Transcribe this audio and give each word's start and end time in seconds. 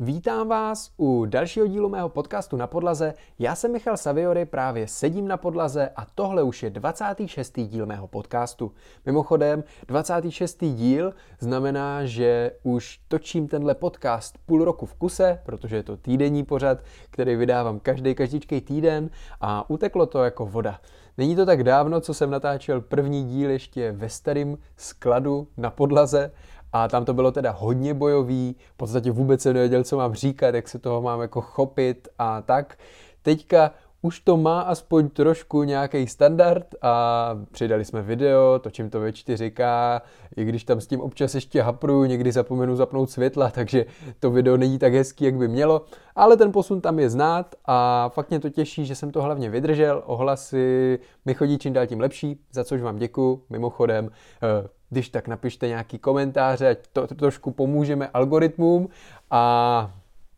Vítám 0.00 0.48
vás 0.48 0.90
u 0.96 1.24
dalšího 1.24 1.66
dílu 1.66 1.88
mého 1.88 2.08
podcastu 2.08 2.56
na 2.56 2.66
podlaze. 2.66 3.14
Já 3.38 3.54
jsem 3.54 3.72
Michal 3.72 3.96
Saviory, 3.96 4.44
právě 4.44 4.88
sedím 4.88 5.28
na 5.28 5.36
podlaze 5.36 5.88
a 5.96 6.06
tohle 6.14 6.42
už 6.42 6.62
je 6.62 6.70
26. 6.70 7.60
díl 7.60 7.86
mého 7.86 8.06
podcastu. 8.08 8.72
Mimochodem, 9.06 9.64
26. 9.88 10.64
díl 10.64 11.14
znamená, 11.40 12.04
že 12.04 12.52
už 12.62 13.00
točím 13.08 13.48
tenhle 13.48 13.74
podcast 13.74 14.38
půl 14.46 14.64
roku 14.64 14.86
v 14.86 14.94
kuse, 14.94 15.40
protože 15.44 15.76
je 15.76 15.82
to 15.82 15.96
týdenní 15.96 16.44
pořad, 16.44 16.78
který 17.10 17.36
vydávám 17.36 17.80
každý 17.80 18.14
každičkej 18.14 18.60
týden 18.60 19.10
a 19.40 19.70
uteklo 19.70 20.06
to 20.06 20.24
jako 20.24 20.46
voda. 20.46 20.80
Není 21.18 21.36
to 21.36 21.46
tak 21.46 21.64
dávno, 21.64 22.00
co 22.00 22.14
jsem 22.14 22.30
natáčel 22.30 22.80
první 22.80 23.24
díl 23.24 23.50
ještě 23.50 23.92
ve 23.92 24.08
starém 24.08 24.58
skladu 24.76 25.48
na 25.56 25.70
podlaze 25.70 26.32
a 26.72 26.88
tam 26.88 27.04
to 27.04 27.14
bylo 27.14 27.32
teda 27.32 27.50
hodně 27.50 27.94
bojový, 27.94 28.56
v 28.74 28.76
podstatě 28.76 29.10
vůbec 29.10 29.42
jsem 29.42 29.54
nevěděl, 29.54 29.84
co 29.84 29.96
mám 29.96 30.14
říkat, 30.14 30.54
jak 30.54 30.68
se 30.68 30.78
toho 30.78 31.02
mám 31.02 31.20
jako 31.20 31.40
chopit 31.40 32.08
a 32.18 32.42
tak. 32.42 32.78
Teďka 33.22 33.70
už 34.02 34.20
to 34.20 34.36
má 34.36 34.60
aspoň 34.60 35.08
trošku 35.08 35.62
nějaký 35.62 36.06
standard 36.06 36.74
a 36.82 37.38
přidali 37.52 37.84
jsme 37.84 38.02
video, 38.02 38.58
točím 38.58 38.90
to 38.90 39.00
ve 39.00 39.10
4K, 39.10 40.00
i 40.36 40.44
když 40.44 40.64
tam 40.64 40.80
s 40.80 40.86
tím 40.86 41.00
občas 41.00 41.34
ještě 41.34 41.62
hapru, 41.62 42.04
někdy 42.04 42.32
zapomenu 42.32 42.76
zapnout 42.76 43.10
světla, 43.10 43.50
takže 43.54 43.86
to 44.20 44.30
video 44.30 44.56
není 44.56 44.78
tak 44.78 44.94
hezký, 44.94 45.24
jak 45.24 45.34
by 45.34 45.48
mělo, 45.48 45.84
ale 46.16 46.36
ten 46.36 46.52
posun 46.52 46.80
tam 46.80 46.98
je 46.98 47.10
znát 47.10 47.54
a 47.64 48.08
fakt 48.08 48.30
mě 48.30 48.40
to 48.40 48.50
těší, 48.50 48.86
že 48.86 48.94
jsem 48.94 49.10
to 49.10 49.22
hlavně 49.22 49.50
vydržel, 49.50 50.02
ohlasy 50.06 50.98
mi 51.24 51.34
chodí 51.34 51.58
čím 51.58 51.72
dál 51.72 51.86
tím 51.86 52.00
lepší, 52.00 52.40
za 52.52 52.64
což 52.64 52.80
vám 52.80 52.96
děkuji, 52.96 53.42
mimochodem 53.50 54.10
eh, 54.42 54.68
když 54.90 55.08
tak 55.08 55.28
napište 55.28 55.68
nějaký 55.68 55.98
komentáře, 55.98 56.68
ať 56.68 56.78
to, 56.92 57.06
to 57.06 57.14
trošku 57.14 57.50
pomůžeme 57.50 58.08
algoritmům 58.08 58.88
a 59.30 59.90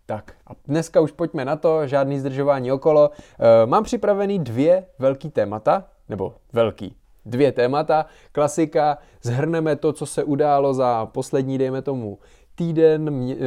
tak 0.07 0.35
a 0.47 0.51
dneska 0.67 1.01
už 1.01 1.13
pojďme 1.13 1.45
na 1.45 1.57
to, 1.57 1.87
žádný 1.87 2.19
zdržování 2.19 2.73
okolo. 2.73 3.11
E, 3.11 3.67
mám 3.67 3.85
připravený 3.85 4.39
dvě 4.39 4.85
velký 4.99 5.31
témata, 5.31 5.85
nebo 6.09 6.35
velký, 6.53 6.97
dvě 7.27 7.53
témata, 7.53 8.07
klasika, 8.33 8.99
zhrneme 9.23 9.77
to, 9.77 9.93
co 9.93 10.07
se 10.07 10.25
událo 10.25 10.75
za 10.75 11.07
poslední, 11.07 11.59
dejme 11.59 11.83
tomu, 11.83 12.19
týden 12.55 13.11
mě, 13.11 13.35
e, 13.35 13.39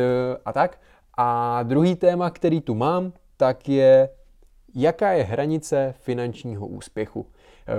a 0.45 0.53
tak. 0.53 0.79
A 1.17 1.59
druhý 1.63 1.95
téma, 1.95 2.29
který 2.29 2.61
tu 2.61 2.75
mám, 2.75 3.13
tak 3.37 3.69
je, 3.69 4.09
jaká 4.75 5.11
je 5.11 5.23
hranice 5.23 5.93
finančního 5.99 6.67
úspěchu. 6.67 7.25
E, 7.67 7.73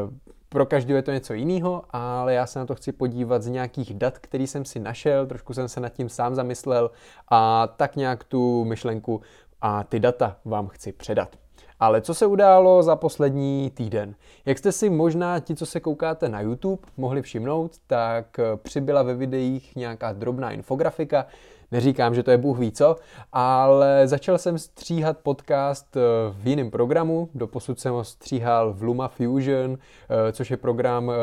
pro 0.52 0.66
každého 0.66 0.96
je 0.96 1.02
to 1.02 1.12
něco 1.12 1.34
jiného, 1.34 1.82
ale 1.90 2.34
já 2.34 2.46
se 2.46 2.58
na 2.58 2.66
to 2.66 2.74
chci 2.74 2.92
podívat 2.92 3.42
z 3.42 3.48
nějakých 3.48 3.94
dat, 3.94 4.18
který 4.18 4.46
jsem 4.46 4.64
si 4.64 4.80
našel, 4.80 5.26
trošku 5.26 5.54
jsem 5.54 5.68
se 5.68 5.80
nad 5.80 5.88
tím 5.88 6.08
sám 6.08 6.34
zamyslel 6.34 6.90
a 7.28 7.66
tak 7.66 7.96
nějak 7.96 8.24
tu 8.24 8.64
myšlenku 8.64 9.20
a 9.60 9.84
ty 9.84 10.00
data 10.00 10.36
vám 10.44 10.68
chci 10.68 10.92
předat. 10.92 11.36
Ale 11.80 12.00
co 12.00 12.14
se 12.14 12.26
událo 12.26 12.82
za 12.82 12.96
poslední 12.96 13.70
týden? 13.70 14.14
Jak 14.46 14.58
jste 14.58 14.72
si 14.72 14.90
možná 14.90 15.40
ti, 15.40 15.54
co 15.54 15.66
se 15.66 15.80
koukáte 15.80 16.28
na 16.28 16.40
YouTube, 16.40 16.82
mohli 16.96 17.22
všimnout, 17.22 17.72
tak 17.86 18.40
přibyla 18.62 19.02
ve 19.02 19.14
videích 19.14 19.76
nějaká 19.76 20.12
drobná 20.12 20.50
infografika, 20.50 21.26
Neříkám, 21.72 22.14
že 22.14 22.22
to 22.22 22.30
je 22.30 22.38
Bůh 22.38 22.58
ví 22.58 22.72
co, 22.72 22.96
ale 23.32 24.08
začal 24.08 24.38
jsem 24.38 24.58
stříhat 24.58 25.18
podcast 25.18 25.96
eh, 25.96 26.00
v 26.30 26.48
jiném 26.48 26.70
programu. 26.70 27.28
Doposud 27.34 27.80
jsem 27.80 27.92
ho 27.92 28.04
stříhal 28.04 28.72
v 28.72 28.82
Luma 28.82 29.08
Fusion, 29.08 29.78
eh, 29.78 30.32
což 30.32 30.50
je 30.50 30.56
program 30.56 31.10
eh, 31.10 31.14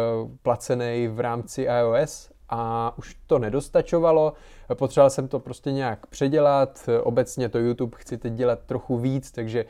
placený 0.42 1.08
v 1.08 1.20
rámci 1.20 1.68
iOS 1.80 2.32
a 2.50 2.94
už 2.98 3.16
to 3.28 3.40
nedostačovalo. 3.40 4.34
Potřeboval 4.74 5.10
jsem 5.10 5.28
to 5.28 5.40
prostě 5.40 5.72
nějak 5.72 6.08
předělat. 6.08 6.90
Obecně 7.04 7.50
to 7.50 7.60
YouTube 7.60 7.98
chci 7.98 8.18
teď 8.18 8.34
dělat 8.34 8.60
trochu 8.66 8.98
víc, 8.98 9.32
takže 9.32 9.66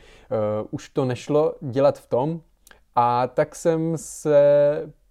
už 0.70 0.88
to 0.88 1.04
nešlo 1.04 1.54
dělat 1.60 1.98
v 1.98 2.06
tom. 2.06 2.40
A 2.96 3.26
tak 3.26 3.56
jsem 3.56 3.92
se 3.96 4.42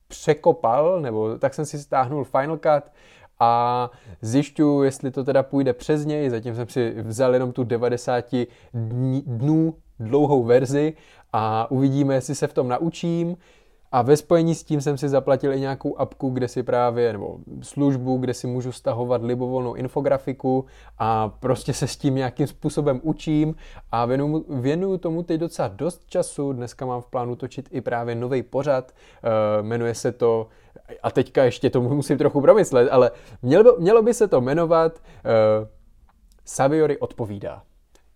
překopal, 0.08 1.02
nebo 1.02 1.38
tak 1.38 1.54
jsem 1.54 1.66
si 1.66 1.80
stáhnul 1.80 2.24
Final 2.24 2.58
Cut, 2.58 2.92
a 3.40 3.90
zjišťuju, 4.22 4.84
jestli 4.84 5.12
to 5.12 5.24
teda 5.24 5.44
půjde 5.44 5.74
přes 5.74 6.06
něj. 6.06 6.30
Zatím 6.30 6.56
jsem 6.56 6.68
si 6.68 6.96
vzal 7.02 7.34
jenom 7.34 7.52
tu 7.52 7.64
90 7.64 8.26
dnů 9.26 9.74
dlouhou 10.00 10.44
verzi 10.44 10.94
a 11.34 11.72
uvidíme, 11.72 12.14
jestli 12.16 12.36
se 12.36 12.48
v 12.48 12.54
tom 12.54 12.68
naučím. 12.68 13.38
A 13.92 14.02
ve 14.02 14.18
spojení 14.18 14.56
s 14.56 14.64
tím 14.64 14.82
jsem 14.82 14.98
si 14.98 15.10
zaplatil 15.10 15.54
i 15.54 15.60
nějakou 15.60 15.98
apku, 15.98 16.30
kde 16.30 16.48
si 16.48 16.64
právě, 16.64 17.14
nebo 17.14 17.38
službu, 17.62 18.18
kde 18.18 18.34
si 18.34 18.48
můžu 18.48 18.72
stahovat 18.72 19.24
libovolnou 19.24 19.74
infografiku 19.74 20.66
a 20.98 21.30
prostě 21.30 21.74
se 21.74 21.88
s 21.88 21.98
tím 21.98 22.16
nějakým 22.16 22.48
způsobem 22.48 23.00
učím 23.04 23.56
a 23.92 24.06
věnuju, 24.06 24.46
věnuju 24.50 24.98
tomu 24.98 25.24
teď 25.24 25.40
docela 25.40 25.68
dost 25.68 26.06
času. 26.06 26.54
Dneska 26.54 26.86
mám 26.86 27.02
v 27.02 27.08
plánu 27.08 27.36
točit 27.36 27.70
i 27.72 27.82
právě 27.82 28.16
nový 28.16 28.44
pořad, 28.44 28.92
uh, 28.92 29.66
jmenuje 29.66 29.96
se 29.96 30.12
to, 30.12 30.48
a 31.04 31.12
teďka 31.12 31.44
ještě 31.44 31.70
to 31.70 31.82
musím 31.82 32.18
trochu 32.18 32.42
promyslet, 32.42 32.90
ale 32.92 33.12
mělo 33.42 33.64
by, 33.64 33.70
mělo 33.80 34.02
by 34.02 34.14
se 34.14 34.28
to 34.28 34.42
jmenovat 34.42 35.00
uh, 35.00 35.68
Saviory 36.46 36.98
odpovídá. 36.98 37.64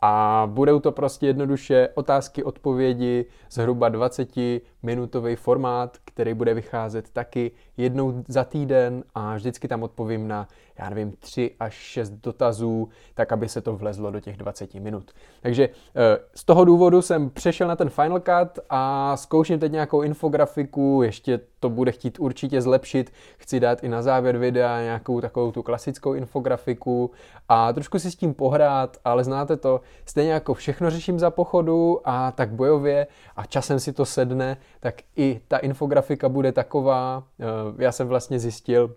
A 0.06 0.44
budou 0.52 0.80
to 0.80 0.92
prostě 0.92 1.28
jednoduše 1.28 1.90
otázky, 1.96 2.44
odpovědi, 2.44 3.26
zhruba 3.52 3.90
20-minutový 3.90 5.36
formát, 5.36 5.98
který 6.06 6.34
bude 6.34 6.54
vycházet 6.54 7.10
taky 7.10 7.52
jednou 7.78 8.24
za 8.28 8.44
týden 8.44 9.04
a 9.16 9.36
vždycky 9.36 9.68
tam 9.68 9.84
odpovím 9.84 10.28
na, 10.28 10.48
já 10.80 10.90
nevím, 10.90 11.12
3 11.12 11.52
až 11.60 11.74
6 11.74 12.10
dotazů, 12.10 12.90
tak 13.14 13.32
aby 13.32 13.50
se 13.50 13.62
to 13.62 13.76
vlezlo 13.76 14.12
do 14.12 14.20
těch 14.20 14.38
20 14.38 14.74
minut. 14.74 15.12
Takže 15.42 15.70
eh, 15.96 16.20
z 16.36 16.44
toho 16.46 16.66
důvodu 16.66 17.02
jsem 17.02 17.30
přešel 17.30 17.68
na 17.68 17.76
ten 17.76 17.90
Final 17.90 18.20
Cut 18.20 18.60
a 18.70 19.18
zkouším 19.18 19.60
teď 19.60 19.72
nějakou 19.72 20.02
infografiku, 20.02 21.02
ještě 21.04 21.40
to 21.60 21.70
bude 21.70 21.92
chtít 21.92 22.20
určitě 22.20 22.62
zlepšit. 22.62 23.14
Chci 23.38 23.60
dát 23.60 23.84
i 23.84 23.90
na 23.90 24.02
závěr 24.02 24.38
videa 24.38 24.82
nějakou 24.82 25.22
takovou 25.22 25.52
tu 25.52 25.64
klasickou 25.64 26.14
infografiku 26.14 27.12
a 27.50 27.74
trošku 27.74 28.00
si 28.00 28.12
s 28.12 28.16
tím 28.16 28.34
pohrát, 28.34 28.98
ale 29.06 29.24
znáte 29.24 29.58
to, 29.58 29.82
stejně 30.06 30.32
jako 30.32 30.54
všechno 30.54 30.90
řeším 30.90 31.20
za 31.20 31.32
pochodu 31.32 32.02
a 32.04 32.32
tak 32.32 32.52
bojově 32.52 33.08
a 33.36 33.46
časem 33.46 33.80
si 33.80 33.94
to 33.94 34.06
sedne, 34.06 34.58
tak 34.80 34.96
i 35.16 35.42
ta 35.48 35.58
infografika 35.58 36.30
bude 36.30 36.52
taková. 36.52 37.24
Eh, 37.40 37.46
já 37.84 37.92
jsem 37.92 38.08
vlastně 38.08 38.40
zjistil, 38.40 38.96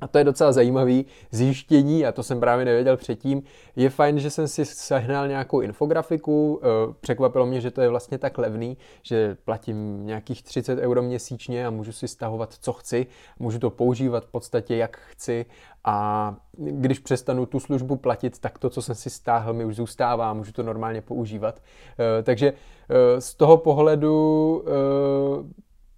a 0.00 0.08
to 0.08 0.18
je 0.18 0.24
docela 0.24 0.52
zajímavý 0.52 1.06
zjištění, 1.30 2.06
a 2.06 2.12
to 2.12 2.22
jsem 2.22 2.40
právě 2.40 2.64
nevěděl 2.64 2.96
předtím. 2.96 3.42
Je 3.76 3.90
fajn, 3.90 4.18
že 4.18 4.30
jsem 4.30 4.48
si 4.48 4.64
sehnal 4.64 5.28
nějakou 5.28 5.60
infografiku, 5.60 6.60
eh, 6.62 6.66
překvapilo 7.00 7.46
mě, 7.46 7.60
že 7.60 7.70
to 7.70 7.80
je 7.80 7.88
vlastně 7.88 8.18
tak 8.18 8.38
levný, 8.38 8.76
že 9.02 9.36
platím 9.44 10.06
nějakých 10.06 10.42
30 10.42 10.78
euro 10.78 11.02
měsíčně 11.02 11.66
a 11.66 11.70
můžu 11.70 11.92
si 11.92 12.08
stahovat, 12.08 12.54
co 12.60 12.72
chci, 12.72 13.06
můžu 13.38 13.58
to 13.58 13.70
používat 13.70 14.24
v 14.24 14.30
podstatě, 14.30 14.76
jak 14.76 14.96
chci 14.96 15.46
a 15.84 16.36
když 16.56 16.98
přestanu 16.98 17.46
tu 17.46 17.60
službu 17.60 17.96
platit, 17.96 18.38
tak 18.38 18.58
to, 18.58 18.70
co 18.70 18.82
jsem 18.82 18.94
si 18.94 19.10
stáhl, 19.10 19.52
mi 19.52 19.64
už 19.64 19.76
zůstává, 19.76 20.34
můžu 20.34 20.52
to 20.52 20.62
normálně 20.62 21.02
používat. 21.02 21.62
Eh, 22.18 22.22
takže 22.22 22.52
eh, 22.52 23.20
z 23.20 23.34
toho 23.34 23.56
pohledu 23.56 24.64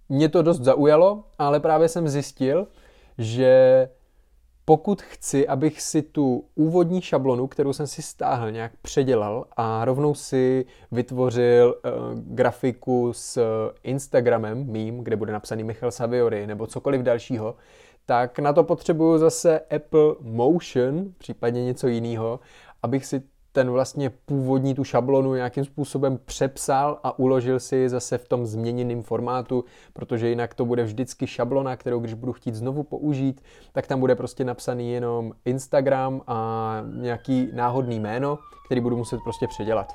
mě 0.09 0.29
to 0.29 0.41
dost 0.41 0.59
zaujalo, 0.59 1.23
ale 1.39 1.59
právě 1.59 1.87
jsem 1.87 2.07
zjistil, 2.07 2.67
že 3.17 3.87
pokud 4.65 5.01
chci, 5.01 5.47
abych 5.47 5.81
si 5.81 6.01
tu 6.01 6.45
úvodní 6.55 7.01
šablonu, 7.01 7.47
kterou 7.47 7.73
jsem 7.73 7.87
si 7.87 8.01
stáhl, 8.01 8.51
nějak 8.51 8.71
předělal 8.81 9.45
a 9.57 9.85
rovnou 9.85 10.13
si 10.13 10.65
vytvořil 10.91 11.75
uh, 11.85 11.91
grafiku 12.15 13.13
s 13.13 13.41
Instagramem 13.83 14.67
mým, 14.67 15.03
kde 15.03 15.15
bude 15.15 15.33
napsaný 15.33 15.63
Michal 15.63 15.91
Saviory 15.91 16.47
nebo 16.47 16.67
cokoliv 16.67 17.01
dalšího, 17.01 17.55
tak 18.05 18.39
na 18.39 18.53
to 18.53 18.63
potřebuju 18.63 19.17
zase 19.17 19.59
Apple 19.59 20.15
Motion, 20.19 21.13
případně 21.17 21.65
něco 21.65 21.87
jiného, 21.87 22.39
abych 22.83 23.05
si 23.05 23.21
ten 23.51 23.71
vlastně 23.71 24.09
původní 24.09 24.75
tu 24.75 24.83
šablonu 24.83 25.35
nějakým 25.35 25.65
způsobem 25.65 26.19
přepsal 26.25 26.99
a 27.03 27.19
uložil 27.19 27.59
si 27.59 27.89
zase 27.89 28.17
v 28.17 28.27
tom 28.27 28.45
změněném 28.45 29.03
formátu, 29.03 29.65
protože 29.93 30.29
jinak 30.29 30.53
to 30.53 30.65
bude 30.65 30.83
vždycky 30.83 31.27
šablona, 31.27 31.75
kterou 31.75 31.99
když 31.99 32.13
budu 32.13 32.33
chtít 32.33 32.55
znovu 32.55 32.83
použít, 32.83 33.41
tak 33.71 33.87
tam 33.87 33.99
bude 33.99 34.15
prostě 34.15 34.43
napsaný 34.43 34.91
jenom 34.91 35.31
Instagram 35.45 36.21
a 36.27 36.81
nějaký 36.95 37.49
náhodný 37.53 37.99
jméno, 37.99 38.39
který 38.65 38.81
budu 38.81 38.97
muset 38.97 39.19
prostě 39.23 39.47
předělat. 39.47 39.93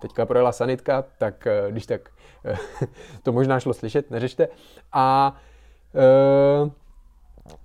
Teďka 0.00 0.26
projela 0.26 0.52
sanitka, 0.52 1.04
tak 1.18 1.46
eh, 1.46 1.70
když 1.70 1.86
tak 1.86 2.00
eh, 2.44 2.56
to 3.22 3.32
možná 3.32 3.60
šlo 3.60 3.74
slyšet, 3.74 4.10
neřešte. 4.10 4.48
A 4.92 5.36
uh, 6.62 6.70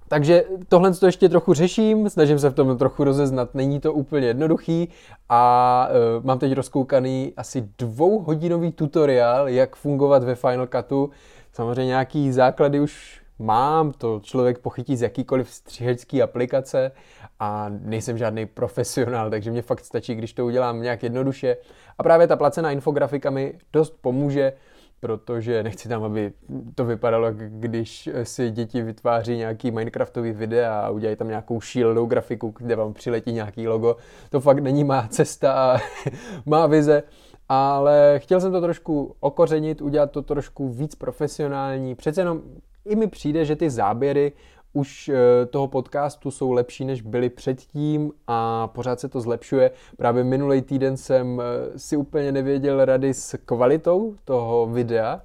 takže 0.08 0.44
tohle 0.70 0.94
to 0.94 1.06
ještě 1.06 1.30
trochu 1.30 1.54
řeším, 1.54 2.10
snažím 2.10 2.40
se 2.40 2.50
v 2.50 2.54
tom 2.54 2.78
trochu 2.78 3.04
rozeznat, 3.04 3.56
není 3.56 3.80
to 3.80 3.94
úplně 3.94 4.28
jednoduchý 4.28 4.90
a 5.30 5.88
uh, 5.90 6.26
mám 6.26 6.40
teď 6.40 6.52
rozkoukaný 6.52 7.34
asi 7.38 7.70
dvouhodinový 7.78 8.72
tutoriál, 8.72 9.50
jak 9.50 9.76
fungovat 9.76 10.24
ve 10.24 10.36
Final 10.36 10.68
Cutu. 10.68 11.10
Samozřejmě 11.54 11.86
nějaký 11.86 12.32
základy 12.32 12.80
už 12.80 13.22
mám, 13.40 13.92
to 13.92 14.20
člověk 14.24 14.60
pochytí 14.60 14.96
z 14.96 15.02
jakýkoliv 15.02 15.50
střihečský 15.50 16.22
aplikace 16.22 16.92
a 17.40 17.66
nejsem 17.70 18.18
žádný 18.18 18.46
profesionál, 18.46 19.30
takže 19.30 19.52
mě 19.52 19.62
fakt 19.62 19.86
stačí, 19.86 20.16
když 20.16 20.34
to 20.34 20.46
udělám 20.46 20.82
nějak 20.82 21.04
jednoduše. 21.04 21.58
A 21.98 22.04
právě 22.04 22.28
ta 22.28 22.36
placená 22.36 22.72
infografika 22.72 23.30
mi 23.30 23.54
dost 23.74 23.94
pomůže, 24.02 24.54
protože 25.00 25.64
nechci 25.64 25.90
tam, 25.90 26.04
aby 26.04 26.34
to 26.76 26.86
vypadalo, 26.86 27.28
když 27.34 28.10
si 28.24 28.52
děti 28.52 28.82
vytváří 28.82 29.38
nějaký 29.38 29.72
Minecraftový 29.72 30.32
videa 30.32 30.80
a 30.80 30.90
udělají 30.90 31.16
tam 31.16 31.28
nějakou 31.28 31.62
šílenou 31.62 32.06
grafiku, 32.06 32.54
kde 32.58 32.76
vám 32.76 32.94
přiletí 32.94 33.32
nějaký 33.32 33.68
logo. 33.68 33.96
To 34.30 34.40
fakt 34.40 34.60
není 34.60 34.84
má 34.84 35.08
cesta 35.08 35.54
a 35.54 35.78
má 36.46 36.68
vize, 36.68 37.04
ale 37.50 38.16
chtěl 38.18 38.42
jsem 38.42 38.52
to 38.52 38.62
trošku 38.62 39.16
okořenit, 39.20 39.82
udělat 39.82 40.12
to 40.12 40.22
trošku 40.22 40.70
víc 40.70 40.96
profesionální. 40.96 41.96
Přece 41.96 42.22
jenom 42.22 42.42
i 42.86 42.96
mi 42.96 43.08
přijde, 43.08 43.46
že 43.46 43.56
ty 43.56 43.70
záběry 43.70 44.32
už 44.78 45.10
eh, 45.10 45.46
toho 45.46 45.68
podcastu 45.68 46.32
jsou 46.32 46.52
lepší, 46.52 46.86
než 46.86 47.02
byly 47.02 47.30
předtím 47.30 48.12
a 48.28 48.68
pořád 48.68 49.00
se 49.00 49.10
to 49.10 49.22
zlepšuje. 49.22 49.72
Právě 49.98 50.24
minulý 50.24 50.62
týden 50.62 50.98
jsem 50.98 51.42
eh, 51.42 51.80
si 51.80 51.98
úplně 51.98 52.32
nevěděl 52.32 52.86
rady 52.86 53.14
s 53.14 53.38
kvalitou 53.46 54.16
toho 54.26 54.68
videa, 54.72 55.22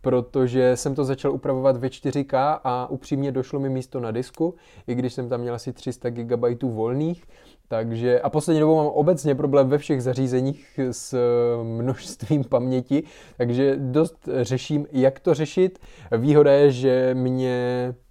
protože 0.00 0.76
jsem 0.76 0.94
to 0.94 1.04
začal 1.04 1.32
upravovat 1.32 1.76
ve 1.76 1.88
4K 1.88 2.60
a 2.64 2.90
upřímně 2.90 3.32
došlo 3.32 3.60
mi 3.60 3.68
místo 3.68 4.00
na 4.00 4.10
disku, 4.10 4.54
i 4.86 4.94
když 4.94 5.12
jsem 5.12 5.28
tam 5.28 5.40
měl 5.40 5.54
asi 5.54 5.72
300 5.72 6.10
GB 6.10 6.62
volných, 6.62 7.24
takže, 7.68 8.20
a 8.20 8.30
poslední 8.30 8.60
dobou 8.60 8.76
mám 8.76 8.86
obecně 8.86 9.34
problém 9.34 9.68
ve 9.68 9.78
všech 9.78 10.02
zařízeních 10.02 10.80
s 10.90 11.18
množstvím 11.62 12.44
paměti, 12.44 13.02
takže 13.36 13.76
dost 13.76 14.28
řeším, 14.40 14.86
jak 14.92 15.20
to 15.20 15.34
řešit. 15.34 15.78
Výhoda 16.12 16.52
je, 16.52 16.70
že 16.70 17.14
mě 17.14 17.94
Eh, 17.94 18.03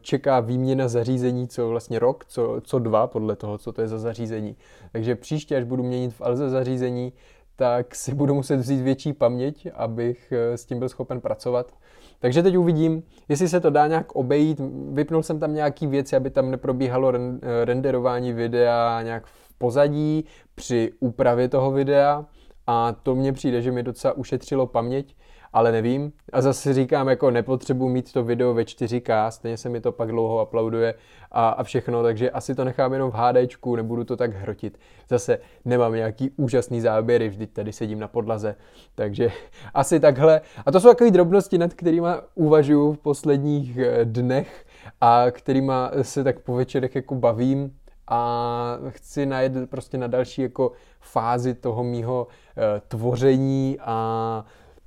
čeká 0.00 0.40
výměna 0.40 0.88
zařízení 0.88 1.48
co 1.48 1.68
vlastně 1.68 1.98
rok, 1.98 2.24
co, 2.24 2.60
co 2.64 2.78
dva, 2.78 3.06
podle 3.06 3.36
toho, 3.36 3.58
co 3.58 3.72
to 3.72 3.80
je 3.80 3.88
za 3.88 3.98
zařízení. 3.98 4.56
Takže 4.92 5.16
příště, 5.16 5.56
až 5.56 5.64
budu 5.64 5.82
měnit 5.82 6.14
v 6.14 6.20
Alze 6.20 6.50
zařízení, 6.50 7.12
tak 7.56 7.94
si 7.94 8.14
budu 8.14 8.34
muset 8.34 8.56
vzít 8.56 8.80
větší 8.80 9.12
paměť, 9.12 9.68
abych 9.74 10.32
eh, 10.32 10.56
s 10.56 10.64
tím 10.64 10.78
byl 10.78 10.88
schopen 10.88 11.20
pracovat. 11.20 11.72
Takže 12.18 12.42
teď 12.42 12.56
uvidím, 12.56 13.02
jestli 13.28 13.48
se 13.48 13.60
to 13.60 13.70
dá 13.70 13.86
nějak 13.86 14.12
obejít. 14.12 14.60
Vypnul 14.92 15.22
jsem 15.22 15.40
tam 15.40 15.54
nějaký 15.54 15.86
věci, 15.86 16.16
aby 16.16 16.30
tam 16.30 16.50
neprobíhalo 16.50 17.12
eh, 17.14 17.64
renderování 17.64 18.32
videa 18.32 19.02
nějak 19.02 19.26
v 19.26 19.54
pozadí 19.58 20.24
při 20.54 20.92
úpravě 21.00 21.48
toho 21.48 21.70
videa 21.70 22.24
a 22.66 22.92
to 22.92 23.14
mně 23.14 23.32
přijde, 23.32 23.62
že 23.62 23.72
mi 23.72 23.82
docela 23.82 24.12
ušetřilo 24.12 24.66
paměť 24.66 25.16
ale 25.54 25.72
nevím. 25.72 26.12
A 26.32 26.42
zase 26.42 26.74
říkám, 26.74 27.08
jako 27.08 27.30
nepotřebuji 27.30 27.88
mít 27.88 28.12
to 28.12 28.24
video 28.24 28.54
ve 28.54 28.62
4K, 28.62 29.28
stejně 29.28 29.56
se 29.56 29.68
mi 29.68 29.80
to 29.80 29.92
pak 29.92 30.08
dlouho 30.08 30.42
uploaduje 30.42 30.94
a, 31.32 31.48
a 31.48 31.62
všechno, 31.62 32.02
takže 32.02 32.30
asi 32.30 32.54
to 32.54 32.64
nechám 32.64 32.92
jenom 32.92 33.10
v 33.10 33.14
HDčku, 33.14 33.76
nebudu 33.76 34.04
to 34.04 34.16
tak 34.16 34.34
hrotit. 34.34 34.78
Zase 35.08 35.38
nemám 35.64 35.92
nějaký 35.92 36.30
úžasný 36.36 36.80
záběry, 36.80 37.28
vždyť 37.28 37.52
tady 37.52 37.72
sedím 37.72 37.98
na 37.98 38.08
podlaze, 38.08 38.56
takže 38.94 39.32
asi 39.74 40.00
takhle. 40.00 40.40
A 40.66 40.72
to 40.72 40.80
jsou 40.80 40.88
takové 40.88 41.10
drobnosti, 41.10 41.58
nad 41.58 41.74
kterými 41.74 42.08
uvažuji 42.34 42.92
v 42.92 42.98
posledních 42.98 43.78
eh, 43.78 44.04
dnech 44.04 44.66
a 45.00 45.24
kterýma 45.30 45.90
se 46.02 46.24
tak 46.24 46.38
po 46.38 46.54
večerech 46.54 46.94
jako 46.94 47.14
bavím 47.14 47.72
a 48.08 48.78
chci 48.88 49.26
najet 49.26 49.52
prostě 49.70 49.98
na 49.98 50.06
další 50.06 50.42
jako 50.42 50.72
fázi 51.00 51.54
toho 51.54 51.84
mýho 51.84 52.26
e, 52.56 52.80
tvoření 52.80 53.78
a 53.80 54.44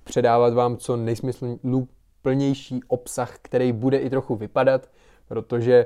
předávat 0.07 0.53
vám 0.53 0.77
co 0.77 0.95
nejsmysluplnější 0.95 2.79
obsah, 2.87 3.37
který 3.41 3.71
bude 3.71 3.97
i 3.97 4.09
trochu 4.09 4.35
vypadat, 4.35 4.89
protože 5.27 5.85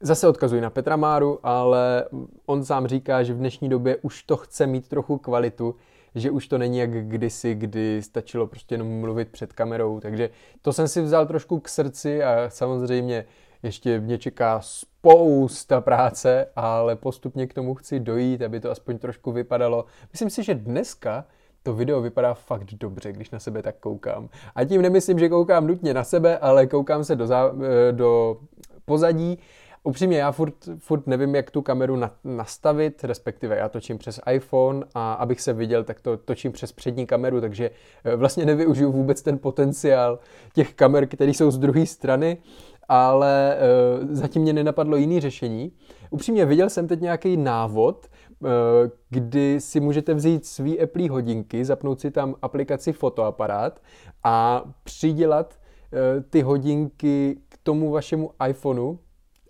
Zase 0.00 0.28
odkazuji 0.28 0.60
na 0.60 0.70
Petra 0.70 0.96
Máru, 0.96 1.38
ale 1.42 2.04
on 2.46 2.64
sám 2.64 2.86
říká, 2.86 3.22
že 3.22 3.34
v 3.34 3.38
dnešní 3.38 3.68
době 3.68 3.96
už 3.96 4.22
to 4.22 4.36
chce 4.36 4.66
mít 4.66 4.88
trochu 4.88 5.18
kvalitu, 5.18 5.74
že 6.14 6.30
už 6.30 6.48
to 6.48 6.58
není 6.58 6.78
jak 6.78 7.08
kdysi, 7.08 7.54
kdy 7.54 8.02
stačilo 8.02 8.46
prostě 8.46 8.74
jenom 8.74 9.00
mluvit 9.00 9.28
před 9.28 9.52
kamerou. 9.52 10.00
Takže 10.00 10.30
to 10.62 10.72
jsem 10.72 10.88
si 10.88 11.02
vzal 11.02 11.26
trošku 11.26 11.60
k 11.60 11.68
srdci 11.68 12.24
a 12.24 12.50
samozřejmě 12.50 13.24
ještě 13.62 14.00
mě 14.00 14.18
čeká 14.18 14.60
spousta 14.60 15.80
práce, 15.80 16.46
ale 16.56 16.96
postupně 16.96 17.46
k 17.46 17.54
tomu 17.54 17.74
chci 17.74 18.00
dojít, 18.00 18.42
aby 18.42 18.60
to 18.60 18.70
aspoň 18.70 18.98
trošku 18.98 19.32
vypadalo. 19.32 19.84
Myslím 20.12 20.30
si, 20.30 20.42
že 20.42 20.54
dneska 20.54 21.24
to 21.66 21.74
video 21.74 22.00
vypadá 22.00 22.34
fakt 22.34 22.74
dobře, 22.74 23.12
když 23.12 23.30
na 23.30 23.38
sebe 23.38 23.62
tak 23.62 23.76
koukám. 23.80 24.28
A 24.54 24.64
tím 24.64 24.82
nemyslím, 24.82 25.18
že 25.18 25.28
koukám 25.28 25.66
nutně 25.66 25.94
na 25.94 26.04
sebe, 26.04 26.38
ale 26.38 26.66
koukám 26.66 27.04
se 27.04 27.16
do, 27.16 27.26
zá, 27.26 27.52
eh, 27.88 27.92
do 27.92 28.36
pozadí. 28.84 29.38
Upřímně, 29.82 30.18
já 30.18 30.32
furt, 30.32 30.54
furt 30.78 31.06
nevím, 31.06 31.34
jak 31.34 31.50
tu 31.50 31.62
kameru 31.62 31.96
na, 31.96 32.10
nastavit, 32.24 33.04
respektive 33.04 33.56
já 33.56 33.68
točím 33.68 33.98
přes 33.98 34.20
iPhone 34.32 34.86
a 34.94 35.12
abych 35.12 35.40
se 35.40 35.52
viděl, 35.52 35.84
tak 35.84 36.00
to 36.00 36.16
točím 36.16 36.52
přes 36.52 36.72
přední 36.72 37.06
kameru, 37.06 37.40
takže 37.40 37.70
eh, 38.04 38.16
vlastně 38.16 38.44
nevyužiju 38.44 38.92
vůbec 38.92 39.22
ten 39.22 39.38
potenciál 39.38 40.18
těch 40.54 40.74
kamer, 40.74 41.06
které 41.06 41.30
jsou 41.30 41.50
z 41.50 41.58
druhé 41.58 41.86
strany, 41.86 42.38
ale 42.88 43.56
uh, 44.00 44.08
zatím 44.14 44.42
mě 44.42 44.52
nenapadlo 44.52 44.96
jiný 44.96 45.20
řešení. 45.20 45.72
Upřímně 46.10 46.44
viděl 46.44 46.70
jsem 46.70 46.88
teď 46.88 47.00
nějaký 47.00 47.36
návod, 47.36 48.06
Eh, 48.44 48.90
kdy 49.10 49.60
si 49.60 49.80
můžete 49.80 50.14
vzít 50.14 50.46
svý 50.46 50.80
Apple 50.80 51.10
hodinky, 51.10 51.64
zapnout 51.64 52.00
si 52.00 52.10
tam 52.10 52.34
aplikaci 52.42 52.92
fotoaparát 52.92 53.82
a 54.24 54.64
přidělat 54.84 55.58
eh, 55.92 56.20
ty 56.20 56.40
hodinky 56.40 57.38
k 57.48 57.58
tomu 57.62 57.90
vašemu 57.90 58.30
iPhoneu 58.48 58.98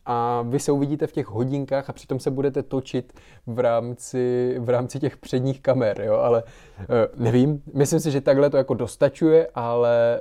a 0.07 0.45
vy 0.49 0.59
se 0.59 0.73
uvidíte 0.73 1.07
v 1.07 1.13
těch 1.13 1.27
hodinkách 1.27 1.91
a 1.91 1.93
přitom 1.93 2.21
se 2.21 2.31
budete 2.31 2.63
točit 2.63 3.13
v 3.47 3.59
rámci, 3.59 4.55
v 4.59 4.69
rámci 4.69 5.01
těch 5.01 5.17
předních 5.17 5.61
kamer, 5.61 6.01
jo, 6.01 6.15
ale 6.15 6.43
eh, 6.81 6.87
nevím, 7.17 7.63
myslím 7.75 8.01
si, 8.01 8.11
že 8.11 8.21
takhle 8.21 8.51
to 8.51 8.57
jako 8.57 8.75
dostačuje, 8.75 9.49
ale 9.55 10.21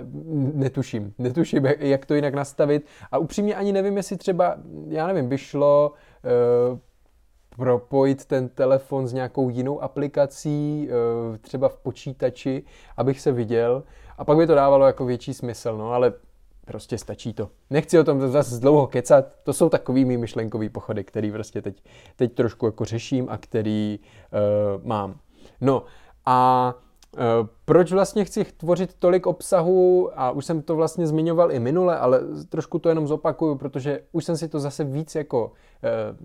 netuším, 0.53 1.13
netuším, 1.17 1.65
jak 1.65 2.05
to 2.05 2.15
jinak 2.15 2.33
nastavit 2.33 2.85
a 3.11 3.17
upřímně 3.17 3.55
ani 3.55 3.71
nevím, 3.71 3.97
jestli 3.97 4.17
třeba, 4.17 4.55
já 4.87 5.07
nevím, 5.07 5.29
by 5.29 5.37
šlo 5.37 5.93
propojit 7.55 8.25
ten 8.25 8.49
telefon 8.49 9.07
s 9.07 9.13
nějakou 9.13 9.49
jinou 9.49 9.83
aplikací, 9.83 10.89
eh, 10.89 11.37
třeba 11.37 11.69
v 11.69 11.77
počítači, 11.77 12.63
abych 12.97 13.21
se 13.21 13.31
viděl. 13.31 13.83
A 14.17 14.25
pak 14.25 14.37
by 14.37 14.47
to 14.47 14.55
dávalo 14.55 14.85
jako 14.85 15.05
větší 15.05 15.33
smysl, 15.33 15.77
no 15.77 15.91
ale 15.91 16.13
prostě 16.65 16.97
stačí 16.97 17.33
to. 17.33 17.49
Nechci 17.69 17.99
o 17.99 18.03
tom 18.03 18.31
zase 18.31 18.59
dlouho 18.59 18.87
kecat, 18.87 19.25
to 19.43 19.53
jsou 19.53 19.69
takový 19.69 20.05
mý 20.05 20.17
myšlenkový 20.17 20.69
pochody, 20.69 21.03
který 21.03 21.31
prostě 21.31 21.61
teď, 21.61 21.83
teď 22.15 22.33
trošku 22.33 22.65
jako 22.65 22.85
řeším 22.85 23.27
a 23.29 23.37
který 23.37 23.99
uh, 24.79 24.85
mám. 24.87 25.15
No 25.61 25.83
a 26.25 26.73
Uh, 27.15 27.47
proč 27.65 27.91
vlastně 27.91 28.25
chci 28.25 28.43
tvořit 28.43 28.93
tolik 28.99 29.27
obsahu, 29.27 30.09
a 30.15 30.31
už 30.31 30.45
jsem 30.45 30.61
to 30.61 30.75
vlastně 30.75 31.07
zmiňoval 31.07 31.51
i 31.51 31.59
minule, 31.59 31.97
ale 31.97 32.21
trošku 32.49 32.79
to 32.79 32.89
jenom 32.89 33.07
zopakuju, 33.07 33.55
protože 33.55 33.99
už 34.11 34.25
jsem 34.25 34.37
si 34.37 34.47
to 34.47 34.59
zase 34.59 34.83
víc 34.83 35.15
jako 35.15 35.45
uh, 35.45 36.17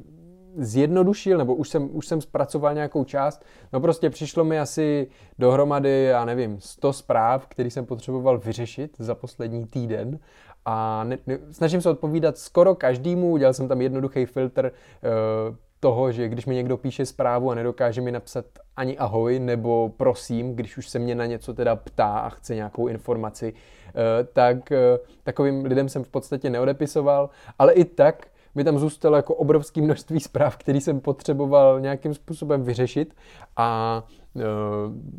zjednodušil, 0.56 1.38
nebo 1.38 1.54
už 1.54 1.68
jsem, 1.68 1.88
už 1.92 2.06
jsem 2.06 2.20
zpracoval 2.20 2.74
nějakou 2.74 3.04
část, 3.04 3.44
no 3.72 3.80
prostě 3.80 4.10
přišlo 4.10 4.44
mi 4.44 4.58
asi 4.58 5.06
dohromady, 5.38 6.04
já 6.04 6.24
nevím, 6.24 6.60
100 6.60 6.92
zpráv, 6.92 7.46
který 7.46 7.70
jsem 7.70 7.86
potřeboval 7.86 8.38
vyřešit 8.38 8.96
za 8.98 9.14
poslední 9.14 9.66
týden. 9.66 10.18
A 10.64 11.04
ne, 11.04 11.18
ne, 11.26 11.38
snažím 11.50 11.80
se 11.80 11.90
odpovídat 11.90 12.38
skoro 12.38 12.74
každému, 12.74 13.30
udělal 13.30 13.54
jsem 13.54 13.68
tam 13.68 13.80
jednoduchý 13.80 14.26
filtr 14.26 14.72
uh, 14.72 15.56
toho, 15.80 16.12
že 16.12 16.28
když 16.28 16.46
mi 16.46 16.54
někdo 16.54 16.76
píše 16.76 17.06
zprávu 17.06 17.50
a 17.50 17.54
nedokáže 17.54 18.00
mi 18.00 18.12
napsat 18.12 18.44
ani 18.76 18.98
ahoj 18.98 19.38
nebo 19.38 19.92
prosím, 19.96 20.56
když 20.56 20.78
už 20.78 20.88
se 20.88 20.98
mě 20.98 21.14
na 21.14 21.26
něco 21.26 21.54
teda 21.54 21.76
ptá 21.76 22.18
a 22.18 22.28
chce 22.28 22.54
nějakou 22.54 22.86
informaci, 22.86 23.52
uh, 23.52 24.00
tak 24.32 24.56
uh, 24.56 25.06
takovým 25.22 25.64
lidem 25.64 25.88
jsem 25.88 26.04
v 26.04 26.08
podstatě 26.08 26.50
neodepisoval, 26.50 27.30
ale 27.58 27.72
i 27.72 27.84
tak 27.84 28.26
mi 28.54 28.64
tam 28.64 28.78
zůstalo 28.78 29.16
jako 29.16 29.34
obrovské 29.34 29.82
množství 29.82 30.20
zpráv, 30.20 30.56
které 30.56 30.80
jsem 30.80 31.00
potřeboval 31.00 31.80
nějakým 31.80 32.14
způsobem 32.14 32.62
vyřešit. 32.62 33.14
A 33.56 34.02
e, 34.36 34.40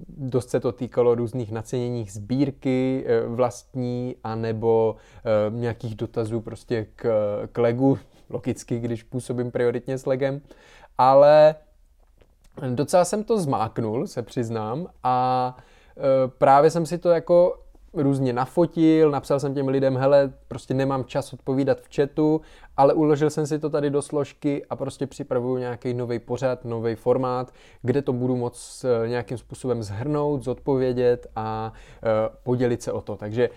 dost 0.07 0.49
se 0.49 0.59
to 0.59 0.71
týkalo 0.71 1.15
různých 1.15 1.51
naceněních 1.51 2.11
sbírky 2.11 3.05
e, 3.07 3.27
vlastní 3.27 4.15
anebo 4.23 4.95
e, 5.25 5.59
nějakých 5.59 5.95
dotazů 5.95 6.41
prostě 6.41 6.87
k, 6.95 7.07
k 7.51 7.57
legu, 7.57 7.99
logicky, 8.29 8.79
když 8.79 9.03
působím 9.03 9.51
prioritně 9.51 9.97
s 9.97 10.05
legem, 10.05 10.41
ale 10.97 11.55
docela 12.69 13.05
jsem 13.05 13.23
to 13.23 13.39
zmáknul, 13.39 14.07
se 14.07 14.21
přiznám, 14.21 14.87
a 15.03 15.57
právě 16.37 16.69
jsem 16.69 16.85
si 16.85 16.97
to 16.97 17.09
jako 17.09 17.57
různě 17.93 18.33
nafotil, 18.33 19.11
napsal 19.11 19.39
jsem 19.39 19.53
těm 19.53 19.67
lidem, 19.67 19.97
hele, 19.97 20.33
prostě 20.47 20.73
nemám 20.73 21.05
čas 21.05 21.33
odpovídat 21.33 21.81
v 21.81 21.95
chatu, 21.95 22.41
ale 22.77 22.93
uložil 22.93 23.29
jsem 23.29 23.47
si 23.47 23.59
to 23.59 23.69
tady 23.69 23.89
do 23.89 24.01
složky 24.01 24.65
a 24.69 24.75
prostě 24.75 25.07
připravuju 25.07 25.57
nějaký 25.57 25.93
nový 25.93 26.19
pořad, 26.19 26.65
nový 26.65 26.95
formát, 26.95 27.53
kde 27.81 28.01
to 28.01 28.13
budu 28.13 28.35
moc 28.35 28.85
eh, 28.85 29.07
nějakým 29.07 29.37
způsobem 29.37 29.83
zhrnout, 29.83 30.43
zodpovědět 30.43 31.27
a 31.35 31.73
uh, 32.03 32.09
podělit 32.43 32.81
se 32.81 32.91
o 32.91 33.01
to. 33.01 33.15
Takže 33.15 33.49
uh, 33.49 33.55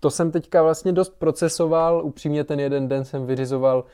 to 0.00 0.10
jsem 0.10 0.30
teďka 0.30 0.62
vlastně 0.62 0.92
dost 0.92 1.18
procesoval, 1.18 2.02
upřímně 2.04 2.44
ten 2.44 2.60
jeden 2.60 2.88
den 2.88 3.04
jsem 3.04 3.26
vyřizoval 3.26 3.84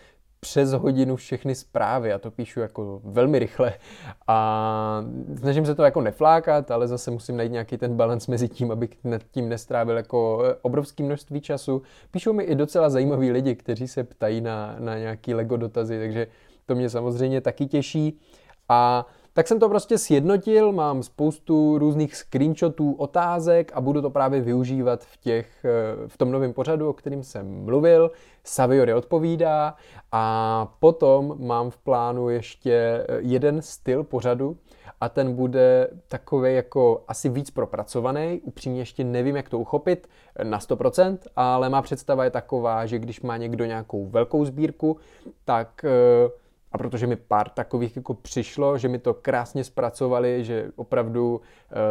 přes 0.40 0.72
hodinu 0.72 1.16
všechny 1.16 1.54
zprávy. 1.54 2.08
Já 2.08 2.18
to 2.18 2.30
píšu 2.30 2.60
jako 2.60 3.00
velmi 3.04 3.38
rychle 3.38 3.72
a 4.26 5.04
snažím 5.38 5.66
se 5.66 5.74
to 5.74 5.82
jako 5.82 6.00
neflákat, 6.00 6.70
ale 6.70 6.88
zase 6.88 7.10
musím 7.10 7.36
najít 7.36 7.52
nějaký 7.52 7.76
ten 7.76 7.96
balans 7.96 8.26
mezi 8.26 8.48
tím, 8.48 8.70
abych 8.70 8.90
nad 9.04 9.22
tím 9.30 9.48
nestrávil 9.48 9.96
jako 9.96 10.42
eh, 10.44 10.54
obrovské 10.62 11.02
množství 11.02 11.40
času. 11.40 11.82
Píšou 12.10 12.32
mi 12.32 12.44
i 12.44 12.54
docela 12.54 12.90
zajímaví 12.90 13.30
lidi, 13.30 13.54
kteří 13.54 13.88
se 13.88 14.04
ptají 14.04 14.40
na, 14.40 14.76
na 14.78 14.98
nějaký 14.98 15.34
Lego 15.34 15.56
dotazy, 15.56 15.98
takže 15.98 16.26
to 16.66 16.74
mě 16.74 16.90
samozřejmě 16.90 17.40
taky 17.40 17.66
těší. 17.66 18.18
A 18.68 19.06
tak 19.36 19.48
jsem 19.48 19.60
to 19.60 19.68
prostě 19.68 19.98
sjednotil, 19.98 20.72
mám 20.72 21.02
spoustu 21.02 21.78
různých 21.78 22.16
screenshotů, 22.16 22.92
otázek 22.92 23.72
a 23.74 23.80
budu 23.80 24.02
to 24.02 24.10
právě 24.10 24.40
využívat 24.40 25.04
v, 25.04 25.16
těch, 25.16 25.64
eh, 25.64 26.08
v 26.08 26.18
tom 26.18 26.30
novém 26.30 26.52
pořadu, 26.52 26.88
o 26.88 26.92
kterým 26.92 27.22
jsem 27.22 27.64
mluvil. 27.64 28.10
Saviory 28.44 28.94
odpovídá 28.94 29.74
a 30.12 30.66
potom 30.80 31.34
mám 31.38 31.70
v 31.70 31.76
plánu 31.76 32.28
ještě 32.28 32.72
eh, 32.72 33.04
jeden 33.20 33.62
styl 33.62 34.04
pořadu 34.04 34.56
a 35.00 35.08
ten 35.08 35.34
bude 35.34 35.88
takový 36.08 36.54
jako 36.54 37.04
asi 37.08 37.28
víc 37.28 37.50
propracovaný. 37.50 38.40
Upřímně 38.44 38.80
ještě 38.80 39.04
nevím, 39.04 39.36
jak 39.36 39.48
to 39.48 39.58
uchopit 39.58 40.08
na 40.42 40.58
100%, 40.58 41.18
ale 41.36 41.68
má 41.68 41.82
představa 41.82 42.24
je 42.24 42.30
taková, 42.30 42.86
že 42.86 42.98
když 42.98 43.20
má 43.20 43.36
někdo 43.36 43.64
nějakou 43.64 44.06
velkou 44.06 44.44
sbírku, 44.44 44.96
tak 45.44 45.84
uh, 45.84 46.30
a 46.76 46.78
protože 46.78 47.06
mi 47.06 47.16
pár 47.16 47.48
takových 47.48 47.96
jako 47.96 48.14
přišlo, 48.14 48.78
že 48.78 48.88
mi 48.88 48.98
to 48.98 49.14
krásně 49.14 49.64
zpracovali, 49.64 50.44
že 50.44 50.70
opravdu 50.76 51.36
uh, 51.36 51.40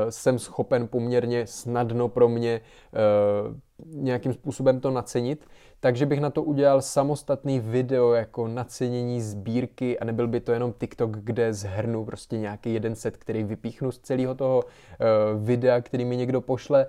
jsem 0.10 0.40
schopen 0.40 0.88
poměrně 0.88 1.48
snadno 1.48 2.10
pro 2.10 2.30
mě 2.30 2.62
uh, 2.62 3.56
nějakým 4.04 4.34
způsobem 4.34 4.80
to 4.80 4.92
nacenit, 4.92 5.46
takže 5.80 6.06
bych 6.06 6.20
na 6.20 6.30
to 6.30 6.44
udělal 6.44 6.82
samostatný 6.82 7.60
video 7.60 8.14
jako 8.14 8.48
nacenění 8.48 9.22
sbírky 9.22 10.00
a 10.00 10.06
nebyl 10.06 10.28
by 10.28 10.40
to 10.40 10.52
jenom 10.52 10.74
TikTok, 10.74 11.12
kde 11.12 11.54
zhrnu 11.54 12.06
prostě 12.06 12.38
nějaký 12.38 12.74
jeden 12.74 12.96
set, 12.96 13.18
který 13.18 13.44
vypíchnu 13.44 13.92
z 13.92 14.00
celého 14.00 14.36
toho 14.36 14.64
uh, 14.64 15.44
videa, 15.44 15.82
který 15.82 16.06
mi 16.06 16.18
někdo 16.18 16.42
pošle, 16.42 16.88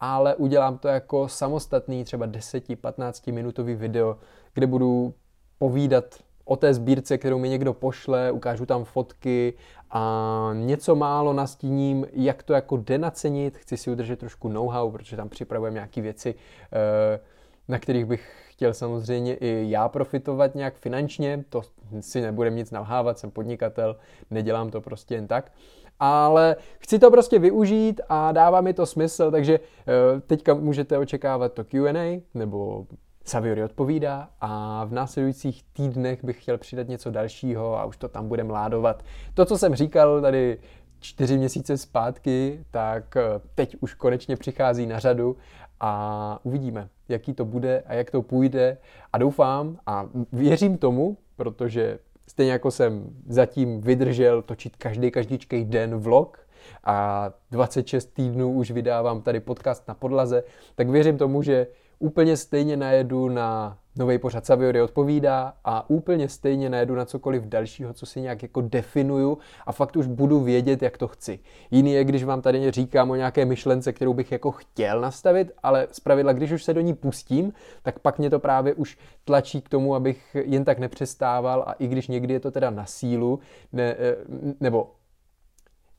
ale 0.00 0.36
udělám 0.36 0.78
to 0.78 0.88
jako 0.88 1.28
samostatný 1.28 2.04
třeba 2.04 2.26
10-15 2.26 3.32
minutový 3.32 3.74
video, 3.74 4.16
kde 4.54 4.66
budu 4.66 5.14
povídat 5.58 6.27
o 6.48 6.56
té 6.56 6.74
sbírce, 6.74 7.18
kterou 7.18 7.38
mi 7.38 7.48
někdo 7.48 7.74
pošle, 7.74 8.32
ukážu 8.32 8.66
tam 8.66 8.84
fotky 8.84 9.54
a 9.90 10.50
něco 10.54 10.96
málo 10.96 11.32
nastíním, 11.32 12.06
jak 12.12 12.42
to 12.42 12.52
jako 12.52 12.76
denacenit, 12.76 13.56
chci 13.58 13.76
si 13.76 13.90
udržet 13.90 14.18
trošku 14.18 14.48
know-how, 14.48 14.90
protože 14.90 15.16
tam 15.16 15.28
připravujeme 15.28 15.74
nějaké 15.74 16.00
věci, 16.00 16.34
eh, 16.72 17.20
na 17.68 17.78
kterých 17.78 18.04
bych 18.04 18.32
chtěl 18.48 18.74
samozřejmě 18.74 19.34
i 19.34 19.66
já 19.68 19.88
profitovat 19.88 20.54
nějak 20.54 20.74
finančně, 20.74 21.44
to 21.48 21.62
si 22.00 22.20
nebudem 22.20 22.56
nic 22.56 22.70
nalhávat, 22.70 23.18
jsem 23.18 23.30
podnikatel, 23.30 23.96
nedělám 24.30 24.70
to 24.70 24.80
prostě 24.80 25.14
jen 25.14 25.26
tak, 25.26 25.52
ale 26.00 26.56
chci 26.78 26.98
to 26.98 27.10
prostě 27.10 27.38
využít 27.38 28.00
a 28.08 28.32
dává 28.32 28.60
mi 28.60 28.74
to 28.74 28.86
smysl, 28.86 29.30
takže 29.30 29.60
eh, 29.60 30.20
teďka 30.20 30.54
můžete 30.54 30.98
očekávat 30.98 31.52
to 31.52 31.64
Q&A 31.64 32.22
nebo 32.34 32.86
Saviori 33.28 33.64
odpovídá 33.64 34.28
a 34.40 34.84
v 34.84 34.92
následujících 34.92 35.62
týdnech 35.72 36.24
bych 36.24 36.42
chtěl 36.42 36.58
přidat 36.58 36.88
něco 36.88 37.10
dalšího 37.10 37.78
a 37.78 37.84
už 37.84 37.96
to 37.96 38.08
tam 38.08 38.28
bude 38.28 38.44
mládovat. 38.44 39.04
To, 39.34 39.44
co 39.44 39.58
jsem 39.58 39.74
říkal 39.74 40.20
tady 40.20 40.58
čtyři 41.00 41.38
měsíce 41.38 41.76
zpátky, 41.76 42.64
tak 42.70 43.16
eh, 43.16 43.22
teď 43.54 43.76
už 43.80 43.94
konečně 43.94 44.36
přichází 44.36 44.86
na 44.86 44.98
řadu 44.98 45.36
a 45.80 46.40
uvidíme, 46.42 46.88
jaký 47.08 47.32
to 47.32 47.44
bude 47.44 47.82
a 47.86 47.94
jak 47.94 48.10
to 48.10 48.22
půjde 48.22 48.78
a 49.12 49.18
doufám 49.18 49.78
a 49.86 50.06
věřím 50.32 50.78
tomu, 50.78 51.16
protože 51.36 51.98
stejně 52.26 52.52
jako 52.52 52.70
jsem 52.70 53.10
zatím 53.26 53.80
vydržel 53.80 54.42
točit 54.42 54.76
každý 54.76 55.10
každičkej 55.10 55.64
den 55.64 55.96
vlog 55.96 56.48
a 56.84 57.30
26 57.50 58.14
týdnů 58.14 58.52
už 58.52 58.70
vydávám 58.70 59.22
tady 59.22 59.40
podcast 59.40 59.88
na 59.88 59.94
podlaze, 59.94 60.42
tak 60.74 60.88
věřím 60.88 61.18
tomu, 61.18 61.42
že 61.42 61.66
úplně 61.98 62.36
stejně 62.36 62.76
najedu 62.76 63.28
na 63.28 63.78
nový 63.98 64.18
pořad 64.18 64.46
Saviory 64.46 64.82
odpovídá 64.82 65.54
a 65.64 65.90
úplně 65.90 66.28
stejně 66.28 66.70
najedu 66.70 66.94
na 66.94 67.04
cokoliv 67.04 67.42
dalšího, 67.42 67.92
co 67.92 68.06
si 68.06 68.20
nějak 68.20 68.42
jako 68.42 68.60
definuju 68.60 69.38
a 69.66 69.72
fakt 69.72 69.96
už 69.96 70.06
budu 70.06 70.40
vědět, 70.40 70.82
jak 70.82 70.98
to 70.98 71.08
chci. 71.08 71.38
Jiný 71.70 71.92
je, 71.92 72.04
když 72.04 72.24
vám 72.24 72.42
tady 72.42 72.70
říkám 72.70 73.10
o 73.10 73.14
nějaké 73.14 73.44
myšlence, 73.44 73.92
kterou 73.92 74.14
bych 74.14 74.32
jako 74.32 74.50
chtěl 74.50 75.00
nastavit, 75.00 75.52
ale 75.62 75.88
zpravidla, 75.92 76.32
když 76.32 76.52
už 76.52 76.64
se 76.64 76.74
do 76.74 76.80
ní 76.80 76.94
pustím, 76.94 77.52
tak 77.82 77.98
pak 77.98 78.18
mě 78.18 78.30
to 78.30 78.38
právě 78.38 78.74
už 78.74 78.98
tlačí 79.24 79.60
k 79.60 79.68
tomu, 79.68 79.94
abych 79.94 80.36
jen 80.44 80.64
tak 80.64 80.78
nepřestával 80.78 81.64
a 81.66 81.72
i 81.72 81.86
když 81.86 82.08
někdy 82.08 82.34
je 82.34 82.40
to 82.40 82.50
teda 82.50 82.70
na 82.70 82.86
sílu, 82.86 83.38
ne, 83.72 83.96
eh, 83.98 84.16
nebo 84.60 84.90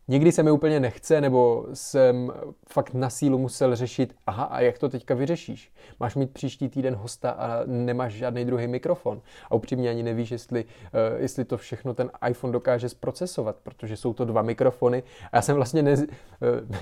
Někdy 0.09 0.31
se 0.31 0.43
mi 0.43 0.51
úplně 0.51 0.79
nechce, 0.79 1.21
nebo 1.21 1.65
jsem 1.73 2.31
fakt 2.69 2.93
na 2.93 3.09
sílu 3.09 3.37
musel 3.37 3.75
řešit, 3.75 4.15
aha, 4.27 4.43
a 4.43 4.59
jak 4.59 4.77
to 4.77 4.89
teďka 4.89 5.15
vyřešíš? 5.15 5.71
Máš 5.99 6.15
mít 6.15 6.33
příští 6.33 6.69
týden 6.69 6.95
hosta 6.95 7.31
a 7.31 7.63
nemáš 7.65 8.13
žádný 8.13 8.45
druhý 8.45 8.67
mikrofon. 8.67 9.21
A 9.49 9.55
upřímně 9.55 9.89
ani 9.89 10.03
nevíš, 10.03 10.31
jestli, 10.31 10.65
uh, 10.65 11.21
jestli 11.21 11.45
to 11.45 11.57
všechno 11.57 11.93
ten 11.93 12.11
iPhone 12.29 12.53
dokáže 12.53 12.89
zprocesovat, 12.89 13.55
protože 13.63 13.97
jsou 13.97 14.13
to 14.13 14.25
dva 14.25 14.41
mikrofony. 14.41 15.03
A 15.31 15.37
já 15.37 15.41
jsem 15.41 15.55
vlastně, 15.55 15.81
ne, 15.81 15.93
uh, 15.93 16.07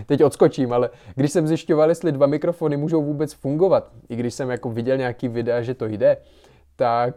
teď 0.06 0.24
odskočím, 0.24 0.74
ale 0.74 0.90
když 1.16 1.32
jsem 1.32 1.48
zjišťoval, 1.48 1.90
jestli 1.90 2.12
dva 2.12 2.28
mikrofony 2.28 2.78
můžou 2.78 3.04
vůbec 3.04 3.34
fungovat, 3.34 3.92
i 4.10 4.16
když 4.16 4.34
jsem 4.34 4.50
jako 4.50 4.70
viděl 4.70 4.98
nějaký 4.98 5.28
videa, 5.28 5.62
že 5.62 5.74
to 5.74 5.86
jde, 5.86 6.18
tak... 6.76 7.16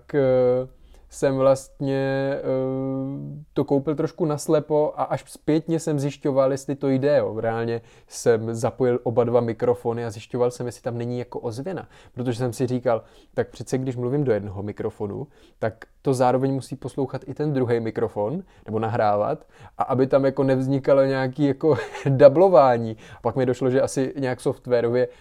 Uh, 0.62 0.79
jsem 1.11 1.37
vlastně 1.37 2.35
uh, 2.43 3.21
to 3.52 3.64
koupil 3.64 3.95
trošku 3.95 4.25
naslepo 4.25 4.93
a 4.97 5.02
až 5.02 5.25
zpětně 5.26 5.81
jsem 5.81 5.99
zjišťoval, 5.99 6.52
jestli 6.52 6.75
to 6.75 6.88
jde. 6.88 7.17
Jo. 7.17 7.40
Reálně 7.40 7.81
jsem 8.09 8.55
zapojil 8.55 9.00
oba 9.02 9.25
dva 9.25 9.40
mikrofony 9.40 10.05
a 10.05 10.11
zjišťoval 10.11 10.50
jsem, 10.50 10.67
jestli 10.67 10.83
tam 10.83 10.99
není 10.99 11.19
jako 11.19 11.40
ozvěna. 11.40 11.88
Protože 12.14 12.38
jsem 12.38 12.52
si 12.52 12.67
říkal, 12.67 13.02
tak 13.35 13.49
přece 13.49 13.79
když 13.79 13.97
mluvím 13.97 14.25
do 14.25 14.33
jednoho 14.33 14.62
mikrofonu, 14.62 15.26
tak 15.59 15.85
to 16.02 16.14
zároveň 16.14 16.52
musí 16.55 16.76
poslouchat 16.76 17.23
i 17.26 17.35
ten 17.35 17.52
druhý 17.52 17.81
mikrofon, 17.81 18.43
nebo 18.67 18.79
nahrávat, 18.79 19.47
a 19.79 19.83
aby 19.83 20.07
tam 20.07 20.25
jako 20.25 20.43
nevznikalo 20.43 21.05
nějaký 21.05 21.45
jako 21.45 21.76
dublování. 22.07 22.97
A 23.17 23.21
pak 23.23 23.37
mi 23.37 23.47
došlo, 23.47 23.71
že 23.71 23.83
asi 23.83 24.14
nějak 24.19 24.40
softwarově 24.40 25.09
uh, 25.09 25.14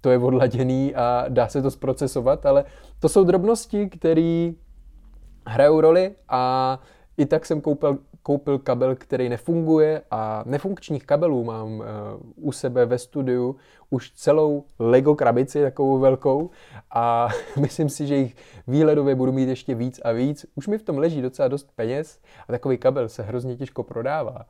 to 0.00 0.10
je 0.10 0.18
odladěný 0.18 0.94
a 0.94 1.24
dá 1.28 1.48
se 1.48 1.62
to 1.62 1.70
zprocesovat, 1.70 2.46
ale 2.46 2.64
to 3.00 3.08
jsou 3.08 3.24
drobnosti, 3.24 3.88
které 3.88 4.52
hrajou 5.46 5.80
roli 5.80 6.14
a 6.28 6.80
i 7.16 7.26
tak 7.26 7.46
jsem 7.46 7.60
koupil, 7.60 7.98
koupil 8.22 8.58
kabel, 8.58 8.96
který 8.96 9.28
nefunguje 9.28 10.02
a 10.10 10.42
nefunkčních 10.46 11.06
kabelů 11.06 11.44
mám 11.44 11.72
uh, 11.72 11.84
u 12.36 12.52
sebe 12.52 12.86
ve 12.86 12.98
studiu 12.98 13.56
už 13.90 14.10
celou 14.10 14.64
Lego 14.78 15.14
krabici 15.14 15.62
takovou 15.62 15.98
velkou 15.98 16.50
a 16.90 17.28
myslím 17.60 17.88
si, 17.88 18.06
že 18.06 18.16
jich 18.16 18.36
výhledově 18.66 19.14
budu 19.14 19.32
mít 19.32 19.48
ještě 19.48 19.74
víc 19.74 20.00
a 20.04 20.12
víc. 20.12 20.46
Už 20.54 20.68
mi 20.68 20.78
v 20.78 20.82
tom 20.82 20.98
leží 20.98 21.22
docela 21.22 21.48
dost 21.48 21.70
peněz 21.76 22.20
a 22.48 22.52
takový 22.52 22.78
kabel 22.78 23.08
se 23.08 23.22
hrozně 23.22 23.56
těžko 23.56 23.82
prodává, 23.82 24.36
uh, 24.36 24.44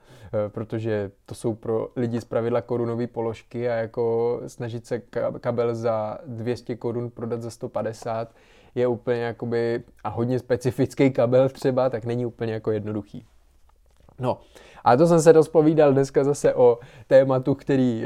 protože 0.48 1.10
to 1.26 1.34
jsou 1.34 1.54
pro 1.54 1.88
lidi 1.96 2.20
z 2.20 2.24
pravidla 2.24 2.60
korunové 2.60 3.06
položky 3.06 3.70
a 3.70 3.74
jako 3.74 4.40
snažit 4.46 4.86
se 4.86 5.02
kabel 5.40 5.74
za 5.74 6.18
200 6.26 6.76
korun 6.76 7.10
prodat 7.10 7.42
za 7.42 7.50
150 7.50 8.34
je 8.74 8.86
úplně 8.86 9.20
jakoby, 9.20 9.82
a 10.04 10.08
hodně 10.08 10.38
specifický 10.38 11.10
kabel 11.10 11.48
třeba, 11.48 11.90
tak 11.90 12.04
není 12.04 12.26
úplně 12.26 12.52
jako 12.52 12.70
jednoduchý. 12.70 13.26
No, 14.18 14.38
a 14.84 14.96
to 14.96 15.06
jsem 15.06 15.22
se 15.22 15.32
rozpovídal 15.32 15.92
dneska 15.92 16.24
zase 16.24 16.54
o 16.54 16.78
tématu, 17.06 17.54
který, 17.54 18.04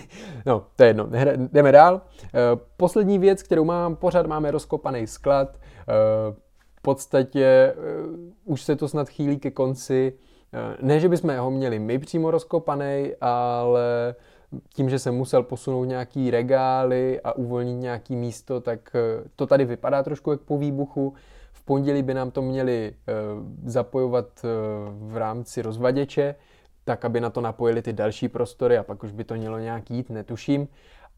no, 0.46 0.64
to 0.76 0.82
je 0.82 0.88
jedno, 0.88 1.08
jdeme 1.52 1.72
dál. 1.72 2.00
Eh, 2.24 2.30
poslední 2.76 3.18
věc, 3.18 3.42
kterou 3.42 3.64
mám, 3.64 3.96
pořád 3.96 4.26
máme 4.26 4.50
rozkopaný 4.50 5.06
sklad, 5.06 5.56
eh, 5.56 5.84
v 6.78 6.82
podstatě 6.82 7.44
eh, 7.44 7.74
už 8.44 8.62
se 8.62 8.76
to 8.76 8.88
snad 8.88 9.08
chýlí 9.08 9.38
ke 9.38 9.50
konci, 9.50 10.12
ne, 10.82 11.00
že 11.00 11.08
bychom 11.08 11.38
ho 11.38 11.50
měli 11.50 11.78
my 11.78 11.98
přímo 11.98 12.30
rozkopaný, 12.30 13.12
ale 13.20 14.14
tím, 14.74 14.90
že 14.90 14.98
jsem 14.98 15.14
musel 15.14 15.42
posunout 15.42 15.84
nějaký 15.84 16.30
regály 16.30 17.20
a 17.20 17.32
uvolnit 17.32 17.80
nějaký 17.80 18.16
místo, 18.16 18.60
tak 18.60 18.90
eh, 18.94 19.28
to 19.36 19.46
tady 19.46 19.64
vypadá 19.64 20.02
trošku 20.02 20.30
jak 20.30 20.40
po 20.40 20.58
výbuchu. 20.58 21.14
V 21.52 21.64
pondělí 21.64 22.02
by 22.02 22.14
nám 22.14 22.30
to 22.30 22.42
měli 22.42 22.92
eh, 22.92 23.12
zapojovat 23.64 24.26
eh, 24.44 24.48
v 24.90 25.16
rámci 25.16 25.62
rozvaděče, 25.62 26.34
tak 26.84 27.04
aby 27.04 27.20
na 27.20 27.30
to 27.30 27.40
napojili 27.40 27.82
ty 27.82 27.92
další 27.92 28.28
prostory 28.28 28.78
a 28.78 28.82
pak 28.82 29.02
už 29.02 29.12
by 29.12 29.24
to 29.24 29.34
mělo 29.34 29.58
nějak 29.58 29.90
jít, 29.90 30.10
netuším. 30.10 30.68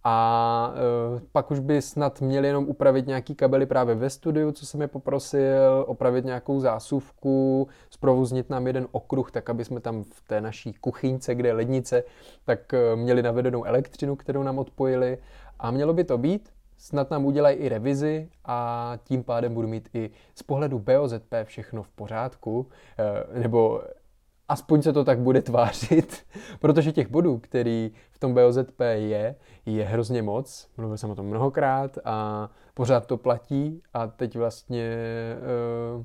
A 0.04 0.74
e, 1.16 1.20
pak 1.32 1.50
už 1.50 1.58
by 1.58 1.82
snad 1.82 2.20
měli 2.20 2.48
jenom 2.48 2.68
upravit 2.68 3.06
nějaký 3.06 3.34
kabely 3.34 3.66
právě 3.66 3.94
ve 3.94 4.10
studiu, 4.10 4.52
co 4.52 4.66
jsem 4.66 4.80
je 4.80 4.88
poprosil, 4.88 5.84
opravit 5.86 6.24
nějakou 6.24 6.60
zásuvku, 6.60 7.68
zprovoznit 7.90 8.50
nám 8.50 8.66
jeden 8.66 8.88
okruh, 8.92 9.30
tak 9.30 9.50
aby 9.50 9.64
jsme 9.64 9.80
tam 9.80 10.04
v 10.04 10.22
té 10.28 10.40
naší 10.40 10.72
kuchyňce, 10.72 11.34
kde 11.34 11.48
je 11.48 11.52
lednice, 11.52 12.04
tak 12.44 12.74
e, 12.74 12.96
měli 12.96 13.22
navedenou 13.22 13.64
elektřinu, 13.64 14.16
kterou 14.16 14.42
nám 14.42 14.58
odpojili. 14.58 15.18
A 15.58 15.70
mělo 15.70 15.92
by 15.92 16.04
to 16.04 16.18
být, 16.18 16.50
snad 16.78 17.10
nám 17.10 17.24
udělají 17.24 17.56
i 17.56 17.68
revizi 17.68 18.28
a 18.44 18.92
tím 19.04 19.24
pádem 19.24 19.54
budu 19.54 19.68
mít 19.68 19.88
i 19.94 20.10
z 20.34 20.42
pohledu 20.42 20.78
BOZP 20.78 21.34
všechno 21.44 21.82
v 21.82 21.90
pořádku, 21.90 22.66
e, 22.98 23.40
nebo 23.40 23.82
aspoň 24.50 24.82
se 24.82 24.92
to 24.92 25.04
tak 25.04 25.18
bude 25.18 25.42
tvářit, 25.42 26.26
protože 26.60 26.92
těch 26.92 27.10
bodů, 27.10 27.38
který 27.38 27.90
v 28.10 28.18
tom 28.18 28.34
BOZP 28.34 28.80
je, 28.94 29.34
je 29.66 29.84
hrozně 29.84 30.22
moc. 30.22 30.68
Mluvil 30.76 30.98
jsem 30.98 31.10
o 31.10 31.14
tom 31.14 31.26
mnohokrát 31.26 31.98
a 32.04 32.48
pořád 32.74 33.06
to 33.06 33.16
platí. 33.16 33.82
A 33.94 34.06
teď 34.06 34.36
vlastně 34.36 34.94
uh, 35.96 36.04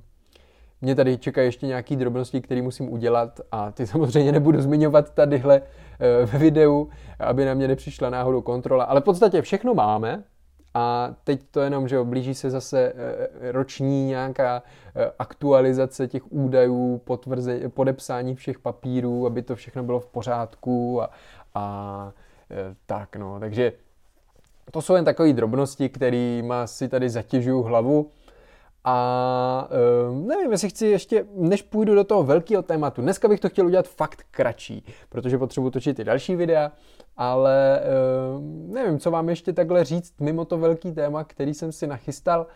mě 0.81 0.95
tady 0.95 1.17
čekají 1.17 1.47
ještě 1.47 1.67
nějaký 1.67 1.95
drobnosti, 1.95 2.41
které 2.41 2.61
musím 2.61 2.93
udělat. 2.93 3.41
A 3.51 3.71
ty 3.71 3.87
samozřejmě 3.93 4.31
nebudu 4.31 4.61
zmiňovat 4.61 5.13
tadyhle 5.13 5.61
uh, 5.61 6.31
ve 6.31 6.39
videu, 6.39 6.89
aby 7.19 7.45
na 7.45 7.53
mě 7.53 7.67
nepřišla 7.67 8.09
náhodou 8.09 8.41
kontrola, 8.41 8.83
ale 8.83 9.01
v 9.01 9.03
podstatě 9.03 9.41
všechno 9.41 9.73
máme, 9.73 10.23
a 10.77 11.15
teď 11.23 11.41
to 11.51 11.61
jenom, 11.61 11.87
že 11.87 12.03
blíží 12.03 12.35
se 12.35 12.49
zase 12.49 12.93
eh, 12.95 13.51
roční 13.51 14.07
nějaká 14.07 14.63
eh, 14.95 15.11
aktualizace 15.19 16.07
těch 16.07 16.31
údajů, 16.31 17.01
potvrze, 17.03 17.69
podepsání 17.69 18.35
všech 18.35 18.59
papírů, 18.59 19.25
aby 19.25 19.41
to 19.41 19.55
všechno 19.55 19.83
bylo 19.83 19.99
v 19.99 20.07
pořádku 20.07 21.01
a, 21.01 21.09
a 21.55 22.11
eh, 22.51 22.75
tak 22.85 23.15
no. 23.15 23.39
Takže 23.39 23.71
to 24.71 24.81
jsou 24.81 24.95
jen 24.95 25.05
takové 25.05 25.33
drobnosti, 25.33 25.89
kterými 25.89 26.53
si 26.65 26.87
tady 26.87 27.09
zatěžuju 27.09 27.63
hlavu. 27.63 28.11
A 28.87 29.69
uh, 30.09 30.27
nevím, 30.27 30.51
jestli 30.51 30.69
chci 30.69 30.87
ještě, 30.87 31.25
než 31.35 31.61
půjdu 31.61 31.95
do 31.95 32.03
toho 32.03 32.23
velkého 32.23 32.63
tématu, 32.63 33.01
dneska 33.01 33.27
bych 33.27 33.39
to 33.39 33.49
chtěl 33.49 33.65
udělat 33.65 33.87
fakt 33.87 34.25
kratší, 34.31 34.85
protože 35.09 35.37
potřebuji 35.37 35.69
točit 35.69 35.99
i 35.99 36.03
další 36.03 36.35
videa, 36.35 36.71
ale 37.17 37.81
uh, 38.35 38.73
nevím, 38.73 38.99
co 38.99 39.11
vám 39.11 39.29
ještě 39.29 39.53
takhle 39.53 39.83
říct 39.83 40.13
mimo 40.19 40.45
to 40.45 40.57
velký 40.57 40.91
téma, 40.91 41.23
který 41.23 41.53
jsem 41.53 41.71
si 41.71 41.87
nachystal. 41.87 42.47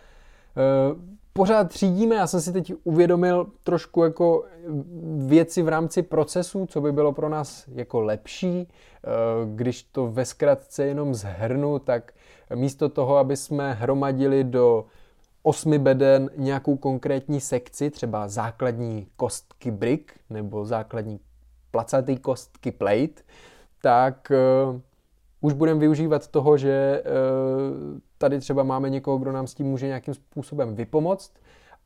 Uh, 0.93 1.01
pořád 1.33 1.69
třídíme, 1.69 2.15
já 2.15 2.27
jsem 2.27 2.41
si 2.41 2.53
teď 2.53 2.73
uvědomil 2.83 3.47
trošku 3.63 4.03
jako 4.03 4.43
věci 5.25 5.61
v 5.61 5.67
rámci 5.67 6.01
procesu, 6.01 6.65
co 6.65 6.81
by 6.81 6.91
bylo 6.91 7.13
pro 7.13 7.29
nás 7.29 7.65
jako 7.67 8.01
lepší. 8.01 8.67
Když 9.55 9.83
to 9.83 10.07
ve 10.07 10.25
zkratce 10.25 10.85
jenom 10.85 11.13
zhrnu, 11.13 11.79
tak 11.79 12.13
místo 12.55 12.89
toho, 12.89 13.17
aby 13.17 13.37
jsme 13.37 13.73
hromadili 13.73 14.43
do 14.43 14.85
osmi 15.43 15.79
beden 15.79 16.29
nějakou 16.37 16.77
konkrétní 16.77 17.41
sekci, 17.41 17.89
třeba 17.89 18.27
základní 18.27 19.07
kostky 19.15 19.71
brick 19.71 20.11
nebo 20.29 20.65
základní 20.65 21.19
placatý 21.71 22.17
kostky 22.17 22.71
plate, 22.71 23.23
tak 23.81 24.31
uh, 24.71 24.79
už 25.41 25.53
budeme 25.53 25.79
využívat 25.79 26.27
toho, 26.27 26.57
že 26.57 27.03
uh, 27.05 27.99
tady 28.17 28.39
třeba 28.39 28.63
máme 28.63 28.89
někoho, 28.89 29.17
kdo 29.17 29.31
nám 29.31 29.47
s 29.47 29.53
tím 29.53 29.67
může 29.67 29.87
nějakým 29.87 30.13
způsobem 30.13 30.75
vypomoct 30.75 31.31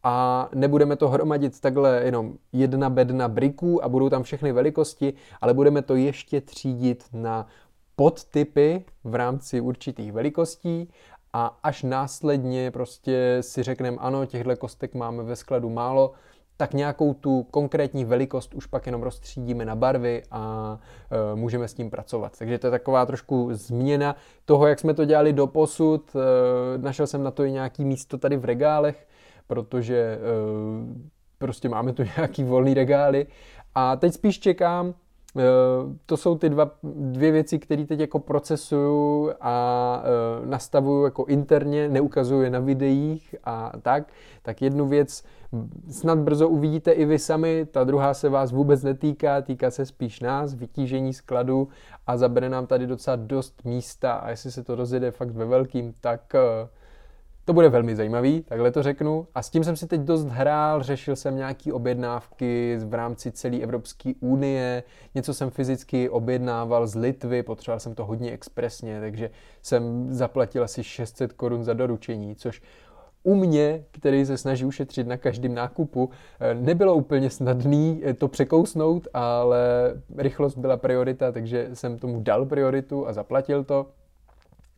a 0.04 0.50
nebudeme 0.56 0.96
to 0.96 1.10
hromadit 1.10 1.60
takhle 1.60 2.02
jenom 2.04 2.34
jedna 2.54 2.90
bedna 2.90 3.28
briků 3.28 3.84
a 3.84 3.90
budou 3.90 4.10
tam 4.10 4.24
všechny 4.24 4.52
velikosti, 4.52 5.14
ale 5.42 5.54
budeme 5.54 5.82
to 5.82 5.96
ještě 5.96 6.42
třídit 6.42 7.04
na 7.14 7.48
podtypy 7.96 8.86
v 9.04 9.16
rámci 9.16 9.62
určitých 9.62 10.12
velikostí 10.12 10.90
a 11.34 11.60
až 11.64 11.84
následně 11.84 12.72
prostě 12.72 13.38
si 13.42 13.64
řekneme, 13.64 13.98
ano, 14.00 14.26
těchto 14.26 14.58
kostek 14.58 14.94
máme 14.94 15.24
ve 15.24 15.36
skladu 15.36 15.70
málo, 15.70 16.14
tak 16.58 16.74
nějakou 16.74 17.14
tu 17.14 17.44
konkrétní 17.44 18.06
velikost 18.06 18.54
už 18.54 18.66
pak 18.66 18.86
jenom 18.86 19.04
rozstřídíme 19.04 19.66
na 19.66 19.76
barvy 19.76 20.24
a 20.32 20.78
e, 21.12 21.36
můžeme 21.36 21.68
s 21.68 21.74
tím 21.74 21.90
pracovat. 21.90 22.38
Takže 22.40 22.58
to 22.60 22.68
je 22.68 22.72
taková 22.72 23.06
trošku 23.06 23.50
změna 23.52 24.16
toho, 24.46 24.68
jak 24.68 24.80
jsme 24.80 24.94
to 24.94 25.06
dělali 25.06 25.34
do 25.34 25.48
posud. 25.48 26.16
E, 26.16 26.78
našel 26.78 27.08
jsem 27.08 27.24
na 27.24 27.32
to 27.32 27.44
i 27.44 27.52
nějaký 27.52 27.86
místo 27.86 28.18
tady 28.18 28.38
v 28.38 28.46
regálech, 28.46 29.08
protože 29.48 29.98
e, 29.98 30.20
prostě 31.38 31.70
máme 31.70 31.94
tu 31.94 32.04
nějaký 32.18 32.44
volný 32.44 32.74
regály. 32.74 33.28
A 33.76 33.96
teď 33.96 34.14
spíš 34.14 34.40
čekám, 34.40 34.94
to 36.06 36.18
jsou 36.18 36.38
ty 36.38 36.50
dva, 36.50 36.72
dvě 36.84 37.32
věci, 37.32 37.60
které 37.60 37.86
teď 37.86 38.00
jako 38.00 38.20
procesuju 38.20 39.32
a 39.42 40.04
uh, 40.40 40.46
nastavuju 40.46 41.04
jako 41.04 41.26
interně, 41.26 41.90
neukazuju 41.90 42.50
na 42.50 42.60
videích 42.60 43.36
a 43.44 43.72
tak. 43.82 44.08
Tak 44.42 44.62
jednu 44.62 44.88
věc 44.88 45.24
snad 45.90 46.20
brzo 46.20 46.50
uvidíte 46.50 46.92
i 46.92 47.06
vy 47.06 47.20
sami, 47.20 47.66
ta 47.72 47.84
druhá 47.84 48.14
se 48.14 48.30
vás 48.30 48.52
vůbec 48.52 48.84
netýká, 48.84 49.42
týká 49.42 49.72
se 49.72 49.86
spíš 49.86 50.20
nás, 50.20 50.54
vytížení 50.54 51.14
skladu 51.14 51.68
a 52.08 52.18
zabere 52.18 52.50
nám 52.50 52.68
tady 52.68 52.88
docela 52.88 53.16
dost 53.16 53.66
místa 53.66 54.14
a 54.14 54.30
jestli 54.30 54.52
se 54.52 54.64
to 54.64 54.76
rozjede 54.76 55.12
fakt 55.12 55.32
ve 55.32 55.46
velkým, 55.46 55.94
tak 56.02 56.22
uh, 56.34 56.70
to 57.46 57.54
bude 57.54 57.70
velmi 57.70 57.96
zajímavý, 57.96 58.42
takhle 58.42 58.72
to 58.72 58.84
řeknu. 58.84 59.28
A 59.36 59.42
s 59.42 59.50
tím 59.50 59.64
jsem 59.64 59.76
si 59.76 59.88
teď 59.88 60.02
dost 60.02 60.26
hrál, 60.26 60.84
řešil 60.84 61.16
jsem 61.16 61.36
nějaký 61.36 61.72
objednávky 61.72 62.78
v 62.86 62.94
rámci 62.94 63.32
celé 63.32 63.58
Evropské 63.58 64.14
unie, 64.20 64.84
něco 65.16 65.34
jsem 65.34 65.50
fyzicky 65.50 66.10
objednával 66.10 66.88
z 66.88 66.96
Litvy, 66.96 67.44
potřeboval 67.44 67.80
jsem 67.80 67.96
to 67.96 68.06
hodně 68.06 68.32
expresně, 68.32 69.00
takže 69.00 69.30
jsem 69.62 70.14
zaplatil 70.14 70.64
asi 70.64 70.84
600 70.84 71.34
korun 71.34 71.64
za 71.64 71.74
doručení, 71.74 72.36
což 72.36 72.62
u 73.24 73.36
mě, 73.36 73.84
který 73.92 74.26
se 74.26 74.38
snaží 74.38 74.66
ušetřit 74.66 75.08
na 75.08 75.18
každém 75.18 75.54
nákupu, 75.54 76.10
eh, 76.40 76.54
nebylo 76.54 76.96
úplně 76.96 77.30
snadný 77.30 78.02
eh, 78.06 78.14
to 78.14 78.28
překousnout, 78.28 79.08
ale 79.14 79.94
rychlost 80.18 80.58
byla 80.58 80.78
priorita, 80.78 81.32
takže 81.32 81.70
jsem 81.74 82.00
tomu 82.00 82.20
dal 82.20 82.46
prioritu 82.46 83.08
a 83.08 83.14
zaplatil 83.14 83.64
to. 83.64 83.88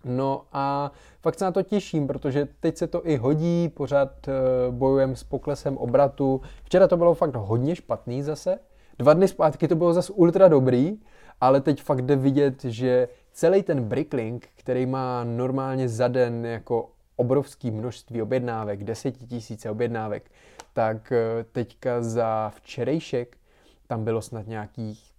No 0.08 0.42
a 0.54 0.92
fakt 1.22 1.40
se 1.40 1.46
na 1.46 1.52
to 1.52 1.64
těším, 1.64 2.08
protože 2.08 2.48
teď 2.60 2.78
se 2.78 2.88
to 2.88 3.08
i 3.08 3.18
hodí, 3.18 3.70
pořád 3.70 4.28
eh, 4.28 4.32
bojujem 4.72 5.16
s 5.16 5.24
poklesem 5.24 5.78
obratu. 5.78 6.42
Včera 6.64 6.88
to 6.88 6.98
bylo 6.98 7.14
fakt 7.14 7.36
hodně 7.36 7.76
špatný 7.76 8.24
zase, 8.24 8.60
dva 9.00 9.14
dny 9.14 9.28
zpátky 9.28 9.68
to 9.68 9.76
bylo 9.76 9.94
zase 9.94 10.14
ultra 10.14 10.48
dobrý, 10.48 11.00
ale 11.42 11.62
teď 11.62 11.82
fakt 11.82 12.02
jde 12.02 12.16
vidět, 12.16 12.64
že 12.64 13.08
celý 13.32 13.64
ten 13.64 13.84
Bricklink, 13.84 14.48
který 14.56 14.86
má 14.86 15.24
normálně 15.24 15.90
za 15.90 16.08
den 16.08 16.46
jako 16.46 16.90
obrovský 17.16 17.72
množství 17.72 18.22
objednávek, 18.22 18.84
desetitisíce 18.84 19.70
objednávek, 19.72 20.32
tak 20.74 21.12
eh, 21.12 21.46
teďka 21.52 22.02
za 22.02 22.52
včerejšek 22.56 23.38
tam 23.88 24.04
bylo 24.04 24.22
snad 24.22 24.48
nějakých 24.48 25.15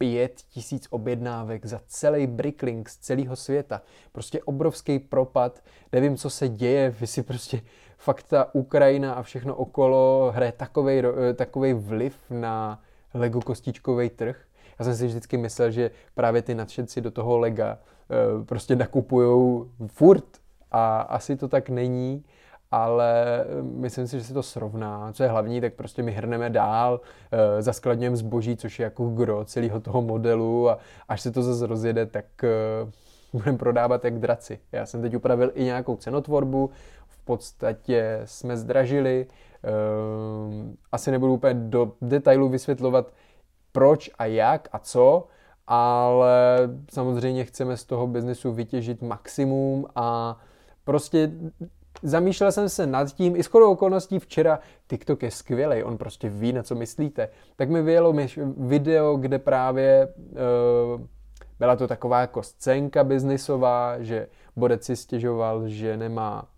pět 0.00 0.42
tisíc 0.48 0.86
objednávek 0.90 1.66
za 1.66 1.80
celý 1.86 2.26
Bricklink 2.26 2.88
z 2.88 2.96
celého 2.96 3.36
světa. 3.36 3.82
Prostě 4.12 4.42
obrovský 4.42 4.98
propad, 4.98 5.62
nevím, 5.92 6.16
co 6.16 6.30
se 6.30 6.48
děje, 6.48 6.90
vy 6.90 7.06
si 7.06 7.22
prostě 7.22 7.60
fakt 7.98 8.22
ta 8.22 8.54
Ukrajina 8.54 9.12
a 9.12 9.22
všechno 9.22 9.54
okolo 9.54 10.32
hraje 10.34 10.52
takovej, 10.52 11.02
eh, 11.30 11.34
takovej 11.34 11.74
vliv 11.74 12.16
na 12.30 12.80
Lego 13.14 13.40
kostičkový 13.40 14.10
trh. 14.10 14.36
Já 14.78 14.84
jsem 14.84 14.96
si 14.96 15.06
vždycky 15.06 15.36
myslel, 15.36 15.70
že 15.70 15.90
právě 16.14 16.42
ty 16.42 16.54
nadšenci 16.54 17.00
do 17.00 17.10
toho 17.10 17.38
Lega 17.38 17.78
eh, 17.78 18.44
prostě 18.44 18.76
nakupujou 18.76 19.70
furt 19.86 20.24
a 20.70 21.00
asi 21.00 21.36
to 21.36 21.48
tak 21.48 21.68
není 21.68 22.24
ale 22.70 23.40
eh, 23.40 23.62
myslím 23.62 24.08
si, 24.08 24.18
že 24.18 24.24
se 24.24 24.34
to 24.34 24.42
srovná. 24.42 25.12
Co 25.12 25.22
je 25.22 25.28
hlavní, 25.28 25.60
tak 25.60 25.74
prostě 25.74 26.02
my 26.02 26.12
hrneme 26.12 26.50
dál, 26.50 27.00
e, 27.32 27.62
zaskladňujeme 27.62 28.16
zboží, 28.16 28.56
což 28.56 28.78
je 28.78 28.84
jako 28.84 29.08
gro 29.08 29.44
celého 29.44 29.80
toho 29.80 30.02
modelu 30.02 30.70
a 30.70 30.78
až 31.08 31.20
se 31.20 31.30
to 31.30 31.42
zase 31.42 31.66
rozjede, 31.66 32.06
tak 32.06 32.44
e, 32.44 32.48
budeme 33.32 33.58
prodávat 33.58 34.04
jak 34.04 34.18
draci. 34.18 34.58
Já 34.72 34.86
jsem 34.86 35.02
teď 35.02 35.16
upravil 35.16 35.52
i 35.54 35.64
nějakou 35.64 35.96
cenotvorbu, 35.96 36.70
v 37.08 37.18
podstatě 37.24 38.20
jsme 38.24 38.56
zdražili, 38.56 39.26
asi 40.92 41.10
nebudu 41.10 41.34
úplně 41.34 41.54
do 41.54 41.92
detailu 42.02 42.48
vysvětlovat, 42.48 43.12
proč 43.72 44.10
a 44.18 44.24
jak 44.24 44.68
a 44.72 44.78
co, 44.78 45.26
ale 45.66 46.68
samozřejmě 46.92 47.44
chceme 47.44 47.76
z 47.76 47.84
toho 47.84 48.06
biznesu 48.06 48.52
vytěžit 48.52 49.02
maximum 49.02 49.86
a 49.94 50.38
prostě 50.84 51.30
zamýšlel 52.02 52.52
jsem 52.52 52.68
se 52.68 52.86
nad 52.86 53.12
tím, 53.12 53.36
i 53.36 53.42
shodou 53.42 53.72
okolností 53.72 54.18
včera, 54.18 54.58
TikTok 54.86 55.22
je 55.22 55.30
skvělý, 55.30 55.82
on 55.82 55.98
prostě 55.98 56.28
ví, 56.28 56.52
na 56.52 56.62
co 56.62 56.74
myslíte. 56.74 57.28
Tak 57.56 57.70
mi 57.70 57.82
vyjelo 57.82 58.14
video, 58.56 59.16
kde 59.16 59.38
právě 59.38 60.08
uh, 60.16 61.00
byla 61.58 61.76
to 61.76 61.88
taková 61.88 62.20
jako 62.20 62.42
scénka 62.42 63.04
biznisová, 63.04 64.02
že 64.02 64.26
Bodec 64.56 64.84
si 64.84 64.96
stěžoval, 64.96 65.68
že 65.68 65.96
nemá 65.96 66.48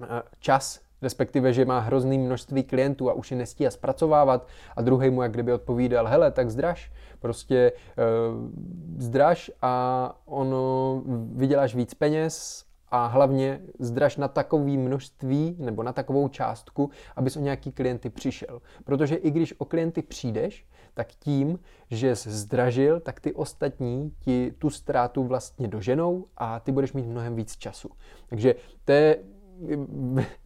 uh, 0.00 0.06
čas 0.38 0.80
respektive, 1.02 1.52
že 1.52 1.64
má 1.64 1.78
hrozný 1.78 2.18
množství 2.18 2.62
klientů 2.62 3.10
a 3.10 3.12
už 3.12 3.30
je 3.30 3.36
nestíhá 3.36 3.70
zpracovávat. 3.70 4.46
A 4.76 4.82
druhý 4.82 5.10
mu 5.10 5.22
jak 5.22 5.32
kdyby 5.32 5.52
odpovídal, 5.52 6.06
hele, 6.06 6.30
tak 6.30 6.50
zdraž, 6.50 6.92
prostě 7.20 7.72
uh, 7.72 8.50
zdraž 8.98 9.50
a 9.62 10.14
ono 10.26 11.02
vyděláš 11.32 11.74
víc 11.74 11.94
peněz 11.94 12.64
a 12.90 13.06
hlavně 13.06 13.60
zdraž 13.78 14.16
na 14.16 14.28
takové 14.28 14.70
množství 14.70 15.56
nebo 15.58 15.82
na 15.82 15.92
takovou 15.92 16.28
částku, 16.28 16.90
abys 17.16 17.36
o 17.36 17.40
nějaký 17.40 17.72
klienty 17.72 18.10
přišel. 18.10 18.62
Protože 18.84 19.14
i 19.14 19.30
když 19.30 19.54
o 19.58 19.64
klienty 19.64 20.02
přijdeš, 20.02 20.66
tak 20.94 21.08
tím, 21.08 21.58
že 21.90 22.16
jsi 22.16 22.30
zdražil, 22.30 23.00
tak 23.00 23.20
ty 23.20 23.34
ostatní 23.34 24.12
ti 24.18 24.54
tu 24.58 24.70
ztrátu 24.70 25.24
vlastně 25.24 25.68
doženou 25.68 26.26
a 26.36 26.60
ty 26.60 26.72
budeš 26.72 26.92
mít 26.92 27.06
mnohem 27.06 27.36
víc 27.36 27.56
času. 27.56 27.90
Takže 28.28 28.54
to 28.84 28.92
je 28.92 29.18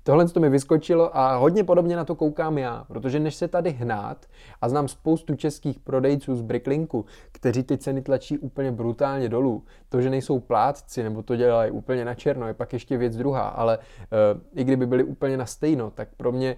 tohle 0.02 0.28
to 0.28 0.40
mi 0.40 0.48
vyskočilo 0.48 1.16
a 1.16 1.36
hodně 1.36 1.64
podobně 1.64 1.96
na 1.96 2.04
to 2.04 2.14
koukám 2.14 2.58
já, 2.58 2.84
protože 2.88 3.20
než 3.20 3.34
se 3.34 3.48
tady 3.48 3.70
hnát 3.70 4.26
a 4.60 4.68
znám 4.68 4.88
spoustu 4.88 5.34
českých 5.34 5.80
prodejců 5.80 6.36
z 6.36 6.42
Bricklinku, 6.42 7.04
kteří 7.32 7.62
ty 7.62 7.78
ceny 7.78 8.02
tlačí 8.02 8.38
úplně 8.38 8.72
brutálně 8.72 9.28
dolů. 9.28 9.62
To, 9.88 10.00
že 10.00 10.10
nejsou 10.10 10.40
plátci 10.40 11.02
nebo 11.02 11.22
to 11.22 11.36
dělají 11.36 11.70
úplně 11.70 12.04
na 12.04 12.14
černo, 12.14 12.46
je 12.46 12.54
pak 12.54 12.72
ještě 12.72 12.96
věc 12.96 13.16
druhá, 13.16 13.48
ale 13.48 13.78
uh, 13.78 14.40
i 14.54 14.64
kdyby 14.64 14.86
byli 14.86 15.04
úplně 15.04 15.36
na 15.36 15.46
stejno, 15.46 15.90
tak 15.90 16.08
pro 16.16 16.32
mě 16.32 16.56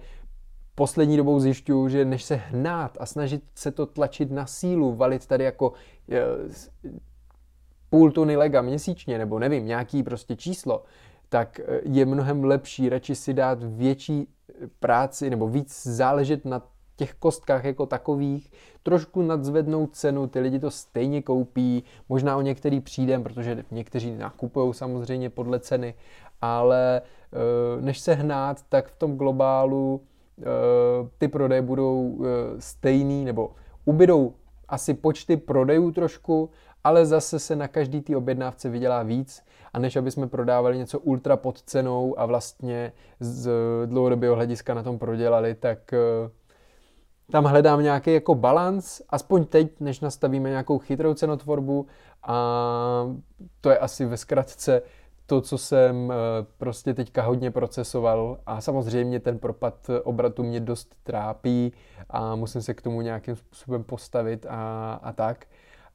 poslední 0.75 1.17
dobou 1.17 1.39
zjišťuju, 1.39 1.89
že 1.89 2.05
než 2.05 2.23
se 2.23 2.35
hnát 2.35 2.97
a 2.99 3.05
snažit 3.05 3.43
se 3.55 3.71
to 3.71 3.85
tlačit 3.85 4.31
na 4.31 4.45
sílu, 4.45 4.95
valit 4.95 5.27
tady 5.27 5.43
jako 5.43 5.69
uh, 5.69 5.75
půl 7.89 8.11
tuny 8.11 8.35
lega 8.35 8.61
měsíčně, 8.61 9.17
nebo 9.17 9.39
nevím, 9.39 9.65
nějaký 9.65 10.03
prostě 10.03 10.35
číslo, 10.35 10.83
tak 11.29 11.59
eh, 11.59 11.81
je 11.83 12.05
mnohem 12.05 12.43
lepší 12.43 12.89
radši 12.89 13.15
si 13.15 13.33
dát 13.33 13.63
větší 13.63 14.27
eh, 14.27 14.67
práci 14.79 15.29
nebo 15.29 15.47
víc 15.47 15.87
záležet 15.87 16.45
na 16.45 16.61
těch 16.95 17.13
kostkách 17.13 17.65
jako 17.65 17.85
takových, 17.85 18.51
trošku 18.83 19.21
nadzvednout 19.21 19.95
cenu, 19.95 20.27
ty 20.27 20.39
lidi 20.39 20.59
to 20.59 20.71
stejně 20.71 21.21
koupí, 21.21 21.83
možná 22.09 22.37
o 22.37 22.41
některý 22.41 22.79
přijdem, 22.79 23.23
protože 23.23 23.63
někteří 23.71 24.15
nakupují 24.15 24.73
samozřejmě 24.73 25.29
podle 25.29 25.59
ceny, 25.59 25.93
ale 26.41 27.01
eh, 27.01 27.81
než 27.81 27.99
se 27.99 28.13
hnát, 28.13 28.61
tak 28.69 28.87
v 28.87 28.95
tom 28.95 29.17
globálu 29.17 30.01
ty 31.17 31.27
prodeje 31.27 31.61
budou 31.61 32.19
stejný, 32.59 33.25
nebo 33.25 33.51
ubydou 33.85 34.33
asi 34.67 34.93
počty 34.93 35.37
prodejů 35.37 35.91
trošku, 35.91 36.49
ale 36.87 37.05
zase 37.05 37.39
se 37.39 37.55
na 37.55 37.67
každý 37.67 38.01
té 38.01 38.17
objednávce 38.17 38.69
vydělá 38.69 39.03
víc 39.03 39.43
a 39.73 39.79
než 39.79 39.95
aby 39.95 40.11
jsme 40.11 40.27
prodávali 40.27 40.77
něco 40.77 40.99
ultra 40.99 41.37
pod 41.37 41.61
cenou 41.61 42.19
a 42.19 42.25
vlastně 42.25 42.93
z 43.19 43.51
dlouhodobého 43.85 44.35
hlediska 44.35 44.73
na 44.73 44.83
tom 44.83 44.99
prodělali, 44.99 45.55
tak 45.55 45.93
eh, 45.93 45.99
tam 47.31 47.45
hledám 47.45 47.83
nějaký 47.83 48.13
jako 48.13 48.35
balans, 48.35 49.01
aspoň 49.09 49.45
teď, 49.45 49.79
než 49.79 49.99
nastavíme 49.99 50.49
nějakou 50.49 50.79
chytrou 50.79 51.13
cenotvorbu 51.13 51.87
a 52.23 52.37
to 53.61 53.69
je 53.69 53.77
asi 53.77 54.05
ve 54.05 54.17
zkratce 54.17 54.81
to, 55.25 55.41
co 55.41 55.57
jsem 55.57 56.11
eh, 56.11 56.15
prostě 56.57 56.93
teďka 56.93 57.21
hodně 57.21 57.51
procesoval. 57.51 58.37
A 58.45 58.61
samozřejmě 58.61 59.19
ten 59.19 59.39
propad 59.39 59.89
obratu 60.03 60.43
mě 60.43 60.59
dost 60.59 60.95
trápí 61.03 61.73
a 62.09 62.35
musím 62.35 62.61
se 62.61 62.73
k 62.73 62.81
tomu 62.81 63.01
nějakým 63.01 63.35
způsobem 63.35 63.83
postavit 63.83 64.45
a, 64.49 64.93
a 65.03 65.11
tak 65.11 65.45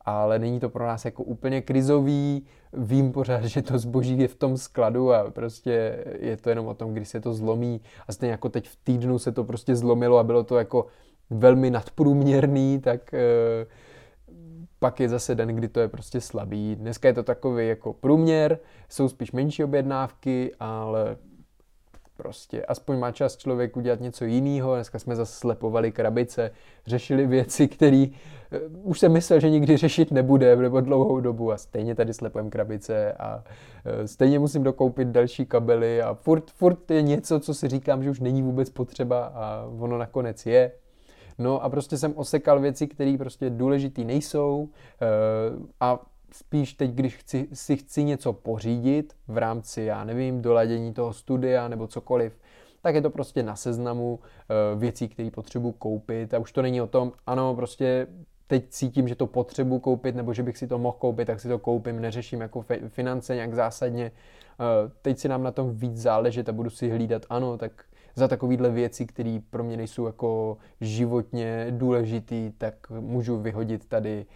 ale 0.04 0.38
není 0.38 0.60
to 0.60 0.68
pro 0.68 0.86
nás 0.86 1.04
jako 1.04 1.22
úplně 1.22 1.62
krizový. 1.62 2.46
Vím 2.72 3.12
pořád, 3.12 3.44
že 3.44 3.62
to 3.62 3.78
zboží 3.78 4.18
je 4.18 4.28
v 4.28 4.34
tom 4.34 4.56
skladu 4.56 5.12
a 5.12 5.30
prostě 5.30 6.04
je 6.20 6.36
to 6.36 6.48
jenom 6.48 6.66
o 6.66 6.74
tom, 6.74 6.92
kdy 6.92 7.04
se 7.04 7.20
to 7.20 7.34
zlomí. 7.34 7.80
A 8.08 8.12
stejně 8.12 8.30
jako 8.30 8.48
teď 8.48 8.68
v 8.68 8.76
týdnu 8.84 9.18
se 9.18 9.32
to 9.32 9.44
prostě 9.44 9.76
zlomilo 9.76 10.18
a 10.18 10.24
bylo 10.24 10.44
to 10.44 10.58
jako 10.58 10.86
velmi 11.30 11.70
nadprůměrný, 11.70 12.80
tak 12.80 13.14
e, 13.14 13.20
pak 14.78 15.00
je 15.00 15.08
zase 15.08 15.34
den, 15.34 15.48
kdy 15.48 15.68
to 15.68 15.80
je 15.80 15.88
prostě 15.88 16.20
slabý. 16.20 16.76
Dneska 16.76 17.08
je 17.08 17.14
to 17.14 17.22
takový 17.22 17.68
jako 17.68 17.92
průměr, 17.92 18.58
jsou 18.88 19.08
spíš 19.08 19.32
menší 19.32 19.64
objednávky, 19.64 20.54
ale 20.60 21.16
prostě 22.22 22.64
aspoň 22.64 22.98
má 22.98 23.12
čas 23.12 23.36
člověk 23.36 23.76
udělat 23.76 24.00
něco 24.00 24.24
jiného. 24.24 24.74
Dneska 24.74 24.98
jsme 24.98 25.16
zase 25.16 25.34
slepovali 25.40 25.92
krabice, 25.92 26.50
řešili 26.86 27.26
věci, 27.26 27.68
které 27.68 28.06
uh, 28.06 28.90
už 28.90 28.98
jsem 28.98 29.12
myslel, 29.12 29.40
že 29.40 29.50
nikdy 29.50 29.76
řešit 29.76 30.10
nebude 30.10 30.56
nebo 30.56 30.80
dlouhou 30.80 31.20
dobu 31.20 31.52
a 31.52 31.56
stejně 31.56 31.94
tady 31.94 32.14
slepujeme 32.14 32.50
krabice 32.50 33.12
a 33.12 33.36
uh, 33.36 34.06
stejně 34.06 34.38
musím 34.38 34.62
dokoupit 34.62 35.08
další 35.08 35.46
kabely 35.46 36.02
a 36.02 36.14
furt, 36.14 36.50
furt 36.50 36.90
je 36.90 37.02
něco, 37.02 37.40
co 37.40 37.54
si 37.54 37.68
říkám, 37.68 38.02
že 38.02 38.10
už 38.10 38.20
není 38.20 38.42
vůbec 38.42 38.70
potřeba 38.70 39.24
a 39.24 39.66
ono 39.78 39.98
nakonec 39.98 40.46
je. 40.46 40.72
No 41.38 41.64
a 41.64 41.68
prostě 41.68 41.98
jsem 41.98 42.12
osekal 42.16 42.60
věci, 42.60 42.86
které 42.86 43.16
prostě 43.18 43.50
důležitý 43.50 44.04
nejsou 44.04 44.58
uh, 44.62 45.66
a 45.80 46.11
spíš 46.34 46.74
teď, 46.74 46.90
když 46.90 47.16
chci, 47.16 47.48
si 47.52 47.76
chci 47.76 48.04
něco 48.04 48.32
pořídit 48.32 49.12
v 49.28 49.38
rámci, 49.38 49.82
já 49.82 50.04
nevím, 50.04 50.42
doladění 50.42 50.94
toho 50.94 51.12
studia 51.12 51.68
nebo 51.68 51.86
cokoliv, 51.86 52.38
tak 52.82 52.94
je 52.94 53.02
to 53.02 53.10
prostě 53.10 53.42
na 53.42 53.56
seznamu 53.56 54.14
uh, 54.14 54.80
věcí, 54.80 55.08
které 55.08 55.30
potřebuji 55.30 55.72
koupit 55.72 56.34
a 56.34 56.38
už 56.38 56.52
to 56.52 56.62
není 56.62 56.80
o 56.80 56.86
tom, 56.86 57.12
ano, 57.26 57.54
prostě 57.54 58.06
teď 58.46 58.68
cítím, 58.68 59.08
že 59.08 59.14
to 59.14 59.26
potřebuji 59.26 59.78
koupit 59.78 60.16
nebo 60.16 60.32
že 60.32 60.42
bych 60.42 60.58
si 60.58 60.66
to 60.66 60.78
mohl 60.78 60.96
koupit, 60.98 61.24
tak 61.24 61.40
si 61.40 61.48
to 61.48 61.58
koupím, 61.58 62.00
neřeším 62.00 62.40
jako 62.40 62.64
finance 62.88 63.34
nějak 63.34 63.54
zásadně. 63.54 64.12
Uh, 64.60 64.92
teď 65.02 65.18
si 65.18 65.28
nám 65.28 65.42
na 65.42 65.50
tom 65.50 65.70
víc 65.70 65.96
záležet 65.96 66.48
a 66.48 66.52
budu 66.52 66.70
si 66.70 66.90
hlídat, 66.90 67.26
ano, 67.30 67.58
tak 67.58 67.84
za 68.14 68.28
takovýhle 68.28 68.70
věci, 68.70 69.06
které 69.06 69.38
pro 69.50 69.64
mě 69.64 69.76
nejsou 69.76 70.06
jako 70.06 70.56
životně 70.80 71.66
důležitý, 71.70 72.52
tak 72.58 72.90
můžu 72.90 73.36
vyhodit 73.36 73.88
tady 73.88 74.26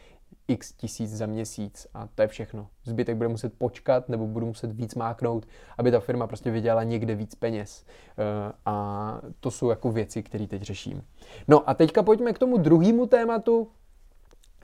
x 0.48 0.72
tisíc 0.72 1.16
za 1.16 1.26
měsíc 1.26 1.86
a 1.94 2.08
to 2.14 2.22
je 2.22 2.28
všechno. 2.28 2.66
Zbytek 2.84 3.16
bude 3.16 3.28
muset 3.28 3.52
počkat 3.58 4.08
nebo 4.08 4.26
budu 4.26 4.46
muset 4.46 4.72
víc 4.72 4.94
máknout, 4.94 5.46
aby 5.78 5.90
ta 5.90 6.00
firma 6.00 6.26
prostě 6.26 6.50
vydělala 6.50 6.82
někde 6.82 7.14
víc 7.14 7.34
peněz. 7.34 7.84
Eh, 8.18 8.52
a 8.66 9.20
to 9.40 9.50
jsou 9.50 9.70
jako 9.70 9.92
věci, 9.92 10.22
které 10.22 10.46
teď 10.46 10.62
řeším. 10.62 11.02
No 11.48 11.70
a 11.70 11.74
teďka 11.74 12.02
pojďme 12.02 12.32
k 12.32 12.38
tomu 12.38 12.56
druhému 12.56 13.06
tématu. 13.06 13.68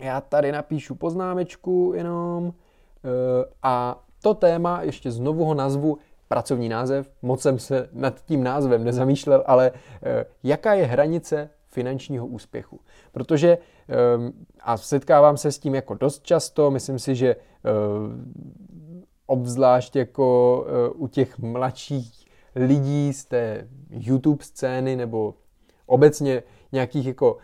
Já 0.01 0.21
tady 0.21 0.53
napíšu 0.53 0.95
poznámečku 0.95 1.93
jenom 1.97 2.53
eh, 3.05 3.45
a 3.63 4.05
to 4.23 4.35
téma, 4.35 4.83
ještě 4.83 5.11
znovu 5.11 5.45
ho 5.45 5.55
nazvu 5.55 5.99
pracovní 6.29 6.69
název, 6.69 7.11
moc 7.23 7.43
jsem 7.43 7.59
se 7.59 7.89
nad 7.93 8.25
tím 8.25 8.45
názvem 8.45 8.85
nezamýšlel, 8.85 9.45
ale 9.47 9.73
eh, 10.03 10.25
jaká 10.43 10.75
je 10.75 10.87
hranice 10.87 11.51
finančního 11.73 12.27
úspěchu. 12.27 12.81
Protože, 13.13 13.59
ehm, 13.89 14.33
a 14.61 14.77
setkávám 14.77 15.37
se 15.37 15.53
s 15.53 15.59
tím 15.59 15.75
jako 15.75 15.95
dost 15.95 16.23
často, 16.23 16.71
myslím 16.71 16.99
si, 16.99 17.15
že 17.15 17.37
ehm, 17.65 19.05
obzvlášť 19.27 19.97
jako 19.97 20.67
eh, 20.67 20.89
u 20.89 21.07
těch 21.07 21.39
mladších 21.39 22.27
lidí 22.55 23.13
z 23.13 23.25
té 23.25 23.69
YouTube 23.91 24.45
scény 24.45 24.97
nebo 24.97 25.35
obecně 25.87 26.43
nějakých 26.73 27.07
jako 27.07 27.39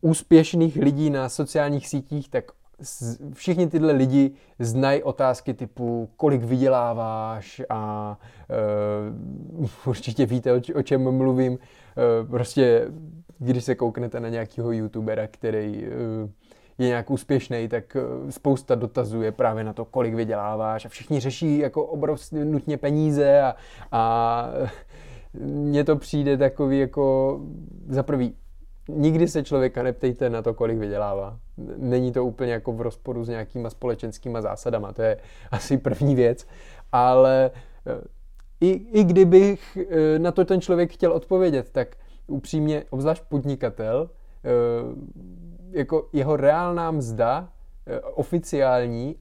úspěšných 0.00 0.76
lidí 0.76 1.10
na 1.10 1.28
sociálních 1.28 1.88
sítích, 1.88 2.28
tak 2.28 2.52
všichni 3.32 3.66
tyhle 3.66 3.92
lidi 3.92 4.30
znají 4.58 5.02
otázky 5.02 5.54
typu, 5.54 6.08
kolik 6.16 6.42
vyděláváš 6.42 7.62
a 7.70 8.16
uh, 9.60 9.68
určitě 9.86 10.26
víte, 10.26 10.52
o, 10.74 10.82
čem 10.82 11.10
mluvím. 11.10 11.52
Uh, 11.52 12.30
prostě, 12.30 12.88
když 13.38 13.64
se 13.64 13.74
kouknete 13.74 14.20
na 14.20 14.28
nějakého 14.28 14.72
youtubera, 14.72 15.26
který 15.26 15.86
uh, 15.86 16.30
je 16.78 16.86
nějak 16.86 17.10
úspěšný, 17.10 17.68
tak 17.68 17.96
spousta 18.30 18.74
dotazů 18.74 19.22
je 19.22 19.32
právě 19.32 19.64
na 19.64 19.72
to, 19.72 19.84
kolik 19.84 20.14
vyděláváš 20.14 20.84
a 20.84 20.88
všichni 20.88 21.20
řeší 21.20 21.58
jako 21.58 21.84
obrovské 21.84 22.44
nutně 22.44 22.76
peníze 22.76 23.40
a, 23.40 23.54
a 23.92 24.48
mně 25.40 25.84
to 25.84 25.96
přijde 25.96 26.36
takový 26.36 26.78
jako 26.78 27.40
za 27.88 28.02
prvý 28.02 28.34
nikdy 28.94 29.28
se 29.28 29.42
člověka 29.42 29.82
neptejte 29.82 30.30
na 30.30 30.42
to, 30.42 30.54
kolik 30.54 30.78
vydělává. 30.78 31.38
Není 31.76 32.12
to 32.12 32.24
úplně 32.24 32.52
jako 32.52 32.72
v 32.72 32.80
rozporu 32.80 33.24
s 33.24 33.28
nějakýma 33.28 33.70
společenskýma 33.70 34.42
zásadama, 34.42 34.92
to 34.92 35.02
je 35.02 35.16
asi 35.50 35.78
první 35.78 36.14
věc, 36.14 36.46
ale 36.92 37.50
eh, 37.86 38.00
i, 38.60 38.70
i 38.70 39.04
kdybych 39.04 39.78
eh, 39.90 40.18
na 40.18 40.32
to 40.32 40.44
ten 40.44 40.60
člověk 40.60 40.92
chtěl 40.92 41.12
odpovědět, 41.12 41.70
tak 41.70 41.96
upřímně, 42.26 42.84
obzvlášť 42.90 43.22
podnikatel, 43.28 44.10
eh, 44.44 44.48
jako 45.70 46.08
jeho 46.12 46.36
reálná 46.36 46.90
mzda, 46.90 47.48
oficiální, 48.14 49.16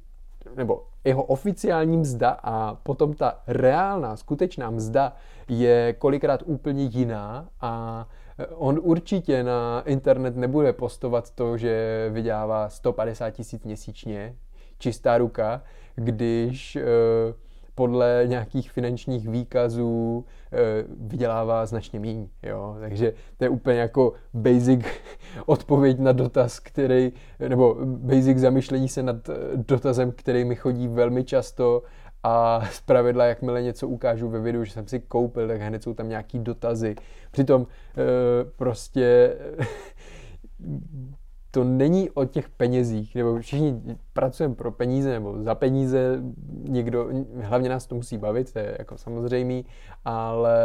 nebo 0.55 0.84
jeho 1.03 1.23
oficiální 1.23 1.97
mzda 1.97 2.29
a 2.43 2.75
potom 2.75 3.13
ta 3.13 3.41
reálná, 3.47 4.15
skutečná 4.15 4.69
mzda 4.69 5.13
je 5.47 5.93
kolikrát 5.93 6.43
úplně 6.45 6.84
jiná 6.84 7.49
a 7.62 8.05
On 8.47 8.80
určitě 8.82 9.43
na 9.43 9.84
internet 9.86 10.36
nebude 10.36 10.73
postovat 10.73 11.32
to, 11.32 11.58
že 11.58 12.08
vydělává 12.13 12.69
150 12.69 13.30
tisíc 13.32 13.63
měsíčně, 13.63 14.36
čistá 14.78 15.17
ruka, 15.17 15.63
když 15.95 16.75
e, 16.75 16.84
podle 17.80 18.23
nějakých 18.25 18.71
finančních 18.71 19.30
výkazů 19.30 20.25
eh, 20.52 20.58
vydělává 20.99 21.65
značně 21.65 21.99
méně. 21.99 22.28
Jo? 22.43 22.75
Takže 22.80 23.13
to 23.38 23.43
je 23.43 23.49
úplně 23.49 23.80
jako 23.80 24.13
basic 24.34 24.86
odpověď 25.45 25.99
na 25.99 26.12
dotaz, 26.12 26.60
který, 26.60 27.12
nebo 27.47 27.78
basic 27.86 28.38
zamyšlení 28.38 28.88
se 28.88 29.04
nad 29.04 29.30
eh, 29.30 29.34
dotazem, 29.56 30.12
který 30.12 30.45
mi 30.45 30.56
chodí 30.56 30.88
velmi 30.88 31.23
často 31.23 31.84
a 32.23 32.62
z 32.71 32.82
pravidla, 32.82 33.25
jakmile 33.25 33.62
něco 33.62 33.88
ukážu 33.88 34.29
ve 34.29 34.39
videu, 34.39 34.63
že 34.63 34.71
jsem 34.71 34.88
si 34.88 34.99
koupil, 34.99 35.47
tak 35.47 35.62
hned 35.62 35.84
jsou 35.84 35.93
tam 35.93 36.10
nějaký 36.10 36.39
dotazy. 36.39 36.95
Přitom 37.32 37.67
prostě 38.55 39.36
to 41.51 41.63
není 41.63 42.10
o 42.10 42.25
těch 42.25 42.49
penězích, 42.49 43.15
nebo 43.15 43.39
všichni 43.39 43.82
pracujeme 44.13 44.55
pro 44.55 44.71
peníze 44.71 45.12
nebo 45.12 45.43
za 45.43 45.55
peníze, 45.55 46.21
někdo, 46.63 47.10
hlavně 47.41 47.69
nás 47.69 47.88
to 47.88 47.95
musí 47.95 48.17
bavit, 48.17 48.53
to 48.53 48.60
je 48.60 48.75
jako 48.79 48.97
samozřejmý, 48.97 49.65
ale 50.05 50.60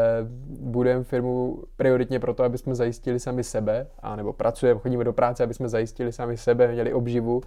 budeme 0.60 1.04
firmu 1.04 1.62
prioritně 1.76 2.20
proto, 2.20 2.44
aby 2.44 2.58
jsme 2.58 2.74
zajistili 2.74 3.20
sami 3.20 3.44
sebe, 3.44 3.86
a 4.02 4.16
nebo 4.16 4.32
pracujeme, 4.32 4.80
chodíme 4.80 5.04
do 5.04 5.12
práce, 5.12 5.44
aby 5.44 5.54
jsme 5.54 5.68
zajistili 5.68 6.12
sami 6.12 6.36
sebe, 6.36 6.72
měli 6.72 6.92
obživu 6.92 7.40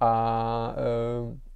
a 0.00 0.74
e, 0.76 1.51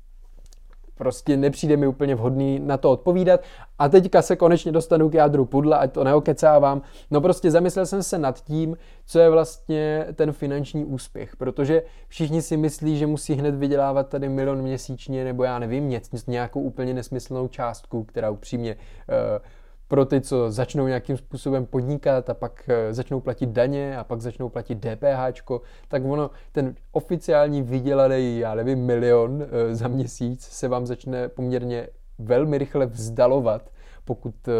prostě 0.98 1.36
nepřijde 1.36 1.76
mi 1.76 1.86
úplně 1.86 2.14
vhodný 2.14 2.58
na 2.58 2.76
to 2.76 2.90
odpovídat. 2.90 3.40
A 3.78 3.88
teďka 3.88 4.22
se 4.22 4.36
konečně 4.36 4.72
dostanu 4.72 5.10
k 5.10 5.14
jádru 5.14 5.44
pudla, 5.44 5.76
ať 5.76 5.92
to 5.92 6.04
neokecávám. 6.04 6.82
No 7.10 7.20
prostě 7.20 7.50
zamyslel 7.50 7.86
jsem 7.86 8.02
se 8.02 8.18
nad 8.18 8.44
tím, 8.44 8.76
co 9.06 9.18
je 9.18 9.30
vlastně 9.30 10.06
ten 10.14 10.32
finanční 10.32 10.84
úspěch, 10.84 11.36
protože 11.36 11.82
všichni 12.08 12.42
si 12.42 12.56
myslí, 12.56 12.98
že 12.98 13.06
musí 13.06 13.34
hned 13.34 13.54
vydělávat 13.54 14.08
tady 14.08 14.28
milion 14.28 14.62
měsíčně, 14.62 15.24
nebo 15.24 15.44
já 15.44 15.58
nevím, 15.58 16.00
nějakou 16.26 16.60
úplně 16.60 16.94
nesmyslnou 16.94 17.48
částku, 17.48 18.04
která 18.04 18.30
upřímně 18.30 18.74
uh, 18.74 19.46
pro 19.88 20.04
ty, 20.04 20.20
co 20.20 20.50
začnou 20.50 20.86
nějakým 20.86 21.16
způsobem 21.16 21.66
podnikat 21.66 22.30
a 22.30 22.34
pak 22.34 22.68
eh, 22.68 22.94
začnou 22.94 23.20
platit 23.20 23.48
daně 23.48 23.96
a 23.96 24.04
pak 24.04 24.20
začnou 24.20 24.48
platit 24.48 24.74
DPH, 24.74 25.50
tak 25.88 26.04
ono, 26.04 26.30
ten 26.52 26.74
oficiální 26.92 27.62
vydělaný, 27.62 28.38
já 28.38 28.54
nevím, 28.54 28.78
milion 28.78 29.42
eh, 29.42 29.74
za 29.74 29.88
měsíc 29.88 30.42
se 30.42 30.68
vám 30.68 30.86
začne 30.86 31.28
poměrně 31.28 31.88
velmi 32.18 32.58
rychle 32.58 32.86
vzdalovat, 32.86 33.70
pokud 34.04 34.34
eh, 34.48 34.52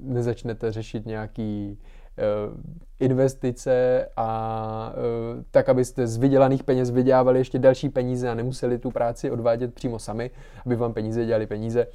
nezačnete 0.00 0.72
řešit 0.72 1.06
nějaký 1.06 1.78
investice 3.00 4.06
a 4.16 4.94
tak, 5.50 5.68
abyste 5.68 6.06
z 6.06 6.16
vydělaných 6.16 6.64
peněz 6.64 6.90
vydělávali 6.90 7.38
ještě 7.38 7.58
další 7.58 7.88
peníze 7.88 8.28
a 8.28 8.34
nemuseli 8.34 8.78
tu 8.78 8.90
práci 8.90 9.30
odvádět 9.30 9.74
přímo 9.74 9.98
sami, 9.98 10.30
aby 10.66 10.76
vám 10.76 10.92
peníze 10.92 11.26
dělali 11.26 11.46
peníze. 11.46 11.86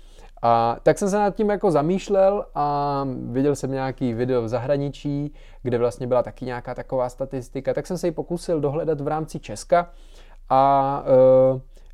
A 0.42 0.78
tak 0.84 0.98
jsem 0.98 1.10
se 1.10 1.18
nad 1.18 1.36
tím 1.36 1.50
jako 1.50 1.72
zamýšlel 1.72 2.46
a 2.56 3.08
viděl 3.32 3.56
jsem 3.56 3.72
nějaký 3.72 4.14
video 4.14 4.42
v 4.42 4.48
zahraničí, 4.48 5.34
kde 5.64 5.78
vlastně 5.78 6.08
byla 6.08 6.24
taky 6.24 6.46
nějaká 6.46 6.76
taková 6.76 7.10
statistika, 7.10 7.74
tak 7.74 7.88
jsem 7.88 7.98
se 7.98 8.08
ji 8.08 8.12
pokusil 8.12 8.60
dohledat 8.62 9.02
v 9.02 9.08
rámci 9.08 9.40
Česka 9.40 9.90
a 10.50 11.04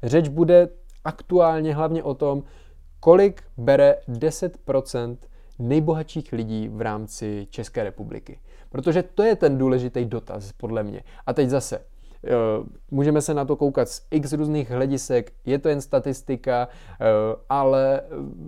e, 0.04 0.08
řeč 0.08 0.28
bude 0.28 0.70
aktuálně 1.04 1.76
hlavně 1.76 2.04
o 2.04 2.14
tom, 2.14 2.44
kolik 3.00 3.44
bere 3.58 3.96
10% 4.10 5.18
nejbohatších 5.60 6.32
lidí 6.34 6.70
v 6.70 6.82
rámci 6.82 7.48
České 7.50 7.84
republiky. 7.84 8.40
Protože 8.70 9.04
to 9.04 9.24
je 9.24 9.36
ten 9.36 9.58
důležitý 9.58 10.06
dotaz, 10.06 10.52
podle 10.52 10.84
mě. 10.84 11.04
A 11.26 11.34
teď 11.34 11.50
zase, 11.50 11.80
můžeme 12.92 13.22
se 13.22 13.34
na 13.34 13.46
to 13.46 13.56
koukat 13.56 13.90
z 13.90 14.02
x 14.12 14.34
různých 14.34 14.72
hledisek, 14.72 15.34
je 15.46 15.60
to 15.60 15.70
jen 15.70 15.82
statistika, 15.82 16.68
eh, 17.02 17.06
ale 17.50 18.02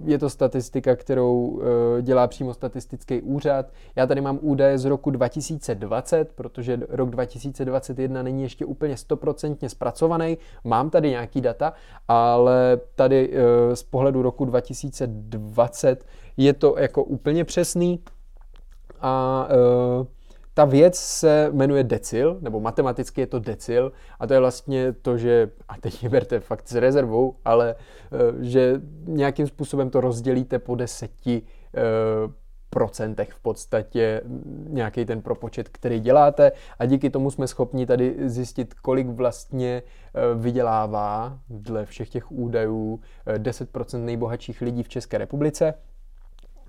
je 0.05 0.19
to 0.19 0.29
statistika, 0.29 0.95
kterou 0.95 1.61
eh, 1.61 2.01
dělá 2.01 2.27
přímo 2.27 2.53
statistický 2.53 3.21
úřad. 3.21 3.65
Já 3.95 4.07
tady 4.07 4.21
mám 4.21 4.39
údaje 4.41 4.77
z 4.77 4.85
roku 4.85 5.11
2020, 5.11 6.31
protože 6.35 6.79
rok 6.89 7.09
2021 7.09 8.23
není 8.23 8.43
ještě 8.43 8.65
úplně 8.65 8.97
stoprocentně 8.97 9.69
zpracovaný. 9.69 10.37
Mám 10.63 10.89
tady 10.89 11.09
nějaký 11.09 11.41
data, 11.41 11.73
ale 12.07 12.79
tady 12.95 13.33
z 13.73 13.83
pohledu 13.83 14.21
roku 14.21 14.45
2020 14.45 16.05
je 16.37 16.53
to 16.53 16.75
jako 16.77 17.03
úplně 17.03 17.45
přesný 17.45 17.99
a 19.01 19.47
ta 20.59 20.65
věc 20.65 20.95
se 20.95 21.49
jmenuje 21.51 21.83
decil, 21.83 22.37
nebo 22.41 22.59
matematicky 22.59 23.21
je 23.21 23.27
to 23.27 23.39
decil, 23.39 23.91
a 24.19 24.27
to 24.27 24.33
je 24.33 24.39
vlastně 24.39 24.93
to, 24.93 25.17
že, 25.17 25.49
a 25.67 25.77
teď 25.77 26.01
mě 26.01 26.09
berte 26.09 26.39
fakt 26.39 26.67
s 26.67 26.75
rezervou, 26.75 27.35
ale 27.45 27.75
eh, 27.75 27.77
že 28.43 28.81
nějakým 29.05 29.47
způsobem 29.47 29.89
to 29.89 30.01
rozdělíte 30.01 30.59
po 30.59 30.75
deseti 30.75 31.41
eh, 31.41 31.79
procentech 32.69 33.31
v 33.31 33.39
podstatě 33.39 34.21
nějaký 34.67 35.05
ten 35.05 35.21
propočet, 35.21 35.69
který 35.69 35.99
děláte 35.99 36.51
a 36.79 36.85
díky 36.85 37.09
tomu 37.09 37.31
jsme 37.31 37.47
schopni 37.47 37.85
tady 37.85 38.15
zjistit, 38.29 38.73
kolik 38.73 39.07
vlastně 39.07 39.83
eh, 39.83 40.19
vydělává 40.35 41.39
dle 41.49 41.85
všech 41.85 42.09
těch 42.09 42.31
údajů 42.31 42.99
10% 43.37 44.05
nejbohatších 44.05 44.61
lidí 44.61 44.83
v 44.83 44.89
České 44.89 45.17
republice. 45.17 45.73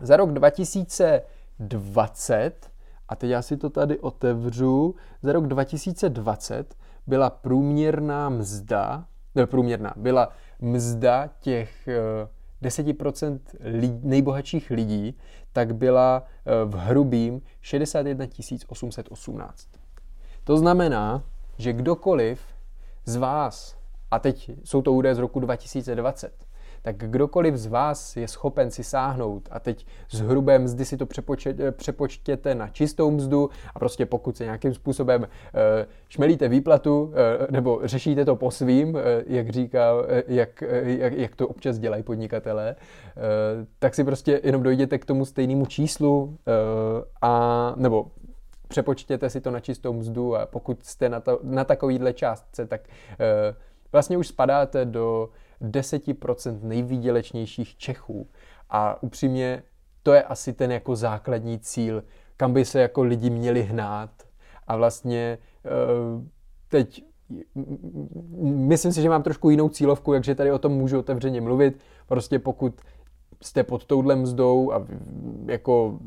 Za 0.00 0.16
rok 0.16 0.32
2020 0.32 2.69
a 3.10 3.16
teď 3.16 3.30
já 3.30 3.42
si 3.42 3.56
to 3.56 3.70
tady 3.70 3.98
otevřu. 3.98 4.94
Za 5.22 5.32
rok 5.32 5.46
2020 5.46 6.74
byla 7.06 7.30
průměrná 7.30 8.28
mzda, 8.28 9.04
ne 9.34 9.46
průměrná, 9.46 9.94
byla 9.96 10.28
mzda 10.60 11.30
těch 11.40 11.88
10% 12.62 13.40
eh, 13.60 13.68
lidí, 13.68 14.00
nejbohatších 14.02 14.70
lidí, 14.70 15.18
tak 15.52 15.74
byla 15.74 16.22
eh, 16.24 16.50
v 16.64 16.74
hrubým 16.74 17.42
61 17.60 18.26
818. 18.68 19.68
To 20.44 20.58
znamená, 20.58 21.22
že 21.58 21.72
kdokoliv 21.72 22.40
z 23.04 23.16
vás, 23.16 23.76
a 24.10 24.18
teď 24.18 24.50
jsou 24.64 24.82
to 24.82 24.92
údaje 24.92 25.14
z 25.14 25.18
roku 25.18 25.40
2020, 25.40 26.49
tak 26.82 26.96
kdokoliv 26.96 27.56
z 27.56 27.66
vás 27.66 28.16
je 28.16 28.28
schopen 28.28 28.70
si 28.70 28.84
sáhnout 28.84 29.48
a 29.50 29.60
teď 29.60 29.86
z 30.10 30.20
hrubé 30.20 30.58
mzdy 30.58 30.84
si 30.84 30.96
to 30.96 31.06
přepočtěte 31.76 32.54
na 32.54 32.68
čistou 32.68 33.10
mzdu 33.10 33.50
a 33.74 33.78
prostě 33.78 34.06
pokud 34.06 34.36
se 34.36 34.44
nějakým 34.44 34.74
způsobem 34.74 35.28
eh, 35.54 35.86
šmelíte 36.08 36.48
výplatu 36.48 37.12
eh, 37.14 37.46
nebo 37.50 37.80
řešíte 37.84 38.24
to 38.24 38.36
po 38.36 38.50
svým, 38.50 38.96
eh, 38.96 39.24
jak 39.26 39.50
říká, 39.50 39.92
jak, 40.26 40.62
jak, 40.82 41.12
jak 41.12 41.36
to 41.36 41.48
občas 41.48 41.78
dělají 41.78 42.02
podnikatelé, 42.02 42.76
tak 43.78 43.94
si 43.94 44.04
prostě 44.04 44.40
jenom 44.44 44.62
dojděte 44.62 44.98
k 44.98 45.04
tomu 45.04 45.24
stejnému 45.24 45.66
číslu 45.66 46.36
a 47.22 47.74
nebo 47.76 48.06
přepočtěte 48.68 49.30
si 49.30 49.40
to 49.40 49.50
na 49.50 49.60
čistou 49.60 49.92
mzdu 49.92 50.36
a 50.36 50.46
pokud 50.46 50.84
jste 50.84 51.08
na, 51.08 51.20
to, 51.20 51.40
na 51.42 51.64
takovýhle 51.64 52.12
částce, 52.12 52.66
tak 52.66 52.80
vlastně 53.92 54.16
už 54.16 54.28
spadáte 54.28 54.84
do 54.84 55.28
10% 55.62 56.58
nejvýdělečnějších 56.62 57.76
Čechů. 57.76 58.26
A 58.70 59.02
upřímně, 59.02 59.62
to 60.02 60.12
je 60.12 60.22
asi 60.22 60.52
ten 60.52 60.72
jako 60.72 60.96
základní 60.96 61.58
cíl, 61.58 62.04
kam 62.36 62.52
by 62.52 62.64
se 62.64 62.80
jako 62.80 63.02
lidi 63.02 63.30
měli 63.30 63.62
hnát. 63.62 64.10
A 64.66 64.76
vlastně 64.76 65.38
eh, 65.64 65.70
teď 66.68 67.04
myslím 68.44 68.92
si, 68.92 69.02
že 69.02 69.08
mám 69.08 69.22
trošku 69.22 69.50
jinou 69.50 69.68
cílovku, 69.68 70.12
jakže 70.12 70.34
tady 70.34 70.52
o 70.52 70.58
tom 70.58 70.72
můžu 70.72 70.98
otevřeně 70.98 71.40
mluvit. 71.40 71.78
Prostě 72.06 72.38
pokud 72.38 72.80
jste 73.42 73.62
pod 73.62 73.84
touhle 73.84 74.16
mzdou 74.16 74.72
a 74.72 74.86
jako 75.46 75.98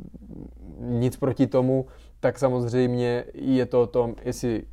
nic 0.80 1.18
proti 1.18 1.48
tomu, 1.48 1.86
tak 2.20 2.40
samozřejmě 2.40 3.26
je 3.34 3.66
to 3.66 3.82
o 3.82 3.88
tom, 3.88 4.16
jestli 4.24 4.64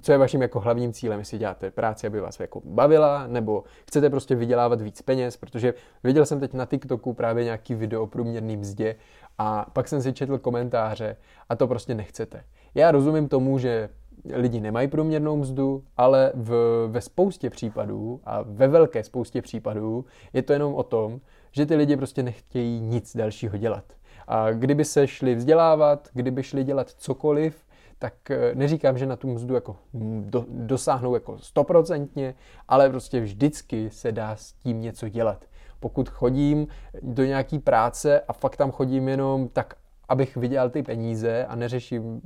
co 0.00 0.12
je 0.12 0.18
vaším 0.18 0.42
jako 0.42 0.60
hlavním 0.60 0.92
cílem, 0.92 1.18
jestli 1.18 1.38
děláte 1.38 1.70
práci, 1.70 2.06
aby 2.06 2.20
vás 2.20 2.40
jako 2.40 2.60
bavila, 2.64 3.26
nebo 3.26 3.64
chcete 3.86 4.10
prostě 4.10 4.34
vydělávat 4.34 4.80
víc 4.80 5.02
peněz, 5.02 5.36
protože 5.36 5.74
viděl 6.04 6.26
jsem 6.26 6.40
teď 6.40 6.52
na 6.52 6.66
TikToku 6.66 7.12
právě 7.12 7.44
nějaký 7.44 7.74
video 7.74 8.02
o 8.02 8.06
průměrný 8.06 8.56
mzdě 8.56 8.96
a 9.38 9.66
pak 9.72 9.88
jsem 9.88 10.02
si 10.02 10.12
četl 10.12 10.38
komentáře 10.38 11.16
a 11.48 11.56
to 11.56 11.68
prostě 11.68 11.94
nechcete. 11.94 12.44
Já 12.74 12.90
rozumím 12.90 13.28
tomu, 13.28 13.58
že 13.58 13.88
lidi 14.32 14.60
nemají 14.60 14.88
průměrnou 14.88 15.36
mzdu, 15.36 15.84
ale 15.96 16.32
v, 16.34 16.52
ve 16.90 17.00
spoustě 17.00 17.50
případů 17.50 18.20
a 18.24 18.42
ve 18.42 18.68
velké 18.68 19.04
spoustě 19.04 19.42
případů 19.42 20.04
je 20.32 20.42
to 20.42 20.52
jenom 20.52 20.74
o 20.74 20.82
tom, 20.82 21.20
že 21.52 21.66
ty 21.66 21.76
lidi 21.76 21.96
prostě 21.96 22.22
nechtějí 22.22 22.80
nic 22.80 23.16
dalšího 23.16 23.56
dělat. 23.56 23.84
A 24.28 24.50
kdyby 24.50 24.84
se 24.84 25.06
šli 25.06 25.34
vzdělávat, 25.34 26.08
kdyby 26.12 26.42
šli 26.42 26.64
dělat 26.64 26.90
cokoliv, 26.90 27.64
tak 28.00 28.30
eh, 28.30 28.54
neříkám, 28.54 28.98
že 28.98 29.06
na 29.06 29.16
tu 29.16 29.28
mzdu 29.28 29.54
jako 29.54 29.76
do, 30.20 30.44
dosáhnou 30.48 31.14
jako 31.14 31.38
stoprocentně, 31.38 32.34
ale 32.68 32.90
prostě 32.90 33.20
vždycky 33.20 33.90
se 33.90 34.12
dá 34.12 34.36
s 34.36 34.52
tím 34.52 34.80
něco 34.80 35.08
dělat. 35.08 35.44
Pokud 35.80 36.08
chodím 36.08 36.66
do 37.02 37.24
nějaký 37.24 37.58
práce 37.58 38.20
a 38.20 38.32
fakt 38.32 38.56
tam 38.56 38.70
chodím 38.70 39.08
jenom 39.08 39.48
tak, 39.48 39.74
abych 40.08 40.36
vydělal 40.36 40.70
ty 40.70 40.82
peníze 40.82 41.46
a 41.46 41.56
neřeším 41.56 42.20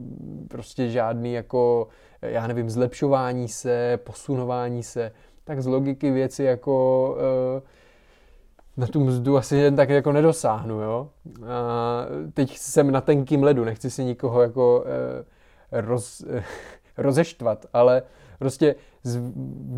prostě 0.49 0.91
žádný 0.91 1.33
jako, 1.33 1.89
já 2.23 2.47
nevím, 2.47 2.71
zlepšování 2.71 3.49
se, 3.49 3.99
posunování 4.05 4.83
se, 4.83 5.13
tak 5.45 5.63
z 5.63 5.67
logiky 5.67 6.11
věci 6.11 6.45
jako 6.45 7.09
uh, 7.57 7.63
na 8.77 8.87
tu 8.87 9.01
mzdu 9.01 9.37
asi 9.37 9.57
jen 9.57 9.77
tak 9.77 9.89
jako 9.89 10.13
nedosáhnu, 10.13 10.81
jo. 10.81 11.11
A 11.47 12.07
teď 12.35 12.59
jsem 12.59 12.91
na 12.91 13.01
tenkým 13.01 13.43
ledu, 13.43 13.65
nechci 13.65 13.91
si 13.91 14.05
nikoho 14.05 14.43
jako 14.43 14.85
eh, 14.87 15.34
roz, 15.73 16.25
rozeštvat, 16.97 17.67
ale 17.73 18.03
prostě 18.39 18.75
z, 19.03 19.21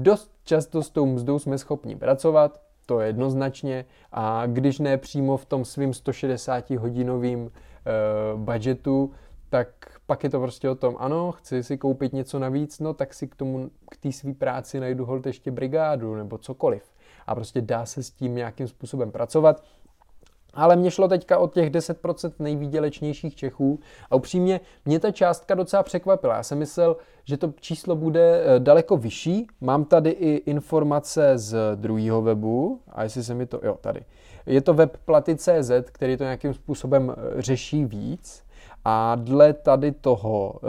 dost 0.03 0.31
často 0.45 0.83
s 0.83 0.91
tou 0.91 1.07
mzdou 1.07 1.39
jsme 1.39 1.59
schopni 1.59 1.97
pracovat, 1.97 2.61
to 2.87 3.01
je 3.01 3.07
jednoznačně, 3.07 3.85
a 4.13 4.47
když 4.47 4.79
ne 4.79 4.97
přímo 4.97 5.37
v 5.37 5.45
tom 5.45 5.65
svým 5.65 5.95
160 5.95 6.71
hodinovým 6.71 7.51
eh, 7.51 7.91
budgetu, 8.37 9.11
tak 9.49 9.69
pak 10.07 10.25
je 10.25 10.31
to 10.31 10.41
prostě 10.41 10.71
o 10.71 10.75
tom, 10.75 10.97
ano, 10.99 11.33
chci 11.33 11.63
si 11.63 11.79
koupit 11.79 12.13
něco 12.13 12.39
navíc, 12.39 12.81
no 12.81 12.95
tak 12.95 13.15
si 13.15 13.29
k 13.29 13.35
tomu, 13.35 13.71
k 13.91 13.97
té 13.97 14.13
své 14.13 14.35
práci 14.35 14.81
najdu 14.81 15.05
hold 15.05 15.27
ještě 15.27 15.51
brigádu 15.51 16.15
nebo 16.15 16.39
cokoliv. 16.39 16.83
A 17.27 17.35
prostě 17.35 17.61
dá 17.61 17.87
se 17.87 18.03
s 18.03 18.11
tím 18.11 18.35
nějakým 18.35 18.69
způsobem 18.69 19.13
pracovat. 19.13 19.65
Ale 20.57 20.77
mě 20.77 20.91
šlo 20.91 21.09
teďka 21.09 21.39
o 21.39 21.49
těch 21.49 21.71
10% 21.71 22.33
nejvýdělečnějších 22.39 23.37
Čechů 23.37 23.81
a 24.11 24.17
upřímně 24.17 24.61
mě 24.85 25.01
ta 25.01 25.11
částka 25.11 25.55
docela 25.55 25.83
překvapila. 25.83 26.37
Já 26.37 26.43
jsem 26.43 26.59
myslel, 26.59 26.97
že 27.25 27.37
to 27.37 27.53
číslo 27.61 27.97
bude 27.97 28.43
eh, 28.45 28.61
daleko 28.61 28.97
vyšší. 28.97 29.47
Mám 29.61 29.85
tady 29.85 30.11
i 30.11 30.31
informace 30.31 31.39
z 31.39 31.57
druhého 31.75 32.23
webu 32.23 32.81
a 32.89 33.03
jestli 33.03 33.25
se 33.25 33.35
mi 33.35 33.47
to... 33.47 33.61
Jo, 33.63 33.79
tady. 33.81 34.01
Je 34.47 34.61
to 34.61 34.75
web 34.75 34.97
platy.cz, 35.05 35.71
který 35.93 36.17
to 36.17 36.25
nějakým 36.25 36.55
způsobem 36.55 37.15
eh, 37.17 37.43
řeší 37.43 37.85
víc 37.85 38.47
a 38.89 39.15
dle 39.15 39.53
tady 39.53 39.93
toho 39.93 40.55
e, 40.55 40.67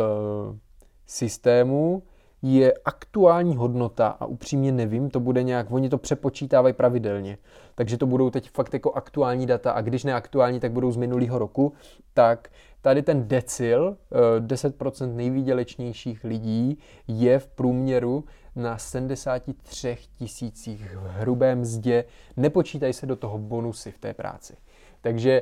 systému 1.05 2.03
je 2.41 2.73
aktuální 2.85 3.55
hodnota 3.55 4.07
a 4.07 4.25
upřímně 4.25 4.71
nevím, 4.71 5.09
to 5.09 5.19
bude 5.19 5.43
nějak, 5.43 5.71
oni 5.71 5.89
to 5.89 5.97
přepočítávají 5.97 6.73
pravidelně, 6.73 7.37
takže 7.77 7.97
to 7.97 8.05
budou 8.05 8.29
teď 8.29 8.49
fakt 8.49 8.73
jako 8.73 8.91
aktuální 8.91 9.45
data 9.45 9.71
a 9.71 9.81
když 9.81 10.03
ne 10.03 10.13
aktuální, 10.13 10.59
tak 10.59 10.71
budou 10.71 10.91
z 10.91 10.97
minulého 10.97 11.39
roku, 11.39 11.73
tak 12.13 12.49
tady 12.81 13.01
ten 13.01 13.27
decil, 13.27 13.97
10% 14.39 15.03
eh, 15.03 15.13
nejvýdělečnějších 15.13 16.23
lidí 16.23 16.77
je 17.07 17.39
v 17.39 17.47
průměru 17.47 18.23
na 18.55 18.77
73 18.77 19.97
tisících 20.17 20.95
v 20.95 21.07
hrubé 21.07 21.55
mzdě, 21.55 22.05
nepočítají 22.37 22.93
se 22.93 23.05
do 23.05 23.15
toho 23.15 23.37
bonusy 23.37 23.91
v 23.91 23.99
té 23.99 24.13
práci. 24.13 24.53
Takže 25.01 25.41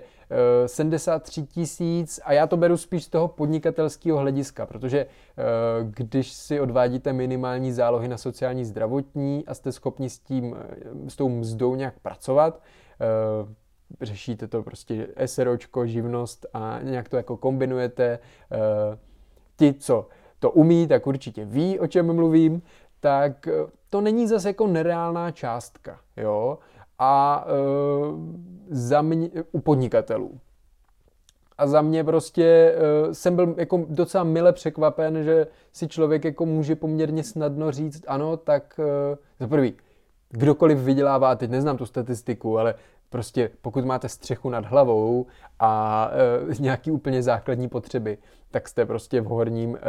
73 0.65 1.41
eh, 1.41 1.45
tisíc 1.45 2.19
a 2.23 2.33
já 2.33 2.47
to 2.47 2.57
beru 2.57 2.77
spíš 2.77 3.03
z 3.03 3.09
toho 3.09 3.27
podnikatelského 3.27 4.17
hlediska, 4.17 4.65
protože 4.65 4.99
eh, 4.99 5.43
když 5.83 6.33
si 6.33 6.59
odvádíte 6.59 7.13
minimální 7.13 7.71
zálohy 7.71 8.07
na 8.07 8.17
sociální 8.17 8.65
zdravotní 8.65 9.43
a 9.47 9.53
jste 9.53 9.71
schopni 9.71 10.09
s 10.09 10.19
tím, 10.19 10.55
eh, 10.59 11.09
s 11.09 11.15
tou 11.15 11.29
mzdou 11.29 11.75
nějak 11.75 11.99
pracovat, 11.99 12.61
řešíte 14.01 14.47
to 14.47 14.63
prostě 14.63 15.07
SROčko, 15.25 15.87
živnost 15.87 16.45
a 16.53 16.79
nějak 16.83 17.09
to 17.09 17.17
jako 17.17 17.37
kombinujete. 17.37 18.19
Ti, 19.57 19.73
co 19.73 20.07
to 20.39 20.51
umí, 20.51 20.87
tak 20.87 21.07
určitě 21.07 21.45
ví, 21.45 21.79
o 21.79 21.87
čem 21.87 22.15
mluvím, 22.15 22.61
tak 22.99 23.47
to 23.89 24.01
není 24.01 24.27
zase 24.27 24.49
jako 24.49 24.67
nereálná 24.67 25.31
částka, 25.31 25.99
jo 26.17 26.57
a 26.99 27.45
uh, 27.45 28.19
za 28.69 29.01
mě, 29.01 29.29
u 29.51 29.59
podnikatelů. 29.59 30.39
A 31.57 31.67
za 31.67 31.81
mě 31.81 32.03
prostě 32.03 32.75
uh, 33.05 33.11
jsem 33.11 33.35
byl 33.35 33.55
jako 33.57 33.85
docela 33.89 34.23
mile 34.23 34.53
překvapen, 34.53 35.23
že 35.23 35.47
si 35.71 35.87
člověk 35.87 36.25
jako 36.25 36.45
může 36.45 36.75
poměrně 36.75 37.23
snadno 37.23 37.71
říct, 37.71 38.03
ano, 38.07 38.37
tak 38.37 38.79
uh, 38.79 38.85
za 39.39 39.47
prvý, 39.47 39.73
kdokoliv 40.29 40.77
vydělává, 40.77 41.35
teď 41.35 41.49
neznám 41.49 41.77
tu 41.77 41.85
statistiku, 41.85 42.59
ale 42.59 42.75
Prostě 43.15 43.49
pokud 43.61 43.85
máte 43.85 44.09
střechu 44.09 44.49
nad 44.49 44.65
hlavou 44.65 45.25
a 45.59 46.09
e, 46.51 46.61
nějaký 46.61 46.91
úplně 46.91 47.23
základní 47.23 47.69
potřeby, 47.69 48.17
tak 48.51 48.67
jste 48.67 48.85
prostě 48.85 49.21
v, 49.21 49.25
horním, 49.25 49.75
e, 49.75 49.79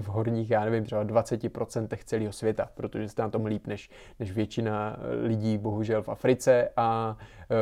v 0.00 0.06
horních, 0.08 0.50
já 0.50 0.64
nevím, 0.64 0.84
třeba 0.84 1.04
20% 1.04 1.98
celého 2.04 2.32
světa, 2.32 2.68
protože 2.74 3.08
jste 3.08 3.22
na 3.22 3.28
tom 3.28 3.46
líp 3.46 3.66
než, 3.66 3.90
než 4.20 4.32
většina 4.32 4.96
lidí, 5.22 5.58
bohužel 5.58 6.02
v 6.02 6.08
Africe 6.08 6.68
a 6.76 7.16
e, 7.50 7.54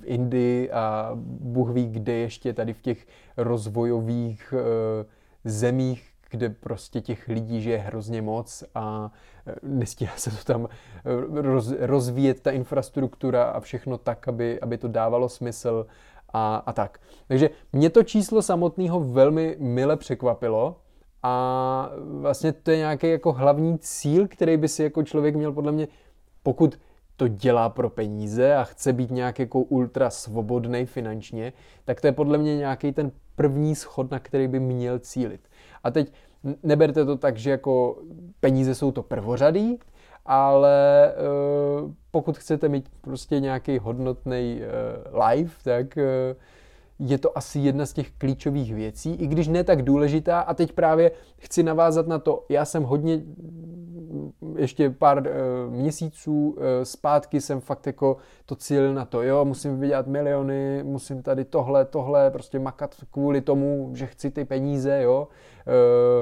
v 0.00 0.04
Indii 0.04 0.70
a 0.70 1.10
Bůh 1.40 1.70
ví, 1.70 1.88
kde 1.88 2.12
ještě 2.12 2.52
tady 2.52 2.72
v 2.72 2.82
těch 2.82 3.06
rozvojových 3.36 4.54
e, 4.56 5.04
zemích, 5.44 6.05
kde 6.30 6.48
prostě 6.48 7.00
těch 7.00 7.28
lidí 7.28 7.62
žije 7.62 7.78
hrozně 7.78 8.22
moc 8.22 8.64
a 8.74 9.10
e, 9.46 9.54
nestíhá 9.62 10.16
se 10.16 10.30
to 10.30 10.44
tam 10.44 10.68
e, 10.68 11.42
roz, 11.42 11.72
rozvíjet 11.78 12.40
ta 12.40 12.50
infrastruktura 12.50 13.44
a 13.44 13.60
všechno 13.60 13.98
tak, 13.98 14.28
aby, 14.28 14.60
aby 14.60 14.78
to 14.78 14.88
dávalo 14.88 15.28
smysl 15.28 15.86
a, 16.32 16.56
a 16.66 16.72
tak. 16.72 17.00
Takže 17.28 17.50
mě 17.72 17.90
to 17.90 18.02
číslo 18.02 18.42
samotného 18.42 19.00
velmi 19.00 19.56
mile 19.58 19.96
překvapilo 19.96 20.76
a 21.22 21.90
vlastně 21.96 22.52
to 22.52 22.70
je 22.70 22.76
nějaký 22.76 23.10
jako 23.10 23.32
hlavní 23.32 23.78
cíl, 23.78 24.28
který 24.28 24.56
by 24.56 24.68
si 24.68 24.82
jako 24.82 25.02
člověk 25.02 25.34
měl 25.34 25.52
podle 25.52 25.72
mě, 25.72 25.88
pokud 26.42 26.78
to 27.16 27.28
dělá 27.28 27.68
pro 27.68 27.90
peníze 27.90 28.56
a 28.56 28.64
chce 28.64 28.92
být 28.92 29.10
nějak 29.10 29.38
jako 29.38 29.60
ultra 29.60 30.10
svobodný 30.10 30.86
finančně, 30.86 31.52
tak 31.84 32.00
to 32.00 32.06
je 32.06 32.12
podle 32.12 32.38
mě 32.38 32.56
nějaký 32.56 32.92
ten 32.92 33.12
první 33.36 33.74
schod, 33.74 34.10
na 34.10 34.18
který 34.18 34.48
by 34.48 34.60
měl 34.60 34.98
cílit. 34.98 35.40
A 35.84 35.90
teď 35.90 36.12
neberte 36.62 37.04
to 37.04 37.16
tak, 37.16 37.36
že 37.36 37.50
jako 37.50 37.98
peníze 38.40 38.74
jsou 38.74 38.92
to 38.92 39.02
prvořadý, 39.02 39.78
ale 40.26 41.12
uh, 41.82 41.90
pokud 42.10 42.38
chcete 42.38 42.68
mít 42.68 42.88
prostě 43.00 43.40
nějaký 43.40 43.78
hodnotný 43.78 44.60
uh, 44.60 45.24
life, 45.28 45.64
tak 45.64 45.96
uh, 45.96 46.02
je 46.98 47.18
to 47.18 47.38
asi 47.38 47.58
jedna 47.58 47.86
z 47.86 47.92
těch 47.92 48.10
klíčových 48.18 48.74
věcí, 48.74 49.14
i 49.14 49.26
když 49.26 49.48
ne 49.48 49.64
tak 49.64 49.82
důležitá. 49.82 50.40
A 50.40 50.54
teď 50.54 50.72
právě 50.72 51.10
chci 51.38 51.62
navázat 51.62 52.06
na 52.06 52.18
to, 52.18 52.44
já 52.48 52.64
jsem 52.64 52.82
hodně 52.82 53.22
ještě 54.56 54.90
pár 54.90 55.18
uh, 55.18 55.74
měsíců 55.74 56.48
uh, 56.48 56.64
zpátky 56.82 57.40
jsem 57.40 57.60
fakt 57.60 57.86
jako 57.86 58.16
to 58.46 58.56
cíl 58.56 58.94
na 58.94 59.04
to, 59.04 59.22
jo, 59.22 59.44
musím 59.44 59.80
vydělat 59.80 60.06
miliony, 60.06 60.82
musím 60.82 61.22
tady 61.22 61.44
tohle, 61.44 61.84
tohle, 61.84 62.30
prostě 62.30 62.58
makat 62.58 62.94
kvůli 63.10 63.40
tomu, 63.40 63.90
že 63.94 64.06
chci 64.06 64.30
ty 64.30 64.44
peníze, 64.44 65.02
jo. 65.02 65.28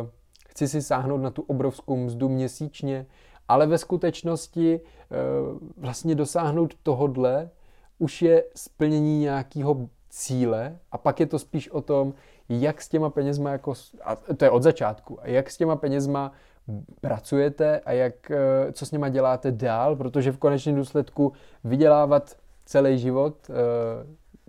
Uh, 0.01 0.09
chci 0.49 0.69
si 0.69 0.83
sáhnout 0.83 1.19
na 1.19 1.31
tu 1.31 1.43
obrovskou 1.43 1.97
mzdu 1.97 2.29
měsíčně, 2.29 3.07
ale 3.49 3.67
ve 3.67 3.79
skutečnosti 3.79 4.81
uh, 4.81 5.59
vlastně 5.77 6.15
dosáhnout 6.15 6.75
tohodle 6.83 7.51
už 7.99 8.23
je 8.23 8.45
splnění 8.57 9.19
nějakého 9.21 9.89
cíle 10.11 10.79
a 10.93 10.99
pak 10.99 11.21
je 11.21 11.27
to 11.27 11.39
spíš 11.39 11.71
o 11.71 11.81
tom, 11.81 12.15
jak 12.49 12.83
s 12.83 12.89
těma 12.89 13.11
penězma 13.11 13.51
jako, 13.51 13.75
a 14.05 14.17
to 14.17 14.45
je 14.45 14.51
od 14.51 14.63
začátku, 14.63 15.23
a 15.23 15.29
jak 15.29 15.51
s 15.51 15.57
těma 15.57 15.77
penězma 15.77 16.33
pracujete 17.01 17.81
a 17.81 17.93
jak, 17.93 18.31
eh, 18.31 18.73
co 18.73 18.87
s 18.87 18.93
nima 18.93 19.09
děláte 19.09 19.53
dál, 19.53 19.97
protože 19.97 20.33
v 20.33 20.39
konečném 20.39 20.75
důsledku 20.75 21.33
vydělávat 21.65 22.37
celý 22.65 22.99
život 22.99 23.51
eh, 23.51 23.55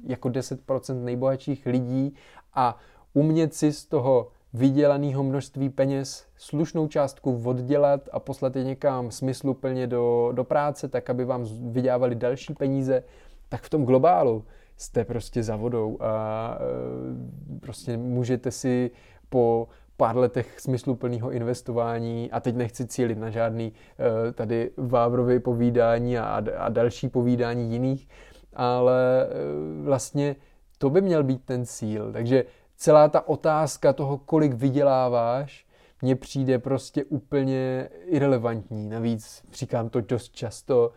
jako 0.03 0.29
10% 0.29 1.03
nejbohatších 1.03 1.65
lidí 1.65 2.15
a 2.53 2.77
umět 3.13 3.53
si 3.53 3.73
z 3.73 3.85
toho 3.85 4.27
vydělaného 4.53 5.23
množství 5.23 5.69
peněz 5.69 6.25
slušnou 6.37 6.87
částku 6.87 7.41
oddělat 7.43 8.09
a 8.11 8.19
poslat 8.19 8.55
je 8.55 8.63
někam 8.63 9.11
smysluplně 9.11 9.87
do, 9.87 10.29
do 10.31 10.43
práce, 10.43 10.87
tak 10.87 11.09
aby 11.09 11.25
vám 11.25 11.45
vydělávali 11.71 12.15
další 12.15 12.53
peníze, 12.53 13.03
tak 13.49 13.61
v 13.61 13.69
tom 13.69 13.85
globálu 13.85 14.43
jste 14.77 15.05
prostě 15.05 15.43
za 15.43 15.55
vodou 15.55 15.97
a 15.99 16.57
eh, 16.59 17.59
prostě 17.59 17.97
můžete 17.97 18.51
si 18.51 18.91
po 19.29 19.67
pár 19.97 20.17
letech 20.17 20.59
smysluplného 20.59 21.31
investování 21.31 22.31
a 22.31 22.39
teď 22.39 22.55
nechci 22.55 22.87
cílit 22.87 23.17
na 23.17 23.29
žádný 23.29 23.71
uh, 23.71 24.31
tady 24.31 24.71
Vávrovy 24.77 25.39
povídání 25.39 26.17
a, 26.17 26.43
a 26.57 26.69
další 26.69 27.09
povídání 27.09 27.71
jiných, 27.71 28.07
ale 28.53 29.27
uh, 29.27 29.85
vlastně 29.85 30.35
to 30.77 30.89
by 30.89 31.01
měl 31.01 31.23
být 31.23 31.45
ten 31.45 31.65
cíl. 31.65 32.13
Takže 32.13 32.45
celá 32.75 33.07
ta 33.07 33.27
otázka 33.27 33.93
toho, 33.93 34.17
kolik 34.17 34.53
vyděláváš, 34.53 35.65
mně 36.01 36.15
přijde 36.15 36.59
prostě 36.59 37.03
úplně 37.03 37.89
irrelevantní. 38.05 38.89
Navíc 38.89 39.43
říkám 39.53 39.89
to 39.89 40.01
dost 40.01 40.35
často. 40.35 40.91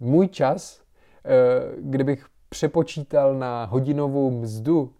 Můj 0.00 0.28
čas, 0.28 0.80
uh, 0.80 1.90
kdybych 1.90 2.26
přepočítal 2.48 3.34
na 3.34 3.64
hodinovou 3.64 4.30
mzdu, 4.30 4.92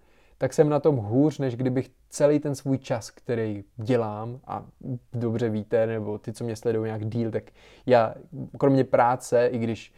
tak 0.42 0.52
jsem 0.52 0.68
na 0.68 0.80
tom 0.80 0.96
hůř, 0.96 1.38
než 1.38 1.56
kdybych 1.56 1.90
celý 2.08 2.40
ten 2.40 2.54
svůj 2.54 2.78
čas, 2.78 3.10
který 3.10 3.64
dělám, 3.76 4.40
a 4.46 4.64
dobře 5.12 5.48
víte, 5.48 5.86
nebo 5.86 6.18
ty, 6.18 6.32
co 6.32 6.44
mě 6.44 6.56
sledují 6.56 6.84
nějak 6.84 7.06
díl, 7.06 7.30
tak 7.30 7.42
já, 7.86 8.14
kromě 8.58 8.84
práce, 8.84 9.46
i 9.46 9.58
když 9.58 9.94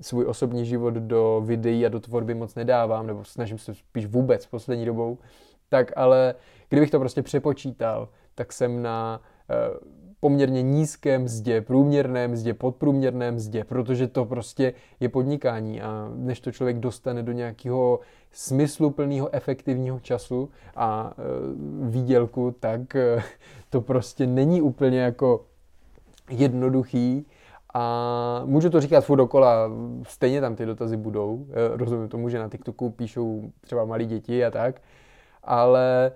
svůj 0.00 0.26
osobní 0.26 0.66
život 0.66 0.94
do 0.94 1.42
videí 1.44 1.86
a 1.86 1.88
do 1.88 2.00
tvorby 2.00 2.34
moc 2.34 2.54
nedávám, 2.54 3.06
nebo 3.06 3.24
snažím 3.24 3.58
se 3.58 3.74
spíš 3.74 4.06
vůbec 4.06 4.46
poslední 4.46 4.84
dobou, 4.84 5.18
tak 5.68 5.92
ale 5.96 6.34
kdybych 6.68 6.90
to 6.90 6.98
prostě 6.98 7.22
přepočítal, 7.22 8.08
tak 8.34 8.52
jsem 8.52 8.82
na 8.82 9.20
uh, 9.50 9.90
poměrně 10.20 10.62
nízké 10.62 11.18
mzdě, 11.18 11.60
průměrné 11.60 12.28
mzdě, 12.28 12.54
podprůměrné 12.54 13.32
mzdě, 13.32 13.64
protože 13.64 14.08
to 14.08 14.24
prostě 14.24 14.72
je 15.00 15.08
podnikání 15.08 15.82
a 15.82 16.10
než 16.14 16.40
to 16.40 16.52
člověk 16.52 16.78
dostane 16.78 17.22
do 17.22 17.32
nějakého 17.32 18.00
smysluplného, 18.32 19.34
efektivního 19.34 20.00
času 20.00 20.48
a 20.76 21.12
e, 21.12 21.22
výdělku, 21.90 22.54
tak 22.60 22.96
e, 22.96 23.22
to 23.70 23.80
prostě 23.80 24.26
není 24.26 24.62
úplně 24.62 25.00
jako 25.00 25.44
jednoduchý. 26.30 27.26
A 27.74 28.42
můžu 28.44 28.70
to 28.70 28.80
říkat 28.80 29.04
furt 29.04 29.18
dokola, 29.18 29.70
stejně 30.02 30.40
tam 30.40 30.56
ty 30.56 30.66
dotazy 30.66 30.96
budou, 30.96 31.46
e, 31.50 31.76
rozumím 31.76 32.08
tomu, 32.08 32.28
že 32.28 32.38
na 32.38 32.48
TikToku 32.48 32.90
píšou 32.90 33.50
třeba 33.60 33.84
malí 33.84 34.06
děti 34.06 34.44
a 34.44 34.50
tak, 34.50 34.82
ale 35.44 36.12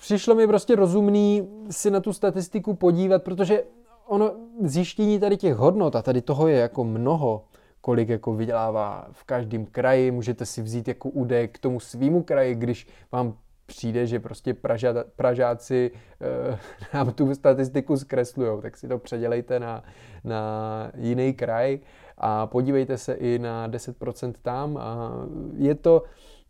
přišlo 0.00 0.34
mi 0.34 0.46
prostě 0.46 0.76
rozumný 0.76 1.48
si 1.70 1.90
na 1.90 2.00
tu 2.00 2.12
statistiku 2.12 2.74
podívat, 2.74 3.22
protože 3.22 3.62
ono 4.06 4.32
zjištění 4.60 5.20
tady 5.20 5.36
těch 5.36 5.54
hodnot 5.54 5.96
a 5.96 6.02
tady 6.02 6.22
toho 6.22 6.48
je 6.48 6.58
jako 6.58 6.84
mnoho, 6.84 7.44
kolik 7.80 8.08
jako 8.08 8.34
vydělává 8.34 9.08
v 9.12 9.24
každém 9.24 9.66
kraji, 9.66 10.10
můžete 10.10 10.46
si 10.46 10.62
vzít 10.62 10.88
jako 10.88 11.08
údaj 11.08 11.48
k 11.48 11.58
tomu 11.58 11.80
svýmu 11.80 12.22
kraji, 12.22 12.54
když 12.54 12.86
vám 13.12 13.34
přijde, 13.66 14.06
že 14.06 14.20
prostě 14.20 14.54
Praža, 14.54 14.94
Pražáci 15.16 15.90
e, 16.20 16.58
nám 16.94 17.12
tu 17.12 17.34
statistiku 17.34 17.96
zkreslují, 17.96 18.62
tak 18.62 18.76
si 18.76 18.88
to 18.88 18.98
předělejte 18.98 19.60
na, 19.60 19.84
na 20.24 20.92
jiný 20.96 21.34
kraj 21.34 21.78
a 22.18 22.46
podívejte 22.46 22.98
se 22.98 23.14
i 23.14 23.38
na 23.38 23.68
10% 23.68 24.32
tam. 24.42 24.76
A 24.76 25.12
je 25.56 25.74
to, 25.74 26.02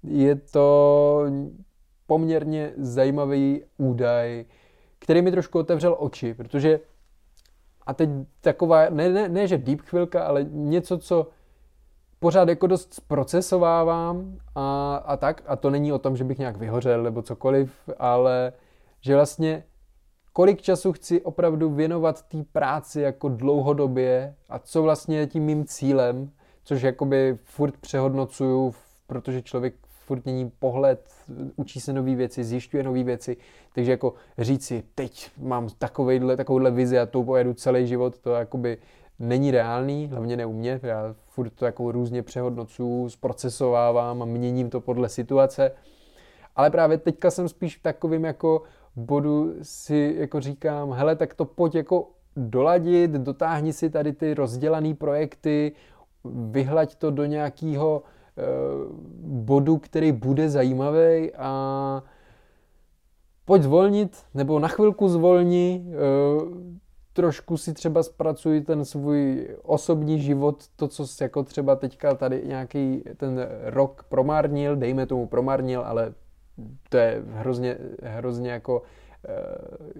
je 0.02 0.34
to 0.36 1.24
poměrně 2.06 2.72
zajímavý 2.76 3.62
údaj, 3.78 4.44
který 4.98 5.22
mi 5.22 5.30
trošku 5.30 5.58
otevřel 5.58 5.96
oči, 5.98 6.34
protože 6.34 6.80
a 7.90 7.94
teď 7.94 8.10
taková, 8.40 8.88
ne, 8.90 9.08
ne, 9.08 9.28
ne 9.28 9.46
že 9.46 9.58
deep 9.58 9.80
chvilka, 9.80 10.24
ale 10.24 10.46
něco, 10.50 10.98
co 10.98 11.28
pořád 12.18 12.48
jako 12.48 12.66
dost 12.66 12.94
zprocesovávám 12.94 14.38
a, 14.54 14.96
a 14.96 15.16
tak, 15.16 15.42
a 15.46 15.56
to 15.56 15.70
není 15.70 15.92
o 15.92 15.98
tom, 15.98 16.16
že 16.16 16.24
bych 16.24 16.38
nějak 16.38 16.56
vyhořel 16.56 17.02
nebo 17.02 17.22
cokoliv, 17.22 17.72
ale 17.98 18.52
že 19.00 19.14
vlastně 19.14 19.64
kolik 20.32 20.62
času 20.62 20.92
chci 20.92 21.22
opravdu 21.22 21.70
věnovat 21.70 22.22
té 22.22 22.44
práci 22.52 23.00
jako 23.00 23.28
dlouhodobě 23.28 24.34
a 24.48 24.58
co 24.58 24.82
vlastně 24.82 25.18
je 25.18 25.26
tím 25.26 25.42
mým 25.42 25.64
cílem, 25.64 26.30
což 26.64 26.82
jakoby 26.82 27.38
furt 27.44 27.76
přehodnocuju, 27.76 28.74
protože 29.06 29.42
člověk 29.42 29.74
furt 30.10 30.24
mění 30.24 30.50
pohled, 30.58 31.08
učí 31.56 31.80
se 31.80 31.92
nové 31.92 32.14
věci, 32.14 32.44
zjišťuje 32.44 32.82
nové 32.82 33.02
věci, 33.02 33.36
takže 33.74 33.90
jako 33.90 34.14
říct 34.38 34.66
si, 34.66 34.82
teď 34.94 35.30
mám 35.38 35.68
takovejhle, 35.78 36.36
takovouhle 36.36 36.70
vizi 36.70 36.98
a 36.98 37.06
tou 37.06 37.24
pojedu 37.24 37.54
celý 37.54 37.86
život, 37.86 38.18
to 38.18 38.30
jakoby 38.34 38.78
není 39.18 39.50
reálný, 39.50 40.06
hlavně 40.06 40.36
ne 40.36 40.46
u 40.46 40.52
mě, 40.52 40.80
já 40.82 41.14
furt 41.26 41.50
to 41.50 41.64
jako 41.64 41.92
různě 41.92 42.22
přehodnocuju, 42.22 43.08
zprocesovávám 43.08 44.22
a 44.22 44.24
měním 44.24 44.70
to 44.70 44.80
podle 44.80 45.08
situace, 45.08 45.72
ale 46.56 46.70
právě 46.70 46.98
teďka 46.98 47.30
jsem 47.30 47.48
spíš 47.48 47.76
v 47.76 47.82
takovým 47.82 48.24
jako 48.24 48.62
bodu 48.96 49.54
si 49.62 50.14
jako 50.18 50.40
říkám, 50.40 50.92
hele, 50.92 51.16
tak 51.16 51.34
to 51.34 51.44
pojď 51.44 51.74
jako 51.74 52.08
doladit, 52.36 53.10
dotáhni 53.10 53.72
si 53.72 53.90
tady 53.90 54.12
ty 54.12 54.34
rozdělané 54.34 54.94
projekty, 54.94 55.72
vyhlaď 56.24 56.94
to 56.94 57.10
do 57.10 57.24
nějakého 57.24 58.02
bodu, 59.24 59.78
který 59.78 60.12
bude 60.12 60.50
zajímavý 60.50 61.34
a 61.34 62.02
pojď 63.44 63.62
zvolnit, 63.62 64.16
nebo 64.34 64.58
na 64.58 64.68
chvilku 64.68 65.08
zvolni, 65.08 65.84
eh, 65.86 66.80
trošku 67.12 67.56
si 67.56 67.74
třeba 67.74 68.02
zpracuj 68.02 68.60
ten 68.60 68.84
svůj 68.84 69.48
osobní 69.62 70.20
život, 70.20 70.64
to, 70.76 70.88
co 70.88 71.06
jsi 71.06 71.22
jako 71.22 71.42
třeba 71.42 71.76
teďka 71.76 72.14
tady 72.14 72.42
nějaký 72.46 73.02
ten 73.16 73.48
rok 73.64 74.04
promárnil, 74.08 74.76
dejme 74.76 75.06
tomu 75.06 75.26
promárnil, 75.26 75.80
ale 75.80 76.14
to 76.88 76.96
je 76.96 77.22
hrozně, 77.26 77.78
hrozně 78.02 78.50
jako 78.50 78.82
eh, 79.28 79.90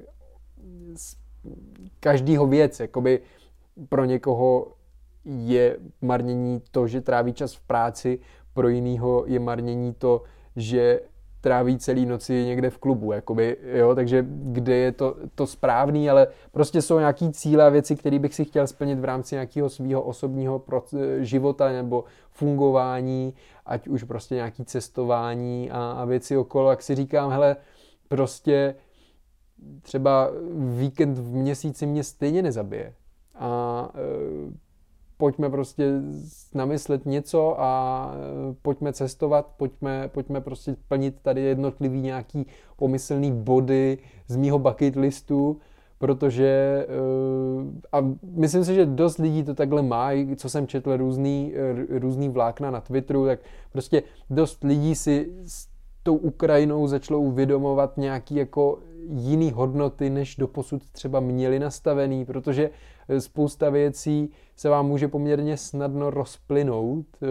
každýho 2.01 2.47
věc, 2.47 2.80
jakoby 2.80 3.20
pro 3.88 4.05
někoho 4.05 4.72
je 5.24 5.76
marnění 6.00 6.62
to, 6.70 6.86
že 6.86 7.00
tráví 7.00 7.32
čas 7.32 7.54
v 7.54 7.60
práci, 7.60 8.18
pro 8.54 8.68
jinýho 8.68 9.24
je 9.26 9.40
marnění 9.40 9.94
to, 9.94 10.22
že 10.56 11.00
tráví 11.40 11.78
celý 11.78 12.06
noci 12.06 12.44
někde 12.44 12.70
v 12.70 12.78
klubu, 12.78 13.12
jakoby, 13.12 13.56
jo, 13.62 13.94
takže 13.94 14.26
kde 14.28 14.76
je 14.76 14.92
to, 14.92 15.16
to 15.34 15.46
správný, 15.46 16.10
ale 16.10 16.26
prostě 16.52 16.82
jsou 16.82 16.98
nějaký 16.98 17.32
cíle 17.32 17.64
a 17.64 17.68
věci, 17.68 17.96
které 17.96 18.18
bych 18.18 18.34
si 18.34 18.44
chtěl 18.44 18.66
splnit 18.66 18.98
v 18.98 19.04
rámci 19.04 19.34
nějakého 19.34 19.68
svého 19.68 20.02
osobního 20.02 20.64
života 21.18 21.72
nebo 21.72 22.04
fungování, 22.30 23.34
ať 23.66 23.88
už 23.88 24.04
prostě 24.04 24.34
nějaký 24.34 24.64
cestování 24.64 25.70
a, 25.70 25.92
a 25.92 26.04
věci 26.04 26.36
okolo, 26.36 26.70
jak 26.70 26.82
si 26.82 26.94
říkám, 26.94 27.30
hele, 27.30 27.56
prostě 28.08 28.74
třeba 29.82 30.30
víkend 30.78 31.18
v 31.18 31.34
měsíci 31.34 31.86
mě 31.86 32.04
stejně 32.04 32.42
nezabije. 32.42 32.94
A 33.34 33.88
e, 33.94 34.69
pojďme 35.20 35.50
prostě 35.50 35.84
namyslet 36.54 37.06
něco 37.06 37.60
a 37.60 38.12
e, 38.14 38.54
pojďme 38.62 38.92
cestovat, 38.92 39.46
pojďme, 39.56 40.08
pojďme 40.08 40.40
prostě 40.40 40.76
plnit 40.88 41.14
tady 41.22 41.40
jednotlivý 41.40 42.00
nějaký 42.00 42.46
pomyslný 42.76 43.32
body 43.32 43.98
z 44.26 44.36
mýho 44.36 44.58
bucket 44.58 44.96
listu, 44.96 45.56
protože 45.98 46.46
e, 46.46 46.86
a 47.92 47.98
myslím 48.22 48.64
si, 48.64 48.74
že 48.74 48.86
dost 48.86 49.18
lidí 49.18 49.44
to 49.44 49.54
takhle 49.54 49.82
má, 49.82 50.10
co 50.36 50.48
jsem 50.48 50.66
četl 50.66 50.96
různý, 50.96 51.52
různý 51.88 52.28
vlákna 52.28 52.70
na 52.70 52.80
Twitteru, 52.80 53.26
tak 53.26 53.40
prostě 53.72 54.02
dost 54.30 54.64
lidí 54.64 54.94
si 54.94 55.32
s 55.46 55.68
tou 56.02 56.16
Ukrajinou 56.16 56.86
začalo 56.86 57.20
uvědomovat 57.20 57.96
nějaký 57.96 58.34
jako 58.34 58.78
jiný 59.08 59.50
hodnoty, 59.50 60.10
než 60.10 60.36
doposud 60.36 60.82
třeba 60.92 61.20
měli 61.20 61.58
nastavený, 61.58 62.24
protože 62.24 62.70
spousta 63.18 63.70
věcí 63.70 64.30
se 64.56 64.68
vám 64.68 64.86
může 64.86 65.08
poměrně 65.08 65.56
snadno 65.56 66.11
rozplynout 66.11 67.06
eh, 67.22 67.26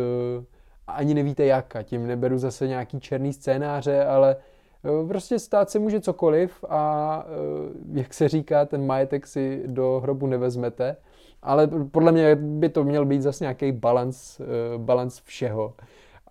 a 0.87 0.91
ani 0.91 1.13
nevíte 1.13 1.45
jak. 1.45 1.75
A 1.75 1.83
tím 1.83 2.07
neberu 2.07 2.37
zase 2.37 2.67
nějaký 2.67 2.99
černý 2.99 3.33
scénáře, 3.33 4.05
ale 4.05 4.35
eh, 4.35 5.07
prostě 5.07 5.39
stát 5.39 5.69
se 5.69 5.79
může 5.79 6.01
cokoliv 6.01 6.65
a 6.69 7.25
eh, 7.25 7.99
jak 7.99 8.13
se 8.13 8.27
říká, 8.29 8.65
ten 8.65 8.85
majetek 8.85 9.27
si 9.27 9.63
do 9.65 9.99
hrobu 10.03 10.27
nevezmete. 10.27 10.95
Ale 11.41 11.67
podle 11.91 12.11
mě 12.11 12.35
by 12.35 12.69
to 12.69 12.83
měl 12.83 13.05
být 13.05 13.21
zase 13.21 13.43
nějaký 13.43 13.71
balans, 13.71 14.41
balans 14.77 15.21
všeho. 15.23 15.73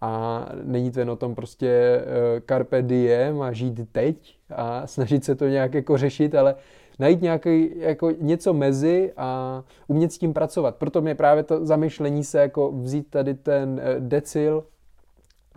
A 0.00 0.44
není 0.62 0.90
to 0.90 0.98
jen 0.98 1.10
o 1.10 1.16
tom 1.16 1.34
prostě 1.34 2.00
carpe 2.48 2.82
diem 2.82 3.42
a 3.42 3.52
žít 3.52 3.92
teď 3.92 4.38
a 4.50 4.86
snažit 4.86 5.24
se 5.24 5.34
to 5.34 5.48
nějak 5.48 5.74
jako 5.74 5.98
řešit, 5.98 6.34
ale 6.34 6.54
najít 6.98 7.22
nějaký, 7.22 7.70
jako 7.80 8.10
něco 8.10 8.54
mezi 8.54 9.12
a 9.16 9.64
umět 9.86 10.12
s 10.12 10.18
tím 10.18 10.32
pracovat. 10.32 10.76
Proto 10.76 11.00
mě 11.00 11.14
právě 11.14 11.42
to 11.42 11.66
zamyšlení 11.66 12.24
se 12.24 12.38
jako 12.38 12.72
vzít 12.72 13.10
tady 13.10 13.34
ten 13.34 13.80
eh, 13.84 14.00
decil 14.00 14.64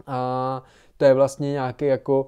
a 0.08 0.64
to 0.98 1.06
je 1.06 1.14
vlastně 1.14 1.52
nějaký 1.52 1.86
jako 1.86 2.28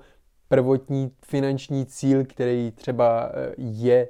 prvotní 0.49 1.11
finanční 1.25 1.85
cíl, 1.85 2.25
který 2.25 2.71
třeba 2.75 3.31
eh, 3.33 3.53
je 3.57 4.07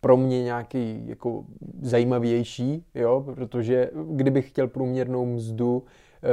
pro 0.00 0.16
mě 0.16 0.42
nějaký 0.42 1.02
jako 1.06 1.44
zajímavější, 1.82 2.84
jo, 2.94 3.24
protože 3.34 3.90
kdybych 4.10 4.48
chtěl 4.48 4.68
průměrnou 4.68 5.26
mzdu, 5.26 5.84
eh, 5.84 6.28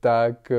tak 0.00 0.52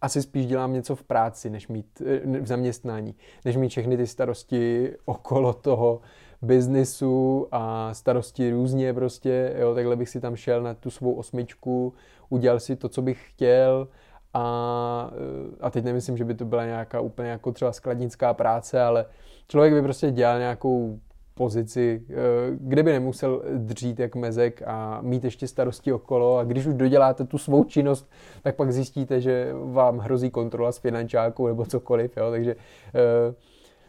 asi 0.00 0.22
spíš 0.22 0.46
dělám 0.46 0.72
něco 0.72 0.96
v 0.96 1.02
práci, 1.02 1.50
než 1.50 1.68
mít 1.68 2.02
v 2.40 2.46
zaměstnání, 2.46 3.14
než 3.44 3.56
mít 3.56 3.68
všechny 3.68 3.96
ty 3.96 4.06
starosti 4.06 4.92
okolo 5.04 5.52
toho, 5.52 6.00
biznisu 6.42 7.48
a 7.52 7.94
starosti 7.94 8.50
různě 8.50 8.94
prostě, 8.94 9.54
jo, 9.58 9.74
takhle 9.74 9.96
bych 9.96 10.08
si 10.08 10.20
tam 10.20 10.36
šel 10.36 10.62
na 10.62 10.74
tu 10.74 10.90
svou 10.90 11.12
osmičku, 11.12 11.94
udělal 12.28 12.60
si 12.60 12.76
to, 12.76 12.88
co 12.88 13.02
bych 13.02 13.30
chtěl 13.30 13.88
a, 14.34 15.10
eh, 15.12 15.56
a 15.60 15.70
teď 15.70 15.84
nemyslím, 15.84 16.16
že 16.16 16.24
by 16.24 16.34
to 16.34 16.44
byla 16.44 16.64
nějaká 16.64 17.00
úplně 17.00 17.28
jako 17.28 17.52
třeba 17.52 17.72
skladnická 17.72 18.34
práce, 18.34 18.82
ale 18.82 19.06
člověk 19.48 19.74
by 19.74 19.82
prostě 19.82 20.10
dělal 20.10 20.38
nějakou 20.38 20.98
pozici, 21.34 22.02
eh, 22.10 22.14
kde 22.60 22.82
by 22.82 22.92
nemusel 22.92 23.42
dřít 23.56 23.98
jak 23.98 24.14
mezek 24.14 24.62
a 24.66 24.98
mít 25.02 25.24
ještě 25.24 25.48
starosti 25.48 25.92
okolo. 25.92 26.38
A 26.38 26.44
když 26.44 26.66
už 26.66 26.74
doděláte 26.74 27.24
tu 27.24 27.38
svou 27.38 27.64
činnost, 27.64 28.10
tak 28.42 28.56
pak 28.56 28.72
zjistíte, 28.72 29.20
že 29.20 29.52
vám 29.52 29.98
hrozí 29.98 30.30
kontrola 30.30 30.72
s 30.72 30.78
finančákou 30.78 31.46
nebo 31.46 31.66
cokoliv, 31.66 32.16
jo, 32.16 32.30
takže 32.30 32.54
uh, 32.54 33.34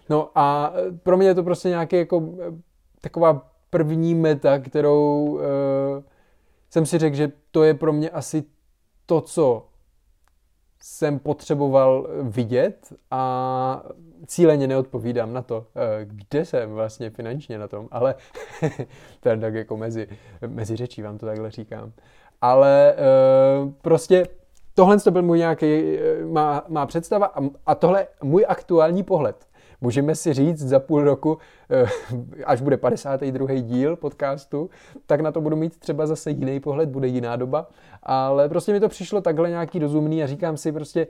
No 0.10 0.32
a 0.36 0.74
e, 0.76 0.92
pro 0.92 1.18
mě 1.18 1.28
je 1.28 1.36
to 1.36 1.44
prostě 1.44 1.70
nějaký 1.70 1.96
jako 1.96 2.24
e, 2.42 2.52
taková 3.02 3.50
první 3.70 4.16
meta, 4.16 4.60
kterou 4.60 5.26
uh, 5.26 5.40
jsem 6.70 6.86
si 6.86 6.98
řekl, 6.98 7.16
že 7.16 7.32
to 7.52 7.64
je 7.64 7.74
pro 7.74 7.94
mě 7.94 8.10
asi 8.10 8.44
to, 9.06 9.22
co 9.22 9.66
jsem 10.82 11.20
potřeboval 11.20 12.08
vidět 12.22 12.94
a 13.12 13.84
cíleně 14.28 14.68
neodpovídám 14.68 15.34
na 15.34 15.42
to, 15.42 15.66
kde 16.04 16.46
jsem 16.46 16.74
vlastně 16.74 17.10
finančně 17.10 17.58
na 17.58 17.68
tom, 17.68 17.88
ale 17.92 18.16
to 19.20 19.30
tak 19.42 19.54
jako 19.54 19.78
mezi, 19.78 20.08
mezi 20.48 20.76
řečí 20.76 21.02
vám 21.02 21.18
to 21.18 21.26
takhle 21.26 21.52
říkám. 21.52 21.92
Ale 22.42 22.96
prostě 23.82 24.28
tohle 24.74 25.00
to 25.00 25.12
byl 25.12 25.22
můj 25.22 25.38
nějaký, 25.38 25.98
má, 26.32 26.66
má 26.68 26.86
představa 26.86 27.26
a, 27.26 27.40
a 27.66 27.76
tohle 27.76 28.08
můj 28.24 28.46
aktuální 28.48 29.04
pohled. 29.04 29.49
Můžeme 29.82 30.16
si 30.16 30.34
říct 30.34 30.68
za 30.68 30.80
půl 30.80 31.04
roku, 31.04 31.38
až 32.46 32.62
bude 32.62 32.78
52. 32.78 33.54
díl 33.54 33.96
podcastu, 33.96 34.70
tak 35.06 35.22
na 35.22 35.32
to 35.32 35.42
budu 35.42 35.56
mít 35.56 35.80
třeba 35.80 36.08
zase 36.08 36.32
jiný 36.32 36.60
pohled, 36.60 36.90
bude 36.90 37.08
jiná 37.08 37.36
doba, 37.36 37.70
ale 38.04 38.50
prostě 38.50 38.74
mi 38.74 38.80
to 38.80 38.90
přišlo 38.90 39.22
takhle 39.22 39.50
nějaký 39.50 39.80
rozumný 39.80 40.24
a 40.24 40.28
říkám 40.28 40.58
si 40.58 40.72
prostě, 40.72 41.08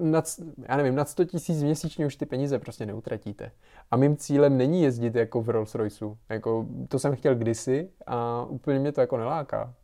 nad, 0.00 0.24
já 0.68 0.76
nevím, 0.76 0.94
nad 0.94 1.08
100 1.08 1.24
tisíc 1.24 1.62
měsíčně 1.62 2.06
už 2.06 2.16
ty 2.16 2.26
peníze 2.26 2.58
prostě 2.58 2.86
neutratíte. 2.86 3.50
A 3.90 3.96
mým 3.96 4.16
cílem 4.16 4.56
není 4.56 4.82
jezdit 4.82 5.14
jako 5.14 5.42
v 5.42 5.48
Rolls 5.48 5.74
Royceu. 5.74 6.16
Jako, 6.28 6.66
to 6.88 6.98
jsem 6.98 7.16
chtěl 7.16 7.34
kdysi 7.34 7.88
a 8.06 8.46
úplně 8.48 8.78
mě 8.78 8.92
to 8.92 9.00
jako 9.00 9.16
neláká. 9.16 9.74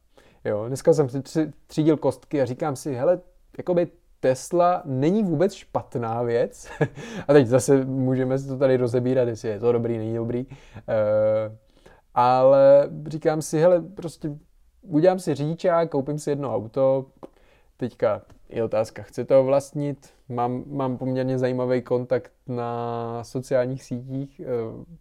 Jo, 0.45 0.65
dneska 0.69 0.93
jsem 0.93 1.09
si 1.09 1.23
tři, 1.23 1.53
třídil 1.67 1.97
kostky 1.97 2.43
a 2.43 2.45
říkám 2.45 2.77
si, 2.77 2.95
hele, 2.95 3.21
jakoby 3.59 3.89
Tesla 4.25 4.83
není 4.85 5.23
vůbec 5.23 5.55
špatná 5.55 6.23
věc. 6.23 6.69
a 7.29 7.33
teď 7.33 7.47
zase 7.47 7.85
můžeme 7.85 8.39
si 8.39 8.49
to 8.49 8.59
tady 8.59 8.77
rozebírat, 8.77 9.29
jestli 9.29 9.49
je 9.49 9.61
to 9.61 9.73
dobrý, 9.73 9.99
není 9.99 10.15
dobrý. 10.15 10.47
Uh, 10.47 10.55
ale 12.15 12.89
říkám 13.07 13.43
si, 13.43 13.59
hele, 13.59 13.81
prostě 13.81 14.31
udělám 14.83 15.19
si 15.19 15.35
řidičák, 15.35 15.91
koupím 15.91 16.19
si 16.19 16.31
jedno 16.31 16.55
auto, 16.55 17.07
teďka 17.77 18.23
je 18.49 18.65
otázka, 18.65 19.03
chci 19.03 19.25
to 19.25 19.45
vlastnit, 19.45 20.11
mám, 20.29 20.65
mám 20.67 20.99
poměrně 20.99 21.39
zajímavý 21.39 21.83
kontakt 21.83 22.33
na 22.47 23.25
sociálních 23.25 23.85
sítích, 23.85 24.41
eh, 24.41 24.47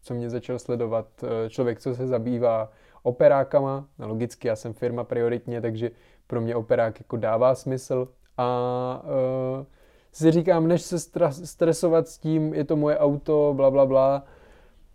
co 0.02 0.14
mě 0.14 0.30
začal 0.30 0.60
sledovat 0.60 1.08
eh, 1.24 1.50
člověk, 1.50 1.80
co 1.80 1.96
se 1.96 2.08
zabývá 2.08 2.72
operákama, 3.04 3.88
no, 4.00 4.08
logicky 4.08 4.48
já 4.48 4.56
jsem 4.56 4.74
firma 4.74 5.04
prioritně, 5.04 5.62
takže 5.62 5.92
pro 6.28 6.42
mě 6.42 6.56
operák 6.56 7.00
jako 7.00 7.18
dává 7.18 7.56
smysl 7.56 8.08
a 8.38 9.02
uh, 9.04 9.66
si 10.12 10.32
říkám, 10.32 10.68
než 10.68 10.82
se 10.82 11.00
stresovat 11.46 12.08
s 12.08 12.18
tím, 12.18 12.54
je 12.54 12.64
to 12.64 12.76
moje 12.76 12.98
auto, 12.98 13.54
bla, 13.56 13.72
bla, 13.72 13.86
bla, 13.86 14.24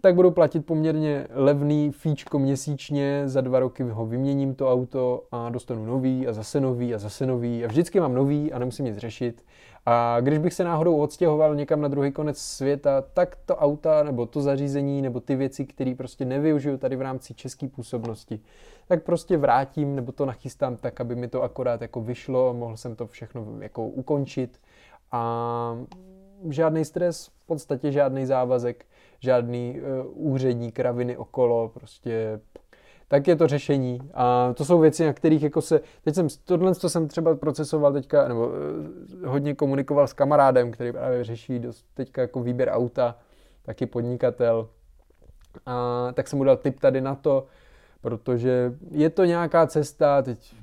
tak 0.00 0.14
budu 0.14 0.30
platit 0.30 0.66
poměrně 0.66 1.26
levný 1.30 1.92
fíčko 1.92 2.38
měsíčně, 2.38 3.22
za 3.26 3.40
dva 3.40 3.60
roky 3.60 3.82
ho 3.82 4.06
vyměním 4.06 4.54
to 4.54 4.72
auto 4.72 5.24
a 5.32 5.48
dostanu 5.48 5.86
nový 5.86 6.26
a 6.26 6.32
zase 6.32 6.60
nový 6.60 6.94
a 6.94 6.98
zase 6.98 7.26
nový 7.26 7.64
a 7.64 7.68
vždycky 7.68 8.00
mám 8.00 8.14
nový 8.14 8.52
a 8.52 8.58
nemusím 8.58 8.84
nic 8.84 8.96
řešit. 8.96 9.44
A 9.90 10.20
když 10.20 10.38
bych 10.38 10.54
se 10.54 10.64
náhodou 10.64 10.96
odstěhoval 10.96 11.54
někam 11.54 11.80
na 11.80 11.88
druhý 11.88 12.12
konec 12.12 12.38
světa, 12.38 13.04
tak 13.14 13.36
to 13.46 13.56
auta 13.56 14.02
nebo 14.02 14.26
to 14.26 14.40
zařízení 14.40 15.02
nebo 15.02 15.20
ty 15.20 15.36
věci, 15.36 15.64
které 15.64 15.94
prostě 15.94 16.24
nevyužiju 16.24 16.78
tady 16.78 16.96
v 16.96 17.02
rámci 17.02 17.34
české 17.34 17.68
působnosti, 17.68 18.40
tak 18.88 19.02
prostě 19.02 19.36
vrátím 19.36 19.96
nebo 19.96 20.12
to 20.12 20.26
nachystám 20.26 20.76
tak, 20.76 21.00
aby 21.00 21.14
mi 21.16 21.28
to 21.28 21.42
akorát 21.42 21.82
jako 21.82 22.00
vyšlo, 22.00 22.54
mohl 22.54 22.76
jsem 22.76 22.96
to 22.96 23.06
všechno 23.06 23.46
jako 23.60 23.86
ukončit. 23.86 24.60
A 25.12 25.78
žádný 26.48 26.84
stres, 26.84 27.26
v 27.26 27.46
podstatě 27.46 27.92
žádný 27.92 28.26
závazek 28.26 28.86
žádný 29.20 29.80
uh, 29.80 30.32
úřední 30.32 30.72
kraviny 30.72 31.16
okolo, 31.16 31.68
prostě 31.74 32.40
tak 33.08 33.26
je 33.26 33.36
to 33.36 33.46
řešení. 33.46 33.98
A 34.14 34.52
to 34.56 34.64
jsou 34.64 34.78
věci, 34.78 35.06
na 35.06 35.12
kterých 35.12 35.42
jako 35.42 35.62
se, 35.62 35.80
teď 36.02 36.14
jsem, 36.14 36.28
tohle 36.44 36.74
to 36.74 36.88
jsem 36.88 37.08
třeba 37.08 37.36
procesoval 37.36 37.92
teďka, 37.92 38.28
nebo 38.28 38.46
uh, 38.46 38.54
hodně 39.24 39.54
komunikoval 39.54 40.06
s 40.06 40.12
kamarádem, 40.12 40.70
který 40.70 40.92
právě 40.92 41.24
řeší 41.24 41.58
dost 41.58 41.86
teďka 41.94 42.20
jako 42.20 42.42
výběr 42.42 42.68
auta, 42.68 43.16
taky 43.62 43.86
podnikatel. 43.86 44.68
A 45.66 46.08
tak 46.14 46.28
jsem 46.28 46.38
mu 46.38 46.44
dal 46.44 46.56
tip 46.56 46.80
tady 46.80 47.00
na 47.00 47.14
to, 47.14 47.46
protože 48.00 48.74
je 48.90 49.10
to 49.10 49.24
nějaká 49.24 49.66
cesta, 49.66 50.22
teď 50.22 50.54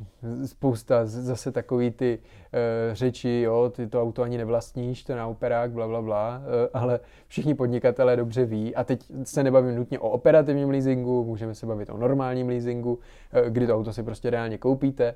spousta 0.46 1.06
zase 1.06 1.52
takový 1.52 1.92
ty 1.92 2.20
e, 2.54 2.96
řeči, 2.96 3.42
jo, 3.46 3.72
ty 3.76 3.88
to 3.88 4.02
auto 4.02 4.24
ani 4.24 4.38
nevlastníš, 4.38 5.04
to 5.04 5.16
na 5.16 5.28
operák, 5.28 5.72
bla, 5.72 5.88
bla, 5.88 6.02
bla, 6.02 6.42
e, 6.66 6.70
ale 6.74 7.00
všichni 7.28 7.56
podnikatelé 7.56 8.16
dobře 8.16 8.46
ví 8.46 8.76
a 8.76 8.84
teď 8.84 9.12
se 9.24 9.44
nebavím 9.44 9.76
nutně 9.76 10.00
o 10.00 10.10
operativním 10.10 10.70
leasingu, 10.70 11.26
můžeme 11.26 11.56
se 11.56 11.66
bavit 11.66 11.90
o 11.90 11.98
normálním 11.98 12.48
leasingu, 12.48 13.00
e, 13.32 13.50
kdy 13.50 13.68
to 13.68 13.76
auto 13.76 13.94
si 13.94 14.04
prostě 14.04 14.30
reálně 14.30 14.58
koupíte, 14.58 15.16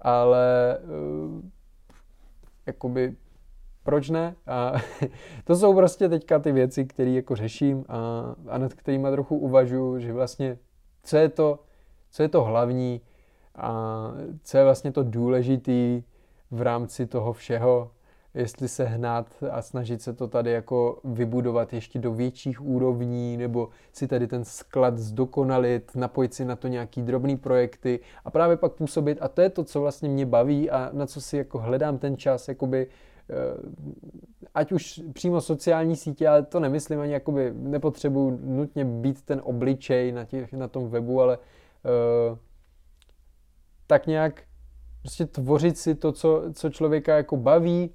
ale 0.00 0.76
e, 0.76 0.78
jakoby 2.66 3.14
proč 3.84 4.10
ne? 4.10 4.34
A 4.46 4.72
to 5.44 5.56
jsou 5.56 5.74
prostě 5.74 6.08
teďka 6.08 6.38
ty 6.38 6.52
věci, 6.52 6.84
které 6.84 7.10
jako 7.10 7.36
řeším 7.36 7.84
a, 7.88 8.22
a 8.48 8.58
nad 8.58 8.74
kterými 8.74 9.08
trochu 9.10 9.36
uvažuji, 9.36 9.98
že 9.98 10.12
vlastně 10.12 10.58
co 11.02 11.16
je 11.16 11.28
to, 11.28 11.58
co 12.10 12.22
je 12.22 12.28
to 12.28 12.44
hlavní 12.44 13.00
a 13.54 14.12
co 14.42 14.58
je 14.58 14.64
vlastně 14.64 14.92
to 14.92 15.02
důležitý 15.02 16.02
v 16.50 16.62
rámci 16.62 17.06
toho 17.06 17.32
všeho, 17.32 17.90
jestli 18.34 18.68
se 18.68 18.84
hnát 18.84 19.26
a 19.50 19.62
snažit 19.62 20.02
se 20.02 20.12
to 20.12 20.28
tady 20.28 20.50
jako 20.50 21.00
vybudovat 21.04 21.72
ještě 21.72 21.98
do 21.98 22.12
větších 22.12 22.62
úrovní, 22.62 23.36
nebo 23.36 23.68
si 23.92 24.08
tady 24.08 24.26
ten 24.26 24.44
sklad 24.44 24.98
zdokonalit, 24.98 25.92
napojit 25.94 26.34
si 26.34 26.44
na 26.44 26.56
to 26.56 26.68
nějaký 26.68 27.02
drobný 27.02 27.36
projekty 27.36 28.00
a 28.24 28.30
právě 28.30 28.56
pak 28.56 28.72
působit. 28.72 29.18
A 29.20 29.28
to 29.28 29.40
je 29.40 29.50
to, 29.50 29.64
co 29.64 29.80
vlastně 29.80 30.08
mě 30.08 30.26
baví 30.26 30.70
a 30.70 30.90
na 30.92 31.06
co 31.06 31.20
si 31.20 31.36
jako 31.36 31.58
hledám 31.58 31.98
ten 31.98 32.16
čas, 32.16 32.48
jakoby 32.48 32.86
eh, 32.86 33.09
ať 34.54 34.72
už 34.72 35.00
přímo 35.12 35.40
sociální 35.40 35.96
sítě, 35.96 36.28
ale 36.28 36.42
to 36.42 36.60
nemyslím 36.60 37.00
ani 37.00 37.12
jakoby 37.12 37.52
nepotřebuji 37.54 38.38
nutně 38.42 38.84
být 38.84 39.22
ten 39.22 39.40
obličej 39.44 40.12
na, 40.12 40.24
těch, 40.24 40.52
na 40.52 40.68
tom 40.68 40.88
webu, 40.88 41.20
ale 41.20 41.38
uh, 41.38 42.38
tak 43.86 44.06
nějak 44.06 44.42
prostě 45.02 45.26
tvořit 45.26 45.78
si 45.78 45.94
to, 45.94 46.12
co, 46.12 46.42
co 46.52 46.70
člověka 46.70 47.16
jako 47.16 47.36
baví 47.36 47.90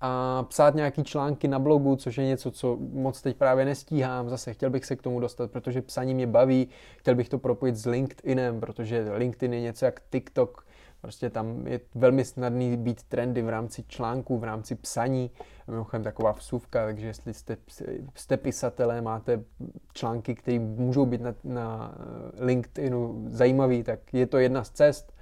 a 0.00 0.42
psát 0.42 0.74
nějaký 0.74 1.04
články 1.04 1.48
na 1.48 1.58
blogu, 1.58 1.96
což 1.96 2.18
je 2.18 2.26
něco, 2.26 2.50
co 2.50 2.78
moc 2.80 3.22
teď 3.22 3.36
právě 3.36 3.64
nestíhám. 3.64 4.28
Zase 4.28 4.52
chtěl 4.52 4.70
bych 4.70 4.84
se 4.84 4.96
k 4.96 5.02
tomu 5.02 5.20
dostat, 5.20 5.50
protože 5.50 5.82
psaní 5.82 6.14
mě 6.14 6.26
baví, 6.26 6.68
chtěl 6.96 7.14
bych 7.14 7.28
to 7.28 7.38
propojit 7.38 7.76
s 7.76 7.86
LinkedInem, 7.86 8.60
protože 8.60 9.06
LinkedIn 9.14 9.54
je 9.54 9.60
něco 9.60 9.84
jak 9.84 10.00
TikTok, 10.10 10.66
Prostě 11.04 11.30
tam 11.30 11.66
je 11.66 11.80
velmi 11.94 12.24
snadný 12.24 12.76
být 12.76 13.02
trendy 13.02 13.42
v 13.42 13.48
rámci 13.48 13.84
článků, 13.88 14.38
v 14.38 14.44
rámci 14.44 14.74
psaní. 14.74 15.30
Mimochodem 15.68 16.02
taková 16.02 16.32
vsuvka, 16.32 16.84
takže 16.84 17.06
jestli 17.06 17.34
jste, 17.34 17.56
jste 18.14 18.36
pisatelé, 18.36 19.00
máte 19.00 19.44
články, 19.92 20.34
které 20.34 20.58
můžou 20.58 21.06
být 21.06 21.20
na, 21.20 21.34
na 21.44 21.94
LinkedInu 22.40 23.26
zajímavý, 23.28 23.82
tak 23.82 24.14
je 24.14 24.26
to 24.26 24.38
jedna 24.38 24.64
z 24.64 24.70
cest. 24.70 25.12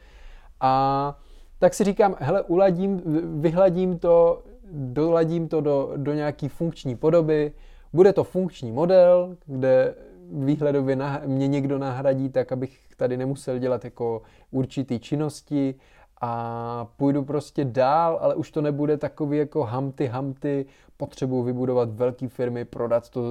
A 0.61 1.19
tak 1.59 1.75
si 1.75 1.85
říkám, 1.85 2.17
hele, 2.19 2.43
uladím, 2.43 3.03
vyhladím 3.41 3.99
to, 3.99 4.43
doladím 4.73 5.49
to 5.49 5.61
do, 5.61 5.93
do 5.97 6.15
nějaký 6.15 6.49
funkční 6.49 6.97
podoby, 6.97 7.53
bude 7.93 8.13
to 8.13 8.25
funkční 8.25 8.73
model, 8.73 9.37
kde 9.47 9.95
výhledově 10.33 10.99
mě 11.27 11.49
někdo 11.49 11.79
nahradí 11.79 12.29
tak, 12.29 12.53
abych 12.53 12.79
tady 12.97 13.17
nemusel 13.17 13.59
dělat 13.59 13.85
jako 13.85 14.23
určitý 14.51 14.99
činnosti 14.99 15.75
a 16.21 16.87
půjdu 16.97 17.25
prostě 17.25 17.65
dál, 17.65 18.19
ale 18.21 18.35
už 18.35 18.51
to 18.51 18.63
nebude 18.63 18.97
takový 18.97 19.39
jako 19.39 19.65
hamty, 19.65 20.07
hamty, 20.07 20.67
potřebuji 20.97 21.43
vybudovat 21.43 21.91
velké 21.91 22.29
firmy, 22.29 22.65
prodat 22.65 23.11
to, 23.11 23.23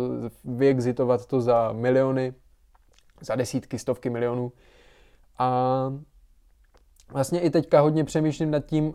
vyexitovat 0.46 1.26
to 1.26 1.42
za 1.42 1.72
miliony, 1.72 2.34
za 3.22 3.36
desítky, 3.36 3.80
stovky 3.80 4.10
milionů. 4.10 4.52
A 5.38 5.94
vlastně 7.12 7.40
i 7.40 7.50
teďka 7.50 7.80
hodně 7.80 8.04
přemýšlím 8.04 8.52
nad 8.52 8.66
tím, 8.66 8.94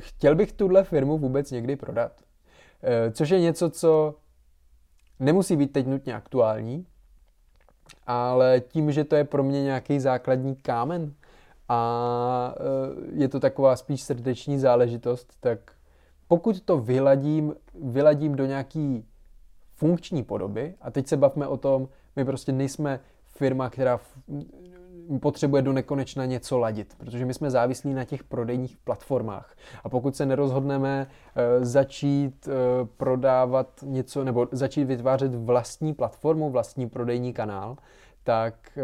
chtěl 0.00 0.34
bych 0.34 0.52
tuhle 0.52 0.84
firmu 0.84 1.18
vůbec 1.18 1.50
někdy 1.50 1.76
prodat. 1.76 2.20
E, 2.82 3.10
což 3.10 3.28
je 3.28 3.40
něco, 3.40 3.70
co 3.70 4.14
nemusí 5.20 5.56
být 5.56 5.72
teď 5.72 5.86
nutně 5.86 6.14
aktuální, 6.14 6.86
ale 8.06 8.60
tím, 8.68 8.92
že 8.92 9.04
to 9.04 9.16
je 9.16 9.24
pro 9.24 9.42
mě 9.42 9.62
nějaký 9.62 10.00
základní 10.00 10.56
kámen 10.56 11.14
a 11.68 12.54
e, 12.56 13.22
je 13.22 13.28
to 13.28 13.40
taková 13.40 13.76
spíš 13.76 14.02
srdeční 14.02 14.58
záležitost, 14.58 15.32
tak 15.40 15.58
pokud 16.28 16.60
to 16.60 16.78
vyladím, 16.78 17.54
vyladím 17.82 18.34
do 18.34 18.46
nějaký 18.46 19.04
funkční 19.74 20.22
podoby, 20.22 20.74
a 20.80 20.90
teď 20.90 21.06
se 21.06 21.16
bavme 21.16 21.46
o 21.46 21.56
tom, 21.56 21.88
my 22.16 22.24
prostě 22.24 22.52
nejsme 22.52 23.00
firma, 23.24 23.70
která 23.70 24.00
potřebuje 25.20 25.62
do 25.62 25.72
nekonečna 25.72 26.24
něco 26.24 26.58
ladit, 26.58 26.94
protože 26.98 27.24
my 27.24 27.34
jsme 27.34 27.50
závislí 27.50 27.94
na 27.94 28.04
těch 28.04 28.24
prodejních 28.24 28.76
platformách. 28.76 29.56
A 29.84 29.88
pokud 29.88 30.16
se 30.16 30.26
nerozhodneme 30.26 31.06
e, 31.36 31.64
začít 31.64 32.48
e, 32.48 32.52
prodávat 32.96 33.68
něco 33.82 34.24
nebo 34.24 34.48
začít 34.52 34.84
vytvářet 34.84 35.34
vlastní 35.34 35.94
platformu, 35.94 36.50
vlastní 36.50 36.88
prodejní 36.88 37.32
kanál, 37.32 37.76
tak 38.22 38.78
e, 38.78 38.82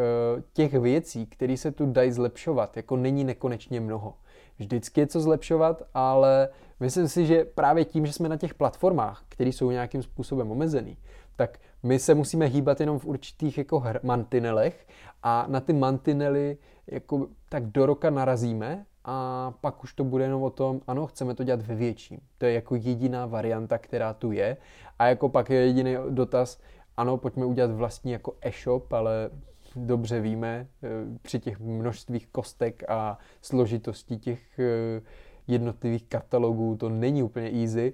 těch 0.53 0.75
věcí, 0.75 1.27
které 1.27 1.57
se 1.57 1.73
tu 1.73 1.87
dají 1.87 2.13
zlepšovat, 2.13 2.77
jako 2.77 2.97
není 2.97 3.25
nekonečně 3.25 3.81
mnoho. 3.81 4.15
vždycky 4.59 5.01
je 5.01 5.07
co 5.07 5.21
zlepšovat, 5.21 5.83
ale 5.95 6.49
myslím 6.81 7.09
si, 7.09 7.27
že 7.27 7.45
právě 7.45 7.85
tím, 7.85 8.07
že 8.07 8.13
jsme 8.13 8.29
na 8.29 8.37
těch 8.37 8.55
platformách, 8.55 9.25
které 9.29 9.51
jsou 9.51 9.71
nějakým 9.71 10.03
způsobem 10.03 10.51
omezený, 10.51 10.97
tak 11.37 11.59
my 11.83 11.99
se 11.99 12.15
musíme 12.15 12.47
hýbat 12.47 12.81
jenom 12.81 12.99
v 12.99 13.05
určitých 13.05 13.59
jako 13.59 13.83
mantinelech 14.03 14.87
a 15.23 15.45
na 15.49 15.61
ty 15.61 15.73
mantinely 15.73 16.59
jako 16.87 17.27
tak 17.49 17.67
do 17.67 17.87
roka 17.87 18.11
narazíme 18.11 18.87
a 19.05 19.51
pak 19.61 19.85
už 19.85 19.95
to 19.95 20.05
bude 20.05 20.25
jenom 20.25 20.43
o 20.43 20.51
tom, 20.51 20.81
ano, 20.87 21.07
chceme 21.07 21.35
to 21.35 21.45
dělat 21.45 21.63
ve 21.63 21.75
větším. 21.75 22.21
To 22.39 22.47
je 22.47 22.53
jako 22.53 22.75
jediná 22.75 23.27
varianta, 23.27 23.79
která 23.79 24.15
tu 24.15 24.33
je. 24.33 24.57
A 24.99 25.07
jako 25.07 25.29
pak 25.29 25.51
je 25.51 25.67
jediný 25.67 25.97
dotaz, 26.11 26.59
ano, 26.97 27.17
pojďme 27.17 27.45
udělat 27.45 27.71
vlastní 27.71 28.13
jako 28.13 28.35
e-shop, 28.41 28.93
ale 28.93 29.31
dobře 29.77 30.21
víme, 30.21 30.67
eh, 30.83 30.89
při 31.23 31.41
těch 31.41 31.61
množstvích 31.61 32.27
kostek 32.27 32.91
a 32.91 33.19
složitostí 33.41 34.19
těch 34.19 34.59
eh, 34.59 35.03
jednotlivých 35.47 36.05
katalogů 36.05 36.77
to 36.77 36.89
není 36.89 37.23
úplně 37.23 37.51
easy. 37.51 37.93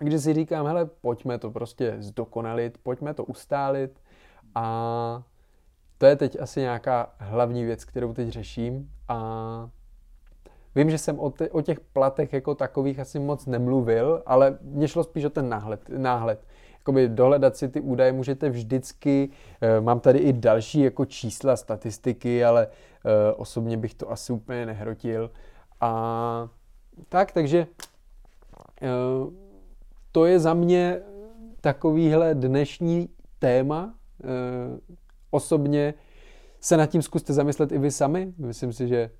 Takže 0.00 0.18
si 0.18 0.34
říkám, 0.34 0.66
hele, 0.66 0.86
pojďme 1.00 1.38
to 1.38 1.50
prostě 1.50 1.96
zdokonalit, 1.98 2.78
pojďme 2.82 3.14
to 3.14 3.24
ustálit 3.24 4.00
a 4.54 5.22
to 5.98 6.06
je 6.06 6.16
teď 6.16 6.40
asi 6.40 6.60
nějaká 6.60 7.14
hlavní 7.18 7.64
věc, 7.64 7.84
kterou 7.84 8.12
teď 8.12 8.28
řeším 8.28 8.90
a 9.08 9.70
Vím, 10.74 10.90
že 10.90 10.98
jsem 10.98 11.20
o, 11.52 11.62
těch 11.62 11.80
platech 11.80 12.32
jako 12.32 12.54
takových 12.54 12.98
asi 12.98 13.18
moc 13.18 13.46
nemluvil, 13.46 14.22
ale 14.26 14.58
mě 14.62 14.88
šlo 14.88 15.04
spíš 15.04 15.24
o 15.24 15.30
ten 15.30 15.48
náhled. 15.48 15.88
náhled. 15.88 16.46
Jakoby 16.78 17.08
dohledat 17.08 17.56
si 17.56 17.68
ty 17.68 17.80
údaje 17.80 18.12
můžete 18.12 18.50
vždycky, 18.50 19.28
e, 19.60 19.80
mám 19.80 20.00
tady 20.00 20.18
i 20.18 20.32
další 20.32 20.80
jako 20.80 21.04
čísla, 21.04 21.56
statistiky, 21.56 22.44
ale 22.44 22.66
e, 22.66 23.32
osobně 23.32 23.76
bych 23.76 23.94
to 23.94 24.10
asi 24.10 24.32
úplně 24.32 24.66
nehrotil. 24.66 25.30
A 25.80 26.48
tak, 27.08 27.32
takže 27.32 27.58
e, 27.58 28.88
to 30.12 30.26
je 30.26 30.38
za 30.38 30.54
mě 30.54 31.00
takovýhle 31.60 32.34
dnešní 32.34 33.08
téma. 33.38 33.94
Osobně 35.30 35.94
se 36.60 36.76
nad 36.76 36.86
tím 36.86 37.02
zkuste 37.02 37.32
zamyslet 37.32 37.72
i 37.72 37.78
vy 37.78 37.90
sami. 37.90 38.32
Myslím 38.38 38.72
si, 38.72 38.88
že 38.88 39.10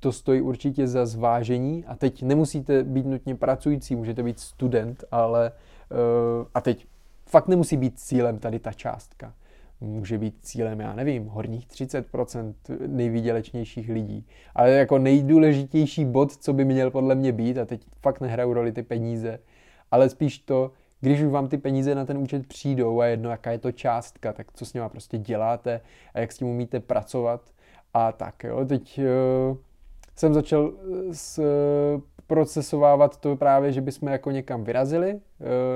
to 0.00 0.12
stojí 0.12 0.40
určitě 0.40 0.86
za 0.86 1.06
zvážení 1.06 1.84
a 1.84 1.96
teď 1.96 2.22
nemusíte 2.22 2.84
být 2.84 3.06
nutně 3.06 3.34
pracující, 3.34 3.96
můžete 3.96 4.22
být 4.22 4.40
student, 4.40 5.04
ale 5.10 5.52
eh, 5.90 6.46
a 6.54 6.60
teď 6.60 6.86
fakt 7.26 7.48
nemusí 7.48 7.76
být 7.76 7.98
cílem 7.98 8.38
tady 8.38 8.58
ta 8.58 8.72
částka. 8.72 9.34
Může 9.80 10.18
být 10.18 10.34
cílem, 10.42 10.80
já 10.80 10.94
nevím, 10.94 11.26
horních 11.26 11.68
30% 11.68 12.54
nejvýdělečnějších 12.86 13.88
lidí. 13.88 14.26
Ale 14.54 14.70
jako 14.70 14.98
nejdůležitější 14.98 16.04
bod, 16.04 16.32
co 16.32 16.52
by 16.52 16.64
měl 16.64 16.90
podle 16.90 17.14
mě 17.14 17.32
být, 17.32 17.58
a 17.58 17.64
teď 17.64 17.86
fakt 18.02 18.20
nehrajou 18.20 18.52
roli 18.52 18.72
ty 18.72 18.82
peníze, 18.82 19.38
ale 19.90 20.08
spíš 20.08 20.38
to, 20.38 20.70
když 21.00 21.20
už 21.20 21.32
vám 21.32 21.48
ty 21.48 21.58
peníze 21.58 21.94
na 21.94 22.04
ten 22.04 22.18
účet 22.18 22.46
přijdou 22.46 23.00
a 23.00 23.06
jedno, 23.06 23.30
jaká 23.30 23.50
je 23.50 23.58
to 23.58 23.72
částka, 23.72 24.32
tak 24.32 24.46
co 24.52 24.66
s 24.66 24.74
nima 24.74 24.88
prostě 24.88 25.18
děláte 25.18 25.80
a 26.14 26.20
jak 26.20 26.32
s 26.32 26.38
tím 26.38 26.48
umíte 26.48 26.80
pracovat, 26.80 27.40
a 27.94 28.12
tak 28.12 28.44
jo. 28.44 28.64
Teď 28.64 29.00
uh, 29.50 29.56
jsem 30.16 30.34
začal 30.34 30.72
eh, 30.72 31.14
s, 31.14 31.38
uh, 31.38 32.00
procesovávat 32.26 33.20
to 33.20 33.36
právě, 33.36 33.72
že 33.72 33.80
bychom 33.80 34.08
jako 34.08 34.30
někam 34.30 34.64
vyrazili 34.64 35.20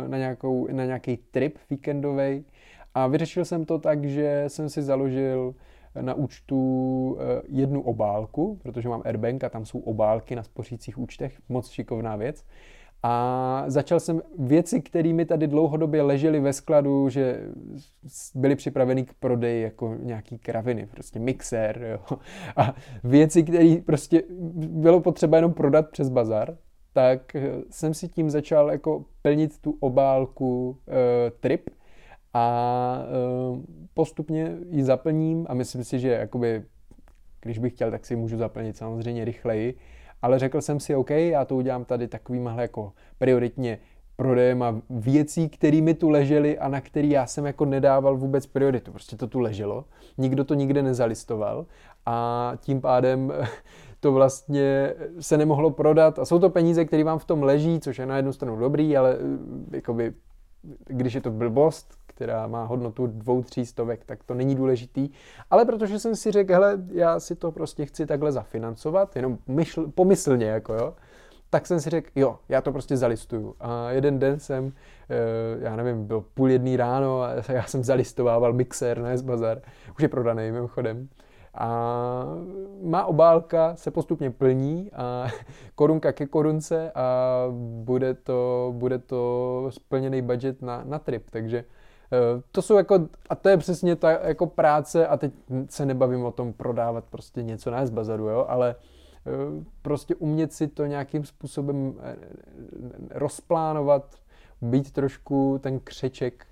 na, 0.07 0.19
nějakou, 0.19 0.69
na 0.73 0.85
nějaký 0.85 1.17
trip 1.17 1.59
víkendový 1.71 2.45
a 2.95 3.07
vyřešil 3.07 3.45
jsem 3.45 3.65
to 3.65 3.79
tak, 3.79 4.05
že 4.05 4.45
jsem 4.49 4.69
si 4.69 4.83
založil 4.83 5.55
na 6.01 6.15
účtu 6.15 7.19
jednu 7.49 7.83
obálku, 7.83 8.59
protože 8.63 8.89
mám 8.89 9.03
Airbank 9.05 9.45
a 9.45 9.49
tam 9.49 9.65
jsou 9.67 9.79
obálky 9.79 10.37
na 10.37 10.43
spořících 10.43 10.99
účtech, 10.99 11.39
moc 11.49 11.71
šikovná 11.71 12.17
věc. 12.17 12.45
A 13.03 13.65
začal 13.67 14.01
jsem 14.01 14.23
věci, 14.39 14.81
které 14.81 15.13
mi 15.13 15.25
tady 15.25 15.47
dlouhodobě 15.47 16.03
ležely 16.03 16.41
ve 16.41 16.53
skladu, 16.53 17.09
že 17.09 17.41
byly 18.35 18.57
připraveny 18.57 19.05
k 19.05 19.15
prodeji 19.15 19.63
jako 19.63 19.97
nějaký 20.01 20.39
kraviny, 20.39 20.87
prostě 20.87 21.19
mixér, 21.19 21.83
jo. 21.83 22.19
A 22.57 22.75
věci, 23.05 23.43
které 23.43 23.77
prostě 23.87 24.23
bylo 24.55 25.01
potřeba 25.01 25.37
jenom 25.37 25.53
prodat 25.53 25.91
přes 25.91 26.09
bazar, 26.09 26.57
tak 26.93 27.37
jsem 27.71 27.95
si 27.95 28.09
tím 28.09 28.31
začal 28.31 28.71
jako 28.71 29.05
plnit 29.23 29.59
tu 29.59 29.77
obálku 29.81 30.79
e, 30.89 31.31
trip 31.31 31.71
a 32.35 32.99
e, 33.03 33.07
postupně 33.95 34.57
ji 34.71 34.85
zaplním 34.85 35.47
a 35.49 35.55
myslím 35.55 35.85
si, 35.85 35.99
že 35.99 36.09
jakoby, 36.09 36.65
když 37.41 37.59
bych 37.59 37.73
chtěl, 37.73 37.91
tak 37.91 38.07
si 38.07 38.17
můžu 38.17 38.37
zaplnit 38.37 38.77
samozřejmě 38.77 39.25
rychleji, 39.25 39.75
ale 40.23 40.39
řekl 40.39 40.61
jsem 40.61 40.81
si, 40.81 40.95
OK, 40.95 41.11
já 41.11 41.45
to 41.45 41.57
udělám 41.57 41.85
tady 41.85 42.09
takovýmhle 42.09 42.63
jako 42.63 42.93
prioritně 43.19 43.79
prodejem 44.17 44.63
a 44.63 44.81
věcí, 44.91 45.49
které 45.49 45.81
mi 45.81 45.95
tu 45.95 46.09
ležely 46.09 46.59
a 46.59 46.69
na 46.69 46.81
který 46.81 47.11
já 47.11 47.27
jsem 47.27 47.47
jako 47.47 47.65
nedával 47.65 48.17
vůbec 48.17 48.47
prioritu. 48.47 48.93
Prostě 48.93 49.17
to 49.17 49.27
tu 49.27 49.41
leželo, 49.41 49.85
nikdo 50.19 50.45
to 50.45 50.55
nikde 50.55 50.83
nezalistoval. 50.83 51.67
A 52.07 52.53
tím 52.61 52.81
pádem 52.81 53.33
to 54.01 54.13
vlastně 54.13 54.95
se 55.21 55.37
nemohlo 55.37 55.71
prodat. 55.71 56.19
A 56.19 56.25
jsou 56.25 56.39
to 56.39 56.51
peníze, 56.51 56.85
které 56.85 57.05
vám 57.05 57.19
v 57.19 57.25
tom 57.25 57.43
leží, 57.43 57.81
což 57.81 57.99
je 57.99 58.07
na 58.07 58.17
jednu 58.17 58.33
stranu 58.33 58.57
dobrý, 58.57 58.97
ale 58.97 59.15
eh, 59.15 59.77
jakoby, 59.77 60.13
když 60.87 61.15
je 61.15 61.21
to 61.21 61.31
blbost, 61.31 61.95
která 62.07 62.47
má 62.47 62.65
hodnotu 62.65 63.07
dvou, 63.07 63.43
tří 63.43 63.67
stovek, 63.67 64.05
tak 64.05 64.25
to 64.25 64.35
není 64.35 64.55
důležitý. 64.55 65.11
Ale 65.51 65.65
protože 65.65 65.99
jsem 65.99 66.17
si 66.17 66.31
řekl, 66.31 66.53
hele, 66.53 66.79
já 66.93 67.21
si 67.21 67.37
to 67.37 67.53
prostě 67.53 67.87
chci 67.87 68.07
takhle 68.07 68.33
zafinancovat, 68.33 69.17
jenom 69.17 69.39
myšl, 69.47 69.91
pomyslně, 69.95 70.47
jako 70.47 70.75
jo, 70.75 70.95
tak 71.51 71.67
jsem 71.67 71.81
si 71.81 71.91
řekl, 71.91 72.11
jo, 72.15 72.39
já 72.49 72.61
to 72.61 72.73
prostě 72.73 72.97
zalistuju. 72.97 73.55
A 73.61 73.91
jeden 73.91 74.19
den 74.19 74.41
jsem, 74.41 74.73
eh, 75.11 75.15
já 75.61 75.77
nevím, 75.77 76.07
byl 76.07 76.25
půl 76.35 76.51
jedný 76.51 76.77
ráno 76.77 77.23
a 77.23 77.33
já 77.49 77.63
jsem 77.63 77.85
zalistovával 77.85 78.53
mixér 78.53 78.99
na 78.99 79.11
S-Bazar, 79.11 79.63
už 79.97 80.03
je 80.03 80.09
prodaný 80.09 80.51
mimochodem. 80.51 81.09
A 81.55 82.25
má 82.83 83.05
obálka 83.05 83.77
se 83.77 83.91
postupně 83.91 84.31
plní 84.31 84.91
a 84.93 85.27
korunka 85.75 86.13
ke 86.13 86.27
korunce 86.27 86.93
a 86.95 87.47
bude 87.85 88.15
to, 88.15 88.73
bude 88.77 88.99
to 88.99 89.67
splněný 89.71 90.23
budget 90.23 90.63
na, 90.63 90.83
na 90.85 90.99
trip, 90.99 91.31
takže 91.31 91.65
Eh, 92.13 92.43
to 92.53 92.63
jsou 92.63 92.77
jako, 92.77 93.09
a 93.31 93.35
to 93.35 93.49
je 93.49 93.57
přesně 93.57 93.97
ta 93.97 94.11
jako 94.11 94.47
práce, 94.47 95.07
a 95.07 95.17
teď 95.17 95.33
se 95.69 95.87
nebavím 95.87 96.25
o 96.25 96.33
tom 96.33 96.53
prodávat 96.53 97.05
prostě 97.05 97.43
něco 97.43 97.71
na 97.71 97.85
bazaru, 97.91 98.29
jo, 98.29 98.47
ale 98.49 98.75
eh, 99.27 99.65
prostě 99.83 100.15
umět 100.15 100.53
si 100.53 100.69
to 100.69 100.87
nějakým 100.87 101.25
způsobem 101.25 101.95
eh, 102.01 102.17
rozplánovat, 103.11 104.17
být 104.63 104.91
trošku 104.91 105.59
ten 105.63 105.81
křeček 105.81 106.47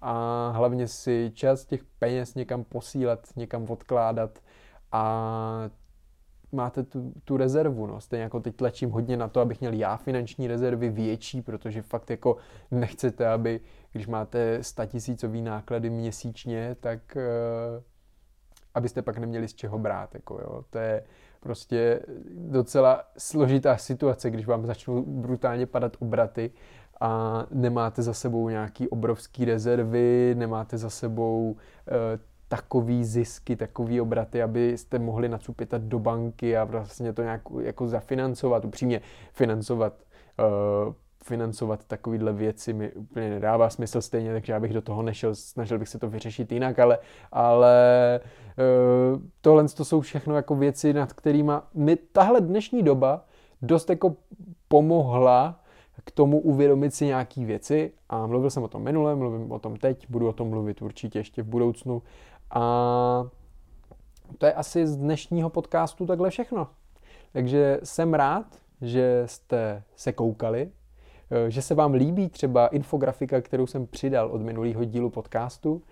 a 0.00 0.50
hlavně 0.50 0.88
si 0.88 1.30
část 1.34 1.64
těch 1.64 1.84
peněz 1.98 2.34
někam 2.34 2.64
posílat, 2.64 3.28
někam 3.36 3.70
odkládat 3.70 4.38
a 4.92 5.70
máte 6.52 6.82
tu, 6.82 7.12
tu 7.24 7.36
rezervu, 7.36 7.86
no. 7.86 8.00
Stejně 8.00 8.22
jako 8.22 8.40
teď 8.40 8.56
tlačím 8.56 8.90
hodně 8.90 9.16
na 9.16 9.28
to, 9.28 9.40
abych 9.40 9.60
měl 9.60 9.72
já 9.72 9.96
finanční 9.96 10.46
rezervy 10.46 10.90
větší, 10.90 11.42
protože 11.42 11.82
fakt 11.82 12.10
jako 12.10 12.36
nechcete, 12.70 13.28
aby, 13.28 13.60
když 13.92 14.06
máte 14.06 14.62
statisícový 14.62 15.42
náklady 15.42 15.90
měsíčně, 15.90 16.76
tak 16.80 17.16
uh, 17.16 17.82
abyste 18.74 19.02
pak 19.02 19.18
neměli 19.18 19.48
z 19.48 19.54
čeho 19.54 19.78
brát, 19.78 20.14
jako 20.14 20.34
jo. 20.34 20.64
To 20.70 20.78
je 20.78 21.04
prostě 21.40 22.00
docela 22.30 23.04
složitá 23.18 23.76
situace, 23.76 24.30
když 24.30 24.46
vám 24.46 24.66
začnou 24.66 25.02
brutálně 25.06 25.66
padat 25.66 25.96
obraty 25.98 26.50
a 27.00 27.44
nemáte 27.50 28.02
za 28.02 28.14
sebou 28.14 28.48
nějaký 28.48 28.88
obrovský 28.88 29.44
rezervy, 29.44 30.34
nemáte 30.38 30.78
za 30.78 30.90
sebou 30.90 31.50
uh, 31.50 31.56
takový 32.48 33.04
zisky, 33.04 33.56
takový 33.56 34.00
obraty, 34.00 34.42
abyste 34.42 34.98
mohli 34.98 35.28
nacupitat 35.28 35.82
do 35.82 35.98
banky 35.98 36.56
a 36.56 36.64
vlastně 36.64 37.12
to 37.12 37.22
nějak 37.22 37.40
jako 37.60 37.88
zafinancovat, 37.88 38.64
upřímně 38.64 39.00
financovat 39.32 39.92
uh, 40.86 40.94
financovat 41.24 41.84
takovýhle 41.84 42.32
věci 42.32 42.72
mi 42.72 42.92
úplně 42.92 43.30
nedává 43.30 43.70
smysl 43.70 44.00
stejně, 44.00 44.32
takže 44.32 44.52
já 44.52 44.60
bych 44.60 44.72
do 44.72 44.82
toho 44.82 45.02
nešel, 45.02 45.34
snažil 45.34 45.78
bych 45.78 45.88
se 45.88 45.98
to 45.98 46.08
vyřešit 46.08 46.52
jinak, 46.52 46.78
ale, 46.78 46.98
ale 47.32 48.20
uh, 49.14 49.20
tohle 49.40 49.68
to 49.68 49.84
jsou 49.84 50.00
všechno 50.00 50.36
jako 50.36 50.56
věci, 50.56 50.92
nad 50.92 51.12
kterými 51.12 51.52
mi 51.74 51.96
tahle 51.96 52.40
dnešní 52.40 52.82
doba 52.82 53.24
dost 53.62 53.90
jako 53.90 54.16
pomohla 54.68 55.60
k 56.08 56.10
tomu 56.10 56.40
uvědomit 56.40 56.94
si 56.94 57.06
nějaký 57.06 57.44
věci. 57.44 57.92
A 58.08 58.26
mluvil 58.26 58.50
jsem 58.50 58.62
o 58.62 58.68
tom 58.68 58.82
minule, 58.82 59.14
mluvím 59.14 59.52
o 59.52 59.58
tom 59.58 59.76
teď, 59.76 60.06
budu 60.10 60.28
o 60.28 60.32
tom 60.32 60.48
mluvit 60.48 60.82
určitě 60.82 61.18
ještě 61.18 61.42
v 61.42 61.46
budoucnu. 61.46 62.02
A 62.50 63.26
to 64.38 64.46
je 64.46 64.52
asi 64.52 64.86
z 64.86 64.96
dnešního 64.96 65.50
podcastu 65.50 66.06
takhle 66.06 66.30
všechno. 66.30 66.68
Takže 67.32 67.80
jsem 67.84 68.14
rád, 68.14 68.46
že 68.80 69.22
jste 69.26 69.82
se 69.96 70.12
koukali, 70.12 70.70
že 71.48 71.62
se 71.62 71.74
vám 71.74 71.92
líbí 71.92 72.28
třeba 72.28 72.66
infografika, 72.66 73.40
kterou 73.40 73.66
jsem 73.66 73.86
přidal 73.86 74.28
od 74.30 74.40
minulého 74.40 74.84
dílu 74.84 75.10
podcastu. 75.10 75.82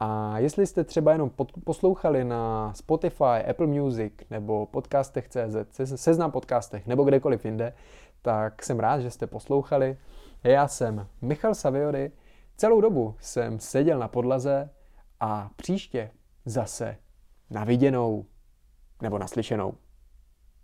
A 0.00 0.38
jestli 0.38 0.66
jste 0.66 0.84
třeba 0.84 1.12
jenom 1.12 1.30
pod, 1.30 1.52
poslouchali 1.64 2.24
na 2.24 2.72
Spotify, 2.74 3.44
Apple 3.50 3.66
Music 3.66 4.12
nebo 4.30 4.66
podcastech.cz, 4.66 5.80
seznam 5.94 6.30
podcastech 6.30 6.86
nebo 6.86 7.04
kdekoliv 7.04 7.44
jinde, 7.44 7.72
tak 8.24 8.62
jsem 8.62 8.80
rád, 8.80 9.00
že 9.00 9.10
jste 9.10 9.26
poslouchali. 9.26 9.98
Já 10.44 10.68
jsem 10.68 11.08
Michal 11.22 11.54
Saviory, 11.54 12.12
celou 12.56 12.80
dobu 12.80 13.16
jsem 13.20 13.60
seděl 13.60 13.98
na 13.98 14.08
podlaze 14.08 14.70
a 15.20 15.50
příště 15.56 16.10
zase 16.44 16.96
na 17.50 17.64
viděnou 17.64 18.26
nebo 19.02 19.18
naslyšenou. 19.18 19.74